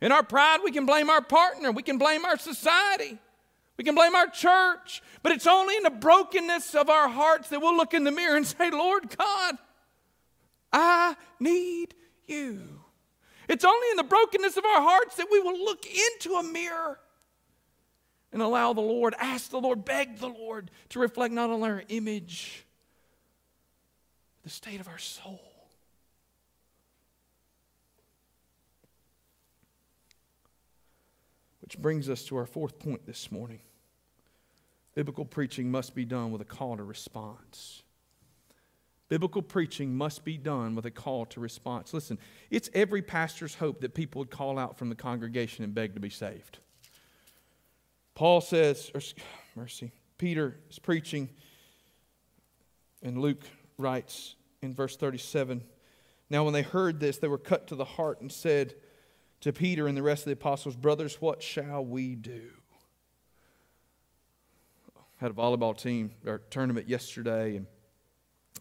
In 0.01 0.11
our 0.11 0.23
pride, 0.23 0.59
we 0.63 0.71
can 0.71 0.85
blame 0.85 1.09
our 1.09 1.21
partner, 1.21 1.71
we 1.71 1.83
can 1.83 1.97
blame 1.97 2.23
our 2.25 2.37
society, 2.37 3.17
we 3.77 3.83
can 3.83 3.95
blame 3.95 4.15
our 4.15 4.27
church, 4.27 5.01
but 5.23 5.31
it's 5.31 5.47
only 5.47 5.75
in 5.75 5.83
the 5.83 5.89
brokenness 5.89 6.75
of 6.75 6.89
our 6.89 7.09
hearts 7.09 7.49
that 7.49 7.61
we'll 7.61 7.75
look 7.75 7.93
in 7.93 8.03
the 8.03 8.11
mirror 8.11 8.35
and 8.35 8.45
say, 8.45 8.69
Lord 8.69 9.15
God, 9.17 9.57
I 10.71 11.15
need 11.39 11.95
you. 12.27 12.61
It's 13.47 13.65
only 13.65 13.89
in 13.91 13.97
the 13.97 14.03
brokenness 14.03 14.57
of 14.57 14.65
our 14.65 14.81
hearts 14.81 15.15
that 15.15 15.27
we 15.31 15.39
will 15.39 15.57
look 15.57 15.85
into 15.85 16.35
a 16.35 16.43
mirror 16.43 16.99
and 18.31 18.41
allow 18.41 18.73
the 18.73 18.81
Lord, 18.81 19.15
ask 19.19 19.49
the 19.49 19.59
Lord, 19.59 19.85
beg 19.85 20.17
the 20.17 20.27
Lord 20.27 20.69
to 20.89 20.99
reflect 20.99 21.33
not 21.33 21.49
only 21.49 21.69
our 21.69 21.83
image, 21.87 22.65
the 24.43 24.49
state 24.49 24.79
of 24.79 24.87
our 24.87 24.97
soul. 24.97 25.56
Which 31.67 31.81
brings 31.81 32.09
us 32.09 32.23
to 32.27 32.37
our 32.37 32.45
fourth 32.45 32.79
point 32.79 33.05
this 33.05 33.29
morning. 33.29 33.59
Biblical 34.95 35.25
preaching 35.25 35.69
must 35.69 35.95
be 35.95 36.05
done 36.05 36.31
with 36.31 36.39
a 36.39 36.45
call 36.45 36.77
to 36.77 36.83
response. 36.85 37.83
Biblical 39.09 39.41
preaching 39.41 39.93
must 39.93 40.23
be 40.23 40.37
done 40.37 40.75
with 40.75 40.85
a 40.85 40.91
call 40.91 41.25
to 41.25 41.41
response. 41.41 41.93
Listen, 41.93 42.19
it's 42.49 42.69
every 42.73 43.01
pastor's 43.01 43.55
hope 43.55 43.81
that 43.81 43.93
people 43.93 44.19
would 44.19 44.31
call 44.31 44.57
out 44.57 44.77
from 44.77 44.87
the 44.87 44.95
congregation 44.95 45.65
and 45.65 45.75
beg 45.75 45.93
to 45.95 45.99
be 45.99 46.09
saved. 46.09 46.59
Paul 48.15 48.39
says, 48.39 48.89
or, 48.95 49.01
mercy, 49.53 49.91
Peter 50.17 50.55
is 50.69 50.79
preaching, 50.79 51.27
and 53.03 53.17
Luke 53.17 53.43
writes 53.77 54.35
in 54.61 54.73
verse 54.73 54.95
37 54.95 55.61
Now, 56.29 56.45
when 56.45 56.53
they 56.53 56.61
heard 56.61 57.01
this, 57.01 57.17
they 57.17 57.27
were 57.27 57.37
cut 57.37 57.67
to 57.67 57.75
the 57.75 57.83
heart 57.83 58.21
and 58.21 58.31
said 58.31 58.73
to 59.41 59.53
Peter 59.53 59.87
and 59.87 59.97
the 59.97 60.03
rest 60.03 60.21
of 60.21 60.25
the 60.25 60.31
apostles, 60.33 60.75
Brothers, 60.75 61.21
what 61.21 61.41
shall 61.43 61.85
we 61.85 62.15
do? 62.15 62.49
Had 65.17 65.31
a 65.31 65.33
volleyball 65.33 65.75
team 65.77 66.11
or 66.25 66.39
tournament 66.49 66.87
yesterday, 66.87 67.57
and 67.57 67.67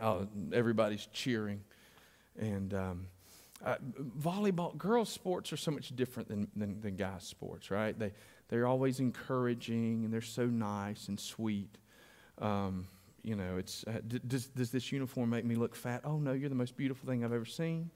uh, 0.00 0.24
everybody's 0.52 1.06
cheering. 1.12 1.62
And 2.38 2.72
um, 2.74 3.06
uh, 3.64 3.76
volleyball, 4.18 4.76
girls' 4.76 5.10
sports 5.10 5.52
are 5.52 5.56
so 5.56 5.70
much 5.70 5.94
different 5.96 6.28
than, 6.28 6.48
than, 6.56 6.80
than 6.80 6.96
guys' 6.96 7.24
sports, 7.24 7.70
right? 7.70 7.98
They, 7.98 8.12
they're 8.48 8.66
always 8.66 9.00
encouraging 9.00 10.04
and 10.04 10.12
they're 10.12 10.20
so 10.20 10.46
nice 10.46 11.08
and 11.08 11.18
sweet. 11.18 11.78
Um, 12.38 12.86
you 13.22 13.34
know, 13.34 13.56
it's, 13.56 13.84
uh, 13.88 14.00
d- 14.06 14.20
does, 14.26 14.46
does 14.46 14.70
this 14.70 14.92
uniform 14.92 15.30
make 15.30 15.44
me 15.44 15.56
look 15.56 15.74
fat? 15.74 16.02
Oh, 16.04 16.18
no, 16.18 16.32
you're 16.32 16.48
the 16.48 16.54
most 16.54 16.76
beautiful 16.76 17.08
thing 17.08 17.24
I've 17.24 17.32
ever 17.32 17.44
seen. 17.44 17.90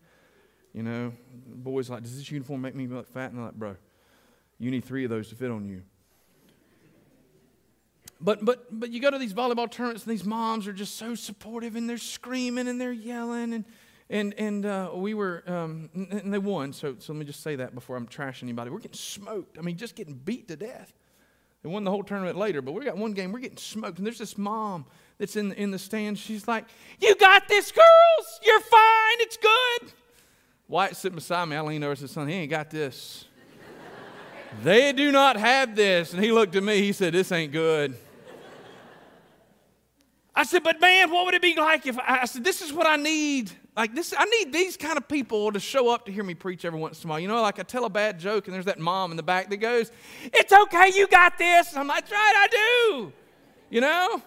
You 0.72 0.82
know, 0.82 1.12
boys 1.46 1.90
like, 1.90 2.02
does 2.02 2.16
this 2.16 2.30
uniform 2.30 2.60
make 2.60 2.74
me 2.74 2.86
look 2.86 3.08
fat? 3.08 3.30
And 3.30 3.40
I'm 3.40 3.46
like, 3.46 3.54
bro, 3.54 3.76
you 4.58 4.70
need 4.70 4.84
three 4.84 5.04
of 5.04 5.10
those 5.10 5.28
to 5.30 5.34
fit 5.34 5.50
on 5.50 5.66
you. 5.66 5.82
But, 8.20 8.44
but, 8.44 8.66
but 8.70 8.90
you 8.90 9.00
go 9.00 9.10
to 9.10 9.18
these 9.18 9.32
volleyball 9.32 9.70
tournaments 9.70 10.04
and 10.04 10.12
these 10.12 10.26
moms 10.26 10.68
are 10.68 10.72
just 10.72 10.96
so 10.96 11.14
supportive 11.14 11.74
and 11.74 11.88
they're 11.88 11.96
screaming 11.96 12.68
and 12.68 12.78
they're 12.78 12.92
yelling 12.92 13.54
and, 13.54 13.64
and, 14.10 14.34
and 14.34 14.66
uh, 14.66 14.90
we 14.94 15.14
were, 15.14 15.42
um, 15.46 15.88
and 15.94 16.32
they 16.32 16.38
won. 16.38 16.72
So, 16.72 16.96
so 16.98 17.12
let 17.12 17.18
me 17.18 17.24
just 17.24 17.42
say 17.42 17.56
that 17.56 17.74
before 17.74 17.96
I'm 17.96 18.06
trashing 18.06 18.42
anybody. 18.42 18.70
We're 18.70 18.78
getting 18.78 18.92
smoked. 18.92 19.56
I 19.58 19.62
mean, 19.62 19.76
just 19.76 19.96
getting 19.96 20.14
beat 20.14 20.48
to 20.48 20.56
death. 20.56 20.92
They 21.62 21.68
won 21.68 21.84
the 21.84 21.90
whole 21.90 22.02
tournament 22.02 22.36
later, 22.36 22.62
but 22.62 22.72
we 22.72 22.84
got 22.84 22.96
one 22.96 23.12
game, 23.12 23.32
we're 23.32 23.40
getting 23.40 23.58
smoked. 23.58 23.98
And 23.98 24.06
there's 24.06 24.18
this 24.18 24.36
mom 24.36 24.86
that's 25.18 25.36
in, 25.36 25.52
in 25.52 25.70
the 25.70 25.78
stands. 25.78 26.20
She's 26.20 26.48
like, 26.48 26.64
You 27.00 27.14
got 27.16 27.48
this, 27.48 27.70
girls. 27.70 28.40
You're 28.42 28.60
fine. 28.60 29.16
It's 29.20 29.36
good. 29.36 29.92
Wyatt 30.70 30.94
sitting 30.94 31.16
beside 31.16 31.46
me. 31.46 31.56
I 31.56 31.62
leaned 31.62 31.82
over 31.82 31.90
and 31.90 31.98
said, 31.98 32.10
Son, 32.10 32.28
he 32.28 32.34
ain't 32.34 32.50
got 32.50 32.70
this. 32.70 33.24
they 34.62 34.92
do 34.92 35.10
not 35.10 35.36
have 35.36 35.74
this. 35.74 36.14
And 36.14 36.22
he 36.22 36.30
looked 36.30 36.54
at 36.54 36.62
me. 36.62 36.80
He 36.80 36.92
said, 36.92 37.12
This 37.12 37.32
ain't 37.32 37.50
good. 37.50 37.96
I 40.32 40.44
said, 40.44 40.62
But 40.62 40.80
man, 40.80 41.10
what 41.10 41.26
would 41.26 41.34
it 41.34 41.42
be 41.42 41.56
like 41.56 41.86
if 41.86 41.98
I, 41.98 42.20
I 42.22 42.24
said, 42.26 42.44
This 42.44 42.62
is 42.62 42.72
what 42.72 42.86
I 42.86 42.94
need. 42.94 43.50
Like 43.76 43.96
this, 43.96 44.14
I 44.16 44.24
need 44.26 44.52
these 44.52 44.76
kind 44.76 44.96
of 44.96 45.08
people 45.08 45.50
to 45.50 45.58
show 45.58 45.92
up 45.92 46.06
to 46.06 46.12
hear 46.12 46.22
me 46.22 46.34
preach 46.34 46.64
every 46.64 46.78
once 46.78 47.02
in 47.02 47.08
a 47.08 47.10
while. 47.10 47.18
You 47.18 47.26
know, 47.26 47.42
like 47.42 47.58
I 47.58 47.64
tell 47.64 47.84
a 47.84 47.90
bad 47.90 48.20
joke, 48.20 48.46
and 48.46 48.54
there's 48.54 48.66
that 48.66 48.78
mom 48.78 49.10
in 49.10 49.16
the 49.16 49.22
back 49.22 49.48
that 49.50 49.56
goes, 49.56 49.90
"It's 50.24 50.52
okay, 50.52 50.92
you 50.94 51.06
got 51.08 51.38
this." 51.38 51.70
and 51.70 51.78
I'm 51.78 51.86
like, 51.86 52.08
"That's 52.08 52.12
right, 52.12 52.34
I 52.36 52.48
do." 52.48 53.12
You 53.70 53.80
know. 53.80 54.22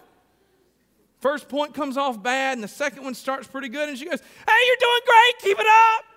First 1.20 1.48
point 1.48 1.72
comes 1.72 1.96
off 1.96 2.22
bad, 2.22 2.54
and 2.54 2.64
the 2.64 2.68
second 2.68 3.04
one 3.04 3.14
starts 3.14 3.46
pretty 3.46 3.68
good, 3.68 3.88
and 3.88 3.98
she 3.98 4.06
goes, 4.06 4.20
"Hey, 4.20 4.66
you're 4.66 4.76
doing 4.80 5.00
great. 5.06 5.38
Keep 5.38 5.60
it 5.60 5.66
up." 5.66 6.13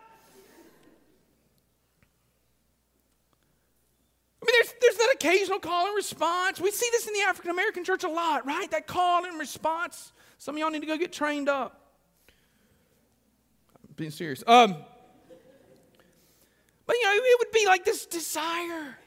I 4.41 4.45
mean, 4.45 4.53
there's, 4.53 4.73
there's 4.81 4.97
that 4.97 5.15
occasional 5.15 5.59
call 5.59 5.87
and 5.87 5.95
response. 5.95 6.61
We 6.61 6.71
see 6.71 6.87
this 6.91 7.07
in 7.07 7.13
the 7.13 7.21
African 7.21 7.51
American 7.51 7.83
church 7.83 8.03
a 8.03 8.09
lot, 8.09 8.45
right? 8.45 8.69
That 8.71 8.85
call 8.85 9.25
and 9.25 9.39
response. 9.39 10.13
Some 10.37 10.55
of 10.55 10.59
y'all 10.59 10.69
need 10.69 10.81
to 10.81 10.87
go 10.87 10.97
get 10.97 11.11
trained 11.11 11.49
up 11.49 11.87
being 13.97 14.11
serious. 14.11 14.43
Um, 14.47 14.75
but 16.85 16.95
you 16.95 17.03
know, 17.03 17.13
it 17.15 17.39
would 17.39 17.51
be 17.51 17.65
like 17.65 17.83
this 17.83 18.05
desire 18.05 18.97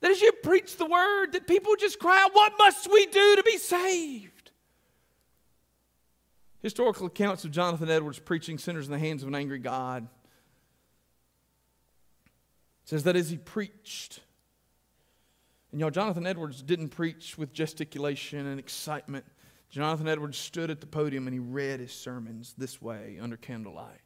that 0.00 0.10
as 0.10 0.20
you 0.20 0.32
preach 0.42 0.76
the 0.76 0.84
word, 0.84 1.32
that 1.32 1.46
people 1.46 1.74
just 1.76 1.98
cry 1.98 2.22
out, 2.22 2.34
What 2.34 2.52
must 2.58 2.90
we 2.92 3.06
do 3.06 3.36
to 3.36 3.42
be 3.42 3.56
saved? 3.56 4.50
Historical 6.60 7.06
accounts 7.06 7.44
of 7.44 7.52
Jonathan 7.52 7.88
Edwards 7.88 8.18
preaching 8.18 8.58
sinners 8.58 8.86
in 8.86 8.92
the 8.92 8.98
hands 8.98 9.22
of 9.22 9.28
an 9.28 9.34
angry 9.34 9.60
God 9.60 10.08
says 12.88 13.04
that 13.04 13.16
as 13.16 13.28
he 13.28 13.36
preached, 13.36 14.20
and 15.70 15.78
y'all, 15.78 15.90
Jonathan 15.90 16.26
Edwards 16.26 16.62
didn't 16.62 16.88
preach 16.88 17.36
with 17.36 17.52
gesticulation 17.52 18.46
and 18.46 18.58
excitement. 18.58 19.26
Jonathan 19.68 20.08
Edwards 20.08 20.38
stood 20.38 20.70
at 20.70 20.80
the 20.80 20.86
podium 20.86 21.26
and 21.26 21.34
he 21.34 21.38
read 21.38 21.80
his 21.80 21.92
sermons 21.92 22.54
this 22.56 22.80
way 22.80 23.18
under 23.20 23.36
candlelight. 23.36 24.00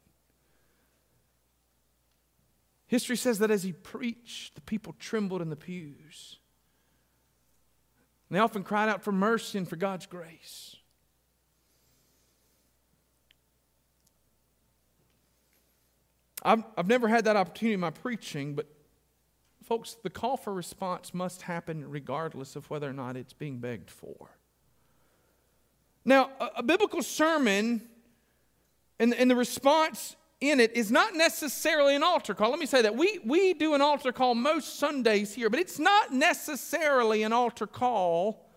History 2.87 3.15
says 3.15 3.39
that 3.39 3.51
as 3.51 3.63
he 3.63 3.71
preached, 3.71 4.55
the 4.55 4.61
people 4.61 4.93
trembled 4.99 5.41
in 5.41 5.49
the 5.49 5.55
pews. 5.55 6.39
And 8.29 8.35
they 8.35 8.41
often 8.41 8.65
cried 8.65 8.89
out 8.89 9.01
for 9.01 9.13
mercy 9.13 9.59
and 9.59 9.69
for 9.69 9.77
God's 9.77 10.07
grace. 10.07 10.75
I've, 16.43 16.63
I've 16.77 16.87
never 16.87 17.07
had 17.07 17.25
that 17.25 17.35
opportunity 17.35 17.73
in 17.73 17.79
my 17.79 17.89
preaching, 17.89 18.53
but 18.53 18.67
folks, 19.63 19.95
the 20.03 20.09
call 20.09 20.37
for 20.37 20.53
response 20.53 21.13
must 21.13 21.43
happen 21.43 21.89
regardless 21.89 22.55
of 22.55 22.69
whether 22.69 22.89
or 22.89 22.93
not 22.93 23.15
it's 23.15 23.33
being 23.33 23.59
begged 23.59 23.89
for. 23.89 24.37
Now, 26.05 26.29
a, 26.39 26.49
a 26.57 26.63
biblical 26.63 27.01
sermon 27.01 27.81
and, 28.99 29.13
and 29.13 29.31
the 29.31 29.35
response 29.35 30.15
in 30.41 30.59
it 30.59 30.75
is 30.75 30.91
not 30.91 31.15
necessarily 31.15 31.95
an 31.95 32.03
altar 32.03 32.33
call. 32.33 32.49
Let 32.49 32.59
me 32.59 32.65
say 32.65 32.81
that. 32.81 32.95
We, 32.95 33.19
we 33.23 33.53
do 33.53 33.73
an 33.73 33.81
altar 33.81 34.11
call 34.11 34.35
most 34.35 34.77
Sundays 34.77 35.33
here, 35.33 35.49
but 35.49 35.59
it's 35.59 35.79
not 35.79 36.13
necessarily 36.13 37.23
an 37.23 37.31
altar 37.31 37.65
call. 37.65 38.49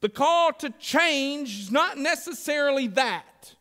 The 0.00 0.08
call 0.08 0.52
to 0.54 0.70
change 0.70 1.58
is 1.58 1.72
not 1.72 1.98
necessarily 1.98 2.86
that. 2.88 3.54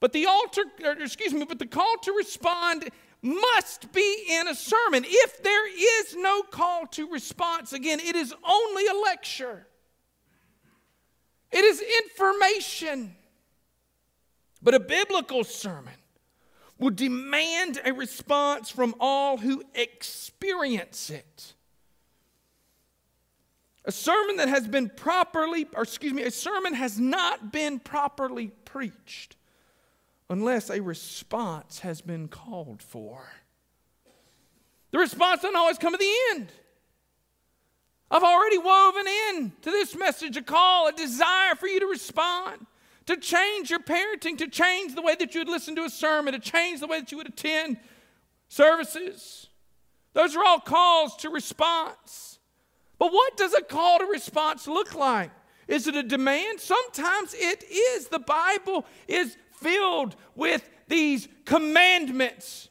But 0.00 0.14
the 0.14 0.26
altar, 0.26 0.62
excuse 0.98 1.34
me, 1.34 1.44
but 1.44 1.58
the 1.58 1.66
call 1.66 1.96
to 2.04 2.12
respond 2.12 2.88
must 3.22 3.92
be 3.92 4.24
in 4.30 4.48
a 4.48 4.54
sermon. 4.54 5.04
If 5.06 5.42
there 5.42 5.68
is 5.68 6.16
no 6.16 6.42
call 6.42 6.86
to 6.92 7.06
response, 7.10 7.74
again, 7.74 8.00
it 8.00 8.16
is 8.16 8.34
only 8.42 8.86
a 8.86 8.94
lecture. 8.94 9.66
It 11.52 11.64
is 11.64 11.82
information. 12.04 13.14
But 14.62 14.74
a 14.74 14.80
biblical 14.80 15.44
sermon 15.44 15.94
will 16.78 16.90
demand 16.90 17.78
a 17.84 17.92
response 17.92 18.70
from 18.70 18.94
all 19.00 19.36
who 19.36 19.62
experience 19.74 21.10
it. 21.10 21.54
A 23.84 23.92
sermon 23.92 24.36
that 24.36 24.48
has 24.48 24.66
been 24.66 24.88
properly, 24.88 25.66
or 25.74 25.82
excuse 25.82 26.12
me, 26.14 26.22
a 26.22 26.30
sermon 26.30 26.72
has 26.72 26.98
not 26.98 27.52
been 27.52 27.78
properly 27.80 28.48
preached 28.64 29.36
unless 30.30 30.70
a 30.70 30.80
response 30.80 31.80
has 31.80 32.00
been 32.00 32.28
called 32.28 32.80
for. 32.80 33.28
The 34.92 34.98
response 34.98 35.42
doesn't 35.42 35.56
always 35.56 35.76
come 35.76 35.92
at 35.92 36.00
the 36.00 36.14
end. 36.30 36.52
I've 38.12 38.22
already 38.22 38.58
woven 38.58 39.06
in 39.06 39.52
to 39.62 39.70
this 39.70 39.94
message 39.96 40.36
a 40.36 40.42
call, 40.42 40.88
a 40.88 40.92
desire 40.92 41.56
for 41.56 41.66
you 41.66 41.80
to 41.80 41.86
respond, 41.86 42.66
to 43.06 43.16
change 43.16 43.70
your 43.70 43.80
parenting, 43.80 44.38
to 44.38 44.48
change 44.48 44.94
the 44.94 45.02
way 45.02 45.16
that 45.16 45.34
you 45.34 45.40
would 45.40 45.48
listen 45.48 45.74
to 45.76 45.84
a 45.84 45.90
sermon, 45.90 46.32
to 46.32 46.38
change 46.38 46.78
the 46.80 46.86
way 46.86 47.00
that 47.00 47.10
you 47.10 47.18
would 47.18 47.28
attend 47.28 47.76
services. 48.48 49.48
Those 50.12 50.36
are 50.36 50.44
all 50.44 50.60
calls 50.60 51.16
to 51.18 51.30
response. 51.30 52.38
But 52.98 53.12
what 53.12 53.36
does 53.36 53.54
a 53.54 53.62
call 53.62 53.98
to 53.98 54.06
response 54.06 54.68
look 54.68 54.94
like? 54.94 55.30
Is 55.66 55.86
it 55.86 55.94
a 55.94 56.02
demand? 56.02 56.60
Sometimes 56.60 57.32
it 57.34 57.62
is. 57.62 58.08
The 58.08 58.18
Bible 58.18 58.84
is 59.06 59.36
filled 59.60 60.16
with 60.34 60.68
these 60.88 61.28
commandments. 61.44 62.68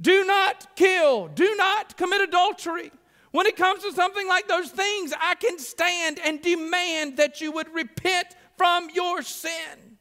Do 0.00 0.24
not 0.24 0.76
kill, 0.76 1.28
do 1.28 1.54
not 1.56 1.96
commit 1.96 2.20
adultery. 2.20 2.90
When 3.30 3.46
it 3.46 3.56
comes 3.56 3.82
to 3.82 3.92
something 3.92 4.28
like 4.28 4.46
those 4.46 4.70
things, 4.70 5.12
I 5.20 5.34
can 5.34 5.58
stand 5.58 6.20
and 6.24 6.40
demand 6.40 7.16
that 7.16 7.40
you 7.40 7.50
would 7.52 7.72
repent 7.74 8.28
from 8.56 8.88
your 8.94 9.22
sin. 9.22 9.98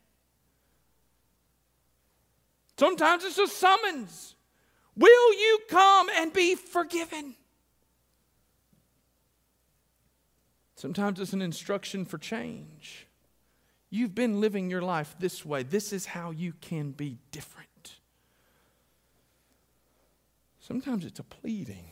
Sometimes 2.77 3.23
it's 3.23 3.39
a 3.39 3.47
summons. 3.47 4.35
Will 4.95 5.33
you 5.33 5.59
come 5.69 6.09
and 6.15 6.31
be 6.31 6.55
forgiven? 6.55 7.35
Sometimes 10.75 11.19
it's 11.19 11.33
an 11.33 11.41
instruction 11.41 12.05
for 12.05 12.17
change. 12.17 13.07
You've 13.93 14.15
been 14.15 14.41
living 14.41 14.71
your 14.71 14.81
life 14.81 15.15
this 15.19 15.45
way. 15.45 15.61
This 15.61 15.93
is 15.93 16.07
how 16.07 16.31
you 16.31 16.53
can 16.61 16.91
be 16.91 17.19
different. 17.31 17.99
Sometimes 20.59 21.05
it's 21.05 21.19
a 21.19 21.23
pleading. 21.23 21.91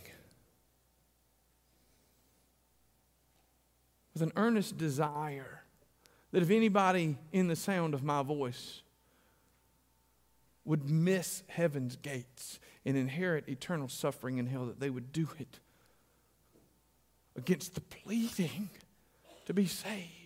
with 4.13 4.21
an 4.21 4.31
earnest 4.35 4.77
desire 4.77 5.63
that 6.31 6.41
if 6.41 6.49
anybody 6.49 7.17
in 7.31 7.47
the 7.47 7.55
sound 7.55 7.93
of 7.93 8.03
my 8.03 8.21
voice 8.21 8.81
would 10.65 10.89
miss 10.89 11.43
heaven's 11.47 11.95
gates 11.95 12.59
and 12.85 12.95
inherit 12.97 13.47
eternal 13.47 13.87
suffering 13.87 14.37
in 14.37 14.47
hell, 14.47 14.65
that 14.65 14.79
they 14.79 14.89
would 14.89 15.11
do 15.11 15.29
it 15.39 15.59
against 17.35 17.73
the 17.73 17.81
pleading 17.81 18.69
to 19.45 19.53
be 19.53 19.65
saved. 19.65 20.20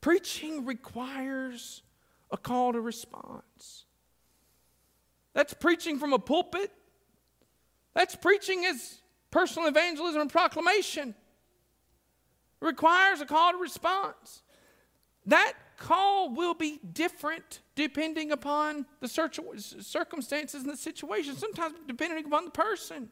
Preaching 0.00 0.64
requires 0.64 1.82
a 2.30 2.36
call 2.36 2.72
to 2.72 2.80
response. 2.80 3.84
That's 5.34 5.54
preaching 5.54 5.98
from 5.98 6.12
a 6.12 6.18
pulpit. 6.18 6.72
That's 7.94 8.14
preaching 8.14 8.64
as 8.64 8.98
personal 9.30 9.68
evangelism 9.68 10.20
and 10.20 10.30
proclamation. 10.30 11.10
It 12.60 12.64
requires 12.64 13.20
a 13.20 13.26
call 13.26 13.52
to 13.52 13.58
response. 13.58 14.42
That 15.26 15.52
call 15.76 16.30
will 16.34 16.54
be 16.54 16.80
different 16.92 17.60
depending 17.74 18.32
upon 18.32 18.86
the 19.00 19.08
circumstances 19.08 20.62
and 20.62 20.72
the 20.72 20.76
situation, 20.76 21.36
sometimes 21.36 21.74
depending 21.86 22.24
upon 22.24 22.46
the 22.46 22.50
person. 22.50 23.10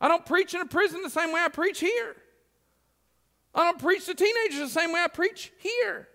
I 0.00 0.08
don't 0.08 0.24
preach 0.24 0.54
in 0.54 0.60
a 0.60 0.66
prison 0.66 1.02
the 1.02 1.10
same 1.10 1.32
way 1.32 1.40
I 1.40 1.48
preach 1.48 1.80
here. 1.80 2.16
I 3.54 3.64
don't 3.64 3.78
preach 3.78 4.06
to 4.06 4.14
teenagers 4.14 4.60
the 4.60 4.80
same 4.80 4.92
way 4.92 5.00
I 5.00 5.08
preach 5.08 5.52
here. 5.58 6.08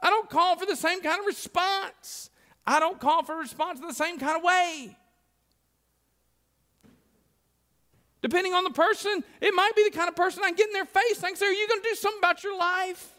I 0.00 0.10
don't 0.10 0.28
call 0.28 0.56
for 0.56 0.66
the 0.66 0.76
same 0.76 1.02
kind 1.02 1.20
of 1.20 1.26
response. 1.26 2.30
I 2.66 2.80
don't 2.80 3.00
call 3.00 3.22
for 3.22 3.34
a 3.34 3.38
response 3.38 3.80
in 3.80 3.86
the 3.86 3.94
same 3.94 4.18
kind 4.18 4.36
of 4.36 4.42
way. 4.42 4.96
Depending 8.22 8.54
on 8.54 8.64
the 8.64 8.70
person, 8.70 9.22
it 9.40 9.54
might 9.54 9.76
be 9.76 9.84
the 9.84 9.96
kind 9.96 10.08
of 10.08 10.16
person 10.16 10.42
I 10.44 10.52
get 10.52 10.66
in 10.66 10.72
their 10.72 10.84
face. 10.84 11.20
Can 11.20 11.36
say, 11.36 11.46
Are 11.46 11.52
you 11.52 11.68
going 11.68 11.80
to 11.82 11.88
do 11.88 11.94
something 11.94 12.18
about 12.18 12.42
your 12.42 12.58
life? 12.58 13.12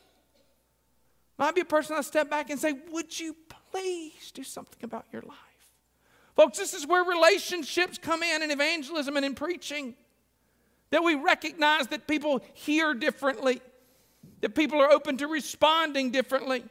Might 1.37 1.55
be 1.55 1.61
a 1.61 1.65
person 1.65 1.95
I 1.95 2.01
step 2.01 2.29
back 2.29 2.49
and 2.49 2.59
say, 2.59 2.73
Would 2.91 3.17
you 3.17 3.35
please 3.71 4.31
do 4.33 4.43
something 4.43 4.83
about 4.83 5.05
your 5.13 5.21
life? 5.21 5.37
Folks, 6.35 6.57
this 6.57 6.73
is 6.73 6.85
where 6.85 7.03
relationships 7.03 7.97
come 7.97 8.21
in 8.21 8.43
in 8.43 8.51
evangelism 8.51 9.15
and 9.17 9.25
in 9.25 9.33
preaching. 9.33 9.95
That 10.91 11.03
we 11.03 11.15
recognize 11.15 11.87
that 11.87 12.07
people 12.07 12.41
hear 12.53 12.93
differently, 12.93 13.61
that 14.41 14.55
people 14.55 14.81
are 14.81 14.89
open 14.89 15.17
to 15.17 15.27
responding 15.27 16.11
differently. 16.11 16.63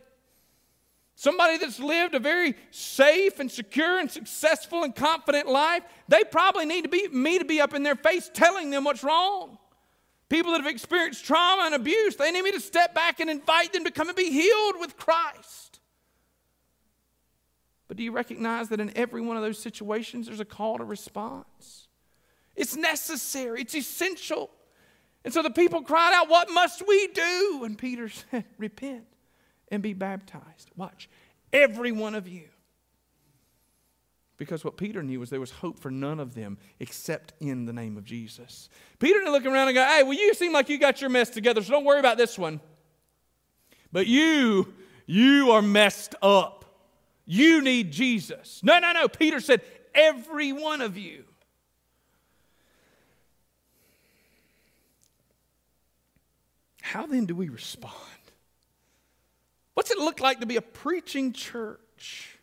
Somebody 1.18 1.56
that's 1.56 1.80
lived 1.80 2.14
a 2.14 2.18
very 2.18 2.54
safe 2.70 3.40
and 3.40 3.50
secure 3.50 3.98
and 3.98 4.10
successful 4.10 4.84
and 4.84 4.94
confident 4.94 5.48
life, 5.48 5.82
they 6.08 6.24
probably 6.24 6.66
need 6.66 6.82
to 6.82 6.90
be 6.90 7.08
me 7.08 7.38
to 7.38 7.44
be 7.44 7.60
up 7.60 7.72
in 7.72 7.82
their 7.82 7.96
face 7.96 8.30
telling 8.32 8.70
them 8.70 8.84
what's 8.84 9.02
wrong. 9.02 9.58
People 10.28 10.52
that 10.52 10.60
have 10.60 10.70
experienced 10.70 11.24
trauma 11.24 11.62
and 11.64 11.74
abuse, 11.74 12.16
they 12.16 12.32
need 12.32 12.42
me 12.42 12.52
to 12.52 12.60
step 12.60 12.94
back 12.94 13.20
and 13.20 13.30
invite 13.30 13.72
them 13.72 13.84
to 13.84 13.90
come 13.90 14.08
and 14.08 14.16
be 14.16 14.30
healed 14.30 14.74
with 14.78 14.96
Christ. 14.96 15.80
But 17.88 17.96
do 17.96 18.02
you 18.02 18.12
recognize 18.12 18.68
that 18.70 18.80
in 18.80 18.94
every 18.96 19.20
one 19.20 19.36
of 19.36 19.42
those 19.42 19.58
situations, 19.58 20.26
there's 20.26 20.40
a 20.40 20.44
call 20.44 20.78
to 20.78 20.84
response? 20.84 21.85
It's 22.56 22.76
necessary, 22.76 23.60
it's 23.62 23.74
essential. 23.74 24.50
And 25.24 25.34
so 25.34 25.42
the 25.42 25.50
people 25.50 25.82
cried 25.82 26.14
out, 26.14 26.28
What 26.28 26.50
must 26.50 26.86
we 26.86 27.08
do? 27.08 27.62
And 27.64 27.76
Peter 27.76 28.08
said, 28.30 28.44
Repent 28.58 29.04
and 29.70 29.82
be 29.82 29.92
baptized. 29.92 30.70
Watch, 30.76 31.08
every 31.52 31.92
one 31.92 32.14
of 32.14 32.28
you. 32.28 32.48
Because 34.38 34.64
what 34.64 34.76
Peter 34.76 35.02
knew 35.02 35.18
was 35.18 35.30
there 35.30 35.40
was 35.40 35.50
hope 35.50 35.78
for 35.78 35.90
none 35.90 36.20
of 36.20 36.34
them 36.34 36.58
except 36.78 37.32
in 37.40 37.64
the 37.64 37.72
name 37.72 37.96
of 37.96 38.04
Jesus. 38.04 38.68
Peter 38.98 39.18
didn't 39.18 39.32
look 39.32 39.46
around 39.46 39.68
and 39.68 39.74
go, 39.74 39.84
Hey, 39.84 40.02
well, 40.02 40.14
you 40.14 40.32
seem 40.34 40.52
like 40.52 40.68
you 40.68 40.78
got 40.78 41.00
your 41.00 41.10
mess 41.10 41.30
together, 41.30 41.62
so 41.62 41.72
don't 41.72 41.84
worry 41.84 42.00
about 42.00 42.18
this 42.18 42.38
one. 42.38 42.60
But 43.92 44.06
you, 44.06 44.74
you 45.06 45.52
are 45.52 45.62
messed 45.62 46.14
up. 46.22 46.64
You 47.24 47.62
need 47.62 47.92
Jesus. 47.92 48.60
No, 48.62 48.78
no, 48.78 48.92
no. 48.92 49.08
Peter 49.08 49.40
said, 49.40 49.62
Every 49.94 50.52
one 50.52 50.82
of 50.82 50.96
you. 50.96 51.24
How 56.86 57.04
then 57.04 57.26
do 57.26 57.34
we 57.34 57.48
respond? 57.48 57.94
What's 59.74 59.90
it 59.90 59.98
look 59.98 60.20
like 60.20 60.38
to 60.38 60.46
be 60.46 60.54
a 60.54 60.62
preaching 60.62 61.32
church? 61.32 62.38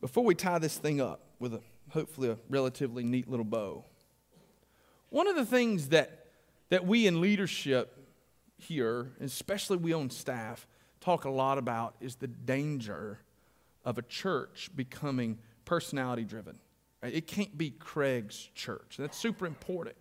Before 0.00 0.24
we 0.24 0.34
tie 0.34 0.58
this 0.58 0.76
thing 0.76 1.00
up 1.00 1.20
with 1.38 1.54
a 1.54 1.60
hopefully 1.90 2.30
a 2.30 2.38
relatively 2.48 3.04
neat 3.04 3.30
little 3.30 3.44
bow, 3.44 3.84
one 5.10 5.28
of 5.28 5.36
the 5.36 5.46
things 5.46 5.90
that, 5.90 6.26
that 6.70 6.84
we 6.84 7.06
in 7.06 7.20
leadership 7.20 8.08
here, 8.58 9.12
especially 9.20 9.76
we 9.76 9.92
on 9.92 10.10
staff, 10.10 10.66
talk 11.00 11.26
a 11.26 11.30
lot 11.30 11.58
about 11.58 11.94
is 12.00 12.16
the 12.16 12.26
danger 12.26 13.20
of 13.84 13.98
a 13.98 14.02
church 14.02 14.68
becoming 14.74 15.38
personality 15.64 16.24
driven. 16.24 16.58
It 17.02 17.26
can't 17.26 17.56
be 17.56 17.70
Craig's 17.70 18.50
church. 18.54 18.96
That's 18.98 19.16
super 19.16 19.46
important. 19.46 19.96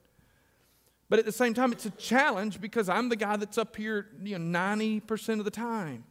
But 1.10 1.20
at 1.20 1.26
the 1.26 1.32
same 1.32 1.54
time, 1.54 1.72
it's 1.72 1.86
a 1.86 1.92
challenge 1.92 2.62
because 2.62 2.88
I'm 2.88 3.10
the 3.10 3.16
guy 3.16 3.38
that's 3.38 3.58
up 3.58 3.76
here 3.76 4.08
you 4.22 4.38
know, 4.38 4.60
90% 4.60 5.40
of 5.40 5.46
the 5.46 5.52
time. 5.52 6.04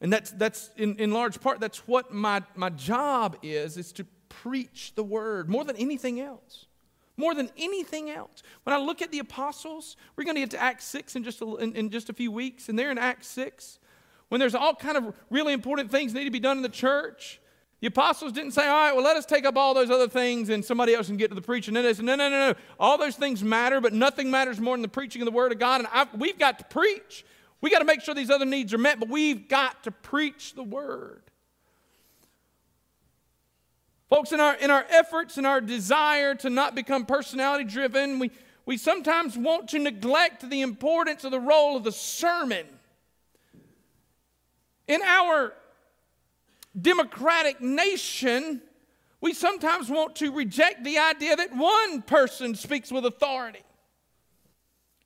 And 0.00 0.12
that's, 0.12 0.32
that's 0.32 0.70
in, 0.76 0.96
in 0.96 1.12
large 1.12 1.40
part, 1.40 1.60
that's 1.60 1.86
what 1.86 2.12
my, 2.12 2.42
my 2.56 2.70
job 2.70 3.36
is, 3.42 3.76
is 3.76 3.92
to 3.92 4.06
preach 4.28 4.92
the 4.96 5.04
word 5.04 5.48
more 5.48 5.64
than 5.64 5.76
anything 5.76 6.20
else. 6.20 6.66
More 7.16 7.34
than 7.34 7.50
anything 7.56 8.10
else. 8.10 8.42
When 8.64 8.74
I 8.74 8.78
look 8.78 9.00
at 9.00 9.12
the 9.12 9.20
apostles, 9.20 9.96
we're 10.16 10.24
going 10.24 10.34
to 10.34 10.40
get 10.40 10.50
to 10.50 10.60
Acts 10.60 10.84
6 10.86 11.14
in 11.14 11.22
just 11.22 11.40
a, 11.40 11.56
in, 11.56 11.76
in 11.76 11.90
just 11.90 12.10
a 12.10 12.12
few 12.12 12.32
weeks, 12.32 12.68
and 12.68 12.76
they're 12.76 12.90
in 12.90 12.98
Acts 12.98 13.28
6. 13.28 13.78
When 14.28 14.40
there's 14.40 14.56
all 14.56 14.74
kind 14.74 14.96
of 14.96 15.14
really 15.30 15.52
important 15.52 15.92
things 15.92 16.12
need 16.12 16.24
to 16.24 16.30
be 16.30 16.40
done 16.40 16.56
in 16.56 16.62
the 16.64 16.68
church, 16.68 17.40
the 17.84 17.88
apostles 17.88 18.32
didn't 18.32 18.52
say, 18.52 18.66
all 18.66 18.74
right, 18.74 18.94
well, 18.94 19.04
let 19.04 19.14
us 19.14 19.26
take 19.26 19.44
up 19.44 19.58
all 19.58 19.74
those 19.74 19.90
other 19.90 20.08
things 20.08 20.48
and 20.48 20.64
somebody 20.64 20.94
else 20.94 21.08
can 21.08 21.18
get 21.18 21.28
to 21.28 21.34
the 21.34 21.42
preaching. 21.42 21.76
And 21.76 21.84
they 21.84 21.92
said, 21.92 22.06
no, 22.06 22.14
no, 22.14 22.30
no, 22.30 22.52
no. 22.52 22.58
All 22.80 22.96
those 22.96 23.14
things 23.14 23.44
matter, 23.44 23.78
but 23.78 23.92
nothing 23.92 24.30
matters 24.30 24.58
more 24.58 24.74
than 24.74 24.80
the 24.80 24.88
preaching 24.88 25.20
of 25.20 25.26
the 25.26 25.32
Word 25.32 25.52
of 25.52 25.58
God. 25.58 25.82
And 25.82 25.88
I, 25.92 26.06
we've 26.16 26.38
got 26.38 26.58
to 26.60 26.64
preach. 26.64 27.26
We 27.60 27.68
got 27.68 27.80
to 27.80 27.84
make 27.84 28.00
sure 28.00 28.14
these 28.14 28.30
other 28.30 28.46
needs 28.46 28.72
are 28.72 28.78
met, 28.78 29.00
but 29.00 29.10
we've 29.10 29.48
got 29.48 29.84
to 29.84 29.90
preach 29.90 30.54
the 30.54 30.62
Word. 30.62 31.24
Folks, 34.08 34.32
in 34.32 34.40
our, 34.40 34.54
in 34.54 34.70
our 34.70 34.86
efforts 34.88 35.36
and 35.36 35.46
our 35.46 35.60
desire 35.60 36.34
to 36.36 36.48
not 36.48 36.74
become 36.74 37.04
personality 37.04 37.64
driven, 37.64 38.18
we, 38.18 38.30
we 38.64 38.78
sometimes 38.78 39.36
want 39.36 39.68
to 39.68 39.78
neglect 39.78 40.48
the 40.48 40.62
importance 40.62 41.22
of 41.22 41.32
the 41.32 41.38
role 41.38 41.76
of 41.76 41.84
the 41.84 41.92
sermon. 41.92 42.64
In 44.88 45.02
our 45.02 45.52
democratic 46.80 47.60
nation, 47.60 48.60
we 49.20 49.32
sometimes 49.32 49.88
want 49.88 50.16
to 50.16 50.32
reject 50.32 50.84
the 50.84 50.98
idea 50.98 51.36
that 51.36 51.54
one 51.54 52.02
person 52.02 52.54
speaks 52.54 52.90
with 52.92 53.06
authority. 53.06 53.62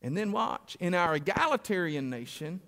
And 0.03 0.17
then 0.17 0.33
watch, 0.33 0.77
in 0.81 0.95
our 0.95 1.17
egalitarian 1.17 2.09
nation, 2.09 2.61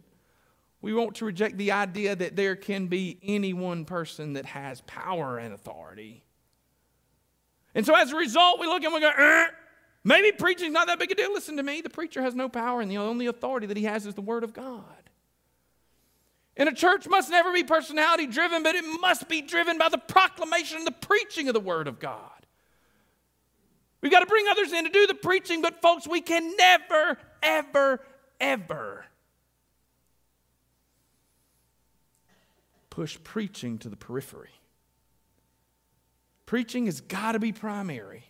we 0.83 0.95
want 0.95 1.17
to 1.17 1.25
reject 1.25 1.59
the 1.59 1.73
idea 1.73 2.17
that 2.17 2.37
there 2.37 2.57
can 2.57 2.87
be 2.87 3.19
any 3.23 3.53
one 3.53 3.85
person 3.85 4.33
that 4.35 4.47
has 4.47 4.81
power 4.83 5.39
and 5.39 5.53
authority. 5.53 6.25
And 7.75 7.87
so 7.87 7.95
as 7.95 8.13
a 8.13 8.17
result, 8.17 8.59
we 8.59 8.67
look 8.67 8.83
and 8.83 8.93
we 8.93 9.01
go, 9.01 9.11
eh, 9.11 9.47
maybe 10.03 10.33
preaching's 10.33 10.73
not 10.73 10.87
that 10.87 10.99
big 10.99 11.13
a 11.13 11.15
deal. 11.15 11.33
Listen 11.33 11.57
to 11.57 11.63
me, 11.63 11.81
the 11.81 11.91
preacher 11.91 12.23
has 12.23 12.35
no 12.35 12.49
power, 12.49 12.81
and 12.81 12.91
the 12.91 12.99
only 12.99 13.27
authority 13.27 13.67
that 13.67 13.77
he 13.77 13.85
has 13.85 14.07
is 14.07 14.15
the 14.15 14.21
Word 14.21 14.43
of 14.43 14.53
God. 14.53 15.10
And 16.57 16.69
a 16.69 16.75
church 16.75 17.09
must 17.09 17.31
never 17.31 17.53
be 17.53 17.63
personality 17.63 18.27
driven, 18.27 18.63
but 18.63 18.75
it 18.75 18.85
must 19.01 19.29
be 19.29 19.41
driven 19.41 19.79
by 19.79 19.89
the 19.89 19.99
proclamation 19.99 20.79
and 20.79 20.87
the 20.87 20.93
preaching 20.93 21.49
of 21.49 21.55
the 21.55 21.61
Word 21.61 21.89
of 21.89 21.99
God. 21.99 22.31
We've 24.01 24.13
got 24.13 24.21
to 24.21 24.27
bring 24.27 24.47
others 24.49 24.73
in 24.73 24.85
to 24.85 24.91
do 24.91 25.07
the 25.07 25.15
preaching, 25.15 25.63
but 25.63 25.81
folks, 25.83 26.09
we 26.09 26.21
can 26.21 26.57
never, 26.57 27.19
ever, 27.43 28.01
ever 28.41 29.05
push 32.89 33.19
preaching 33.23 33.79
to 33.79 33.89
the 33.89 33.97
periphery. 33.97 34.51
Preaching 36.47 36.87
has 36.87 37.01
got 37.01 37.33
to 37.33 37.39
be 37.39 37.53
primary. 37.53 38.25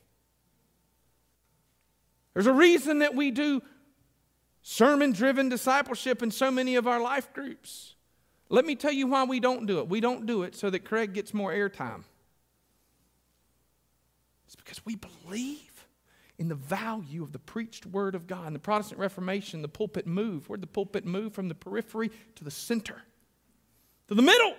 There's 2.35 2.47
a 2.47 2.53
reason 2.53 3.01
that 3.01 3.15
we 3.15 3.31
do 3.31 3.63
sermon 4.63 5.13
driven 5.13 5.49
discipleship 5.49 6.23
in 6.23 6.31
so 6.31 6.51
many 6.51 6.77
of 6.77 6.87
our 6.87 7.01
life 7.01 7.33
groups. 7.33 7.95
Let 8.53 8.67
me 8.67 8.75
tell 8.75 8.93
you 8.93 9.07
why 9.07 9.25
we 9.25 9.39
don't 9.39 9.67
do 9.67 9.79
it. 9.79 9.89
We 9.89 10.01
don't 10.01 10.27
do 10.27 10.43
it 10.43 10.57
so 10.57 10.69
that 10.71 10.81
Craig 10.81 11.15
gets 11.15 11.33
more 11.33 11.53
airtime. 11.53 12.03
It's 14.47 14.57
because 14.57 14.85
we 14.85 14.97
believe 14.97 15.87
in 16.37 16.49
the 16.49 16.57
value 16.57 17.23
of 17.23 17.33
the 17.33 17.39
preached 17.39 17.87
word 17.87 18.17
of 18.17 18.27
God. 18.27 18.49
In 18.49 18.53
the 18.53 18.59
Protestant 18.59 18.99
Reformation, 18.99 19.63
the 19.63 19.69
pulpit 19.69 20.05
moved. 20.05 20.49
Where'd 20.49 20.63
the 20.63 20.67
pulpit 20.67 21.07
move? 21.07 21.33
From 21.33 21.49
the 21.49 21.55
periphery 21.55 22.11
to 22.35 22.43
the 22.43 22.51
center, 22.51 23.01
to 24.09 24.15
the 24.15 24.23
middle. 24.23 24.57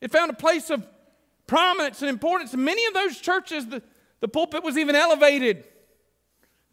It 0.00 0.10
found 0.10 0.30
a 0.30 0.34
place 0.34 0.70
of 0.70 0.86
prominence 1.46 2.00
and 2.00 2.08
importance. 2.08 2.54
In 2.54 2.64
many 2.64 2.86
of 2.86 2.94
those 2.94 3.20
churches, 3.20 3.66
the, 3.66 3.82
the 4.20 4.28
pulpit 4.28 4.64
was 4.64 4.78
even 4.78 4.94
elevated. 4.94 5.64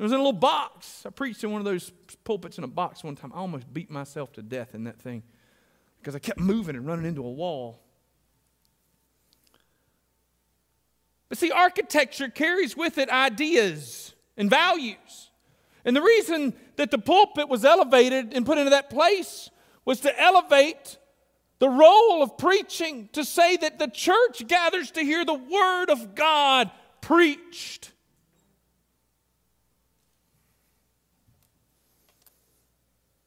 It 0.02 0.06
was 0.06 0.14
in 0.14 0.18
a 0.18 0.24
little 0.24 0.34
box. 0.34 1.04
I 1.06 1.12
preached 1.12 1.44
in 1.44 1.52
one 1.52 1.62
of 1.62 1.66
those 1.66 1.92
pulpits 2.24 2.58
in 2.58 2.64
a 2.64 2.68
box 2.68 3.04
one 3.04 3.16
time. 3.16 3.32
I 3.36 3.38
almost 3.38 3.72
beat 3.72 3.92
myself 3.92 4.34
to 4.34 4.42
death 4.42 4.74
in 4.74 4.86
that 4.86 4.98
thing 5.00 5.22
because 6.00 6.16
I 6.16 6.20
kept 6.20 6.40
moving 6.40 6.76
and 6.76 6.88
running 6.88 7.06
into 7.06 7.24
a 7.24 7.30
wall. 7.30 7.84
But 11.30 11.38
see, 11.38 11.52
architecture 11.52 12.30
carries 12.30 12.76
with 12.76 12.98
it 12.98 13.12
ideas 13.12 14.16
and 14.38 14.50
values. 14.50 15.30
And 15.86 15.96
the 15.96 16.02
reason 16.02 16.56
that 16.78 16.90
the 16.90 16.98
pulpit 16.98 17.48
was 17.48 17.64
elevated 17.64 18.34
and 18.34 18.44
put 18.44 18.58
into 18.58 18.72
that 18.72 18.90
place 18.90 19.52
was 19.86 20.00
to 20.00 20.20
elevate 20.20 20.98
the 21.60 21.70
role 21.70 22.24
of 22.24 22.40
preaching, 22.40 23.08
to 23.14 23.24
say 23.24 23.56
that 23.56 23.78
the 23.78 23.88
church 23.88 24.48
gathers 24.48 24.90
to 24.92 25.02
hear 25.02 25.24
the 25.24 25.36
word 25.36 25.92
of 25.92 26.16
God 26.16 26.72
preached. 27.02 27.92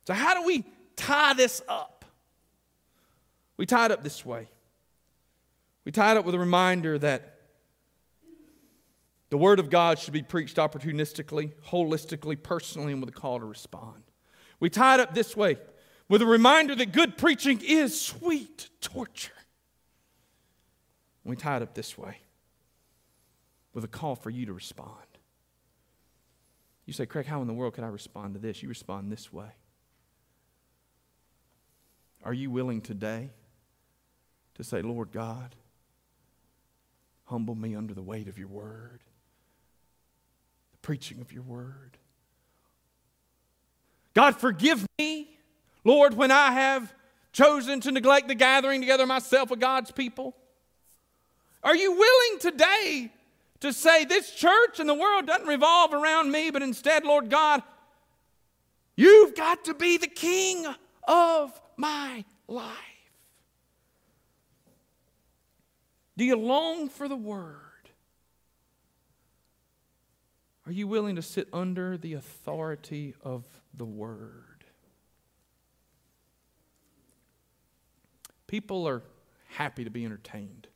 So, 0.04 0.14
how 0.14 0.34
do 0.34 0.46
we 0.46 0.64
tie 0.96 1.34
this 1.34 1.62
up? 1.68 2.04
We 3.56 3.66
tie 3.66 3.86
it 3.86 3.90
up 3.90 4.02
this 4.02 4.24
way. 4.24 4.48
We 5.84 5.92
tie 5.92 6.12
it 6.12 6.16
up 6.16 6.24
with 6.24 6.34
a 6.34 6.38
reminder 6.38 6.98
that 6.98 7.38
the 9.30 9.38
Word 9.38 9.58
of 9.58 9.70
God 9.70 9.98
should 9.98 10.12
be 10.12 10.22
preached 10.22 10.56
opportunistically, 10.56 11.52
holistically, 11.68 12.40
personally, 12.40 12.92
and 12.92 13.00
with 13.00 13.08
a 13.10 13.18
call 13.18 13.38
to 13.38 13.44
respond. 13.44 14.02
We 14.60 14.70
tie 14.70 14.94
it 14.94 15.00
up 15.00 15.14
this 15.14 15.36
way 15.36 15.56
with 16.08 16.22
a 16.22 16.26
reminder 16.26 16.74
that 16.74 16.92
good 16.92 17.16
preaching 17.16 17.60
is 17.62 18.00
sweet 18.00 18.68
torture. 18.80 19.32
We 21.24 21.36
tie 21.36 21.56
it 21.56 21.62
up 21.62 21.74
this 21.74 21.96
way 21.96 22.18
with 23.72 23.84
a 23.84 23.88
call 23.88 24.14
for 24.14 24.30
you 24.30 24.46
to 24.46 24.52
respond. 24.52 24.92
You 26.86 26.92
say, 26.92 27.06
Craig, 27.06 27.26
how 27.26 27.40
in 27.40 27.46
the 27.46 27.54
world 27.54 27.74
could 27.74 27.84
I 27.84 27.88
respond 27.88 28.34
to 28.34 28.40
this? 28.40 28.62
You 28.62 28.68
respond 28.68 29.10
this 29.10 29.32
way. 29.32 29.48
Are 32.24 32.32
you 32.32 32.50
willing 32.50 32.80
today 32.80 33.30
to 34.54 34.64
say, 34.64 34.80
Lord 34.80 35.12
God, 35.12 35.54
humble 37.26 37.54
me 37.54 37.76
under 37.76 37.92
the 37.92 38.02
weight 38.02 38.28
of 38.28 38.38
your 38.38 38.48
word? 38.48 39.00
The 40.72 40.78
preaching 40.78 41.20
of 41.20 41.32
your 41.32 41.42
word. 41.42 41.98
God, 44.14 44.36
forgive 44.36 44.86
me, 44.98 45.28
Lord, 45.84 46.14
when 46.14 46.30
I 46.30 46.52
have 46.52 46.94
chosen 47.32 47.80
to 47.80 47.92
neglect 47.92 48.28
the 48.28 48.34
gathering 48.34 48.80
together 48.80 49.06
myself 49.06 49.50
with 49.50 49.60
God's 49.60 49.90
people. 49.90 50.34
Are 51.62 51.76
you 51.76 51.92
willing 51.92 52.38
today 52.40 53.10
to 53.60 53.72
say 53.72 54.04
this 54.04 54.30
church 54.30 54.78
and 54.78 54.88
the 54.88 54.94
world 54.94 55.26
doesn't 55.26 55.46
revolve 55.46 55.92
around 55.92 56.30
me, 56.30 56.50
but 56.50 56.62
instead, 56.62 57.04
Lord 57.04 57.28
God, 57.28 57.62
you've 58.96 59.34
got 59.34 59.64
to 59.64 59.74
be 59.74 59.98
the 59.98 60.06
king 60.06 60.66
of 61.08 61.60
my 61.76 62.24
life? 62.48 62.74
Do 66.16 66.24
you 66.24 66.36
long 66.36 66.88
for 66.88 67.08
the 67.08 67.16
word? 67.16 67.60
Are 70.66 70.72
you 70.72 70.86
willing 70.86 71.16
to 71.16 71.22
sit 71.22 71.48
under 71.52 71.98
the 71.98 72.14
authority 72.14 73.14
of 73.22 73.44
the 73.74 73.84
Word? 73.84 74.64
People 78.46 78.88
are 78.88 79.02
happy 79.48 79.84
to 79.84 79.90
be 79.90 80.04
entertained. 80.04 80.68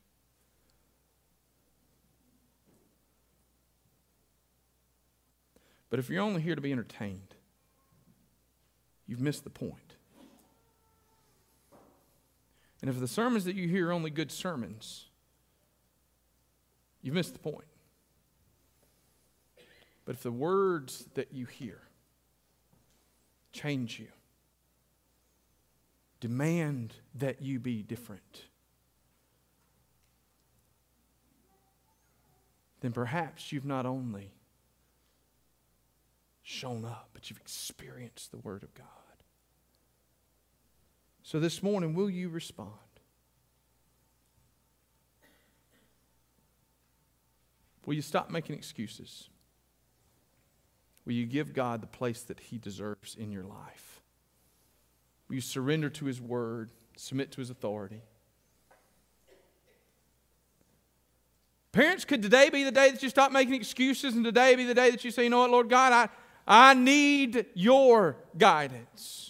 But 5.88 5.98
if 5.98 6.10
you're 6.10 6.22
only 6.22 6.42
here 6.42 6.54
to 6.54 6.60
be 6.60 6.70
entertained, 6.70 7.34
you've 9.06 9.20
missed 9.20 9.44
the 9.44 9.50
point. 9.50 9.87
And 12.80 12.88
if 12.88 13.00
the 13.00 13.08
sermons 13.08 13.44
that 13.44 13.56
you 13.56 13.68
hear 13.68 13.88
are 13.88 13.92
only 13.92 14.10
good 14.10 14.30
sermons, 14.30 15.06
you've 17.02 17.14
missed 17.14 17.32
the 17.32 17.38
point. 17.38 17.64
But 20.04 20.14
if 20.14 20.22
the 20.22 20.32
words 20.32 21.06
that 21.14 21.32
you 21.32 21.46
hear 21.46 21.80
change 23.52 23.98
you, 23.98 24.08
demand 26.20 26.94
that 27.14 27.42
you 27.42 27.58
be 27.58 27.82
different, 27.82 28.44
then 32.80 32.92
perhaps 32.92 33.52
you've 33.52 33.66
not 33.66 33.86
only 33.86 34.32
shown 36.42 36.84
up, 36.84 37.10
but 37.12 37.28
you've 37.28 37.40
experienced 37.40 38.30
the 38.30 38.38
Word 38.38 38.62
of 38.62 38.72
God. 38.74 38.86
So 41.28 41.38
this 41.38 41.62
morning, 41.62 41.92
will 41.92 42.08
you 42.08 42.30
respond? 42.30 42.72
Will 47.84 47.92
you 47.92 48.00
stop 48.00 48.30
making 48.30 48.56
excuses? 48.56 49.28
Will 51.04 51.12
you 51.12 51.26
give 51.26 51.52
God 51.52 51.82
the 51.82 51.86
place 51.86 52.22
that 52.22 52.40
He 52.40 52.56
deserves 52.56 53.14
in 53.14 53.30
your 53.30 53.44
life? 53.44 54.00
Will 55.28 55.34
you 55.34 55.42
surrender 55.42 55.90
to 55.90 56.06
His 56.06 56.18
word, 56.18 56.70
submit 56.96 57.30
to 57.32 57.40
His 57.40 57.50
authority? 57.50 58.00
Parents, 61.72 62.06
could 62.06 62.22
today 62.22 62.48
be 62.48 62.64
the 62.64 62.72
day 62.72 62.90
that 62.90 63.02
you 63.02 63.10
stop 63.10 63.32
making 63.32 63.52
excuses 63.52 64.14
and 64.14 64.24
today 64.24 64.54
be 64.54 64.64
the 64.64 64.72
day 64.72 64.90
that 64.90 65.04
you 65.04 65.10
say, 65.10 65.24
you 65.24 65.28
know 65.28 65.40
what, 65.40 65.50
Lord 65.50 65.68
God, 65.68 65.92
I, 65.92 66.08
I 66.46 66.72
need 66.72 67.44
your 67.52 68.16
guidance. 68.38 69.27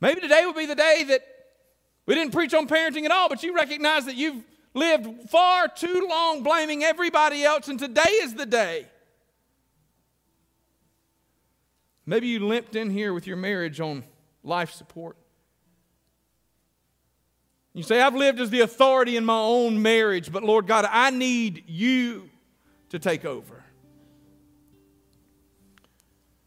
Maybe 0.00 0.20
today 0.20 0.44
would 0.44 0.56
be 0.56 0.66
the 0.66 0.74
day 0.74 1.04
that 1.08 1.22
we 2.06 2.14
didn't 2.14 2.32
preach 2.32 2.54
on 2.54 2.68
parenting 2.68 3.04
at 3.04 3.10
all, 3.10 3.28
but 3.28 3.42
you 3.42 3.54
recognize 3.54 4.06
that 4.06 4.16
you've 4.16 4.44
lived 4.74 5.30
far 5.30 5.68
too 5.68 6.06
long 6.08 6.42
blaming 6.42 6.84
everybody 6.84 7.44
else, 7.44 7.68
and 7.68 7.78
today 7.78 8.10
is 8.22 8.34
the 8.34 8.46
day 8.46 8.86
Maybe 12.06 12.28
you 12.28 12.46
limped 12.46 12.76
in 12.76 12.90
here 12.90 13.12
with 13.12 13.26
your 13.26 13.36
marriage 13.36 13.80
on 13.80 14.04
life 14.44 14.70
support. 14.70 15.16
You 17.74 17.82
say, 17.82 18.00
I've 18.00 18.14
lived 18.14 18.40
as 18.40 18.48
the 18.48 18.60
authority 18.60 19.16
in 19.16 19.24
my 19.24 19.38
own 19.38 19.82
marriage, 19.82 20.32
but 20.32 20.44
Lord 20.44 20.66
God, 20.66 20.86
I 20.88 21.10
need 21.10 21.64
you 21.66 22.30
to 22.90 22.98
take 23.00 23.24
over. 23.24 23.64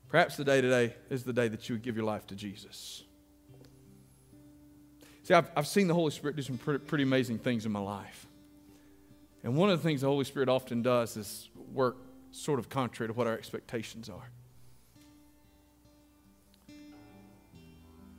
Perhaps 0.08 0.38
the 0.38 0.46
day 0.46 0.62
today 0.62 0.96
is 1.10 1.24
the 1.24 1.34
day 1.34 1.50
that 1.50 1.70
you 1.70 1.76
would 1.76 1.84
give 1.84 1.96
your 1.96 2.06
life 2.06 2.26
to 2.28 2.36
Jesus. 2.36 3.04
See, 5.30 5.36
I've, 5.36 5.52
I've 5.56 5.68
seen 5.68 5.88
the 5.88 5.94
Holy 5.94 6.10
Spirit 6.10 6.38
do 6.38 6.42
some 6.42 6.58
pretty, 6.58 6.84
pretty 6.84 7.04
amazing 7.04 7.38
things 7.38 7.68
in 7.68 7.72
my 7.72 7.80
life. 7.80 8.26
And 9.44 9.56
one 9.56 9.70
of 9.70 9.78
the 9.78 9.88
things 9.88 10.02
the 10.02 10.08
Holy 10.08 10.26
Spirit 10.26 10.50
often 10.50 10.82
does 10.82 11.16
is 11.18 11.50
work 11.72 11.98
sort 12.32 12.58
of 12.58 12.68
contrary 12.68 13.10
to 13.10 13.14
what 13.14 13.28
our 13.28 13.34
expectations 13.34 14.10
are. 14.10 14.28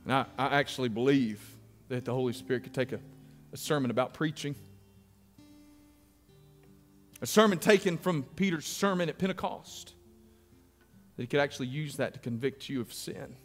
And 0.05 0.13
I, 0.13 0.25
I 0.37 0.55
actually 0.57 0.87
believe 0.87 1.41
that 1.89 2.05
the 2.05 2.13
Holy 2.13 2.31
Spirit 2.31 2.63
could 2.63 2.73
take 2.73 2.93
a, 2.93 2.99
a 3.51 3.57
sermon 3.57 3.91
about 3.91 4.13
preaching, 4.13 4.55
a 7.21 7.27
sermon 7.27 7.59
taken 7.59 7.97
from 7.97 8.23
Peter's 8.23 8.65
sermon 8.65 9.09
at 9.09 9.17
Pentecost, 9.17 9.95
that 11.17 11.23
he 11.23 11.27
could 11.27 11.41
actually 11.41 11.67
use 11.67 11.97
that 11.97 12.13
to 12.13 12.21
convict 12.21 12.69
you 12.69 12.79
of 12.79 12.93
sin. 12.93 13.35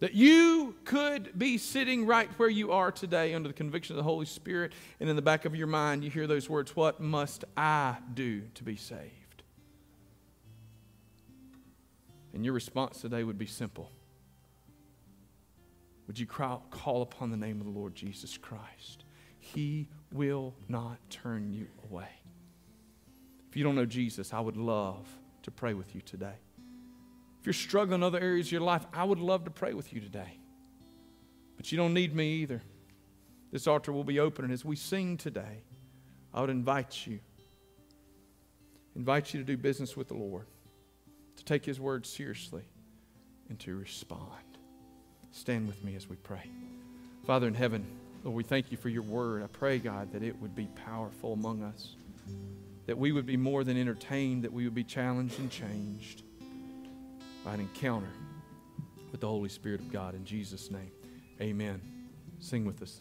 That 0.00 0.14
you 0.14 0.74
could 0.84 1.38
be 1.38 1.58
sitting 1.58 2.06
right 2.06 2.30
where 2.38 2.48
you 2.48 2.72
are 2.72 2.90
today 2.90 3.34
under 3.34 3.48
the 3.48 3.54
conviction 3.54 3.94
of 3.94 3.98
the 3.98 4.02
Holy 4.02 4.26
Spirit, 4.26 4.72
and 4.98 5.08
in 5.08 5.16
the 5.16 5.22
back 5.22 5.44
of 5.44 5.54
your 5.54 5.66
mind, 5.66 6.02
you 6.02 6.10
hear 6.10 6.26
those 6.26 6.48
words, 6.48 6.74
What 6.74 7.00
must 7.00 7.44
I 7.56 7.96
do 8.14 8.42
to 8.54 8.64
be 8.64 8.76
saved? 8.76 9.42
And 12.32 12.44
your 12.44 12.54
response 12.54 13.00
today 13.00 13.24
would 13.24 13.38
be 13.38 13.46
simple 13.46 13.90
would 16.10 16.18
you 16.18 16.26
call 16.26 17.02
upon 17.02 17.30
the 17.30 17.36
name 17.36 17.60
of 17.60 17.66
the 17.66 17.72
Lord 17.72 17.94
Jesus 17.94 18.36
Christ? 18.36 19.04
He 19.38 19.86
will 20.10 20.56
not 20.68 20.98
turn 21.08 21.52
you 21.52 21.68
away. 21.88 22.08
If 23.48 23.56
you 23.56 23.62
don't 23.62 23.76
know 23.76 23.86
Jesus, 23.86 24.32
I 24.32 24.40
would 24.40 24.56
love 24.56 25.06
to 25.44 25.52
pray 25.52 25.72
with 25.72 25.94
you 25.94 26.00
today. 26.00 26.34
If 27.40 27.46
you're 27.46 27.54
struggling 27.54 28.00
in 28.00 28.02
other 28.02 28.20
areas 28.20 28.48
of 28.48 28.52
your 28.52 28.60
life, 28.60 28.84
I 28.92 29.02
would 29.02 29.18
love 29.18 29.44
to 29.44 29.50
pray 29.50 29.72
with 29.72 29.94
you 29.94 30.00
today. 30.00 30.38
But 31.56 31.72
you 31.72 31.78
don't 31.78 31.94
need 31.94 32.14
me 32.14 32.34
either. 32.42 32.60
This 33.50 33.66
altar 33.66 33.92
will 33.92 34.04
be 34.04 34.20
open, 34.20 34.44
and 34.44 34.52
as 34.52 34.62
we 34.62 34.76
sing 34.76 35.16
today, 35.16 35.62
I 36.34 36.42
would 36.42 36.50
invite 36.50 37.06
you, 37.06 37.18
invite 38.94 39.32
you 39.32 39.40
to 39.40 39.44
do 39.44 39.56
business 39.56 39.96
with 39.96 40.08
the 40.08 40.14
Lord, 40.14 40.46
to 41.36 41.44
take 41.44 41.64
His 41.64 41.80
word 41.80 42.04
seriously, 42.04 42.62
and 43.48 43.58
to 43.60 43.74
respond. 43.74 44.58
Stand 45.32 45.66
with 45.66 45.82
me 45.82 45.96
as 45.96 46.08
we 46.08 46.16
pray. 46.16 46.50
Father 47.26 47.48
in 47.48 47.54
heaven, 47.54 47.86
Lord, 48.22 48.36
we 48.36 48.42
thank 48.42 48.70
you 48.70 48.76
for 48.76 48.90
your 48.90 49.02
word. 49.02 49.42
I 49.42 49.46
pray, 49.46 49.78
God, 49.78 50.12
that 50.12 50.22
it 50.22 50.38
would 50.40 50.54
be 50.54 50.68
powerful 50.84 51.32
among 51.32 51.62
us. 51.62 51.96
that 52.86 52.98
we 52.98 53.12
would 53.12 53.26
be 53.26 53.36
more 53.36 53.62
than 53.62 53.76
entertained, 53.76 54.42
that 54.42 54.52
we 54.52 54.64
would 54.64 54.74
be 54.74 54.82
challenged 54.82 55.38
and 55.38 55.50
changed 55.50 56.24
by 57.44 57.54
an 57.54 57.60
encounter 57.60 58.12
with 59.10 59.20
the 59.20 59.26
Holy 59.26 59.48
Spirit 59.48 59.80
of 59.80 59.90
God. 59.90 60.14
In 60.14 60.24
Jesus' 60.24 60.70
name, 60.70 60.90
amen. 61.40 61.80
Sing 62.38 62.64
with 62.64 62.82
us. 62.82 63.00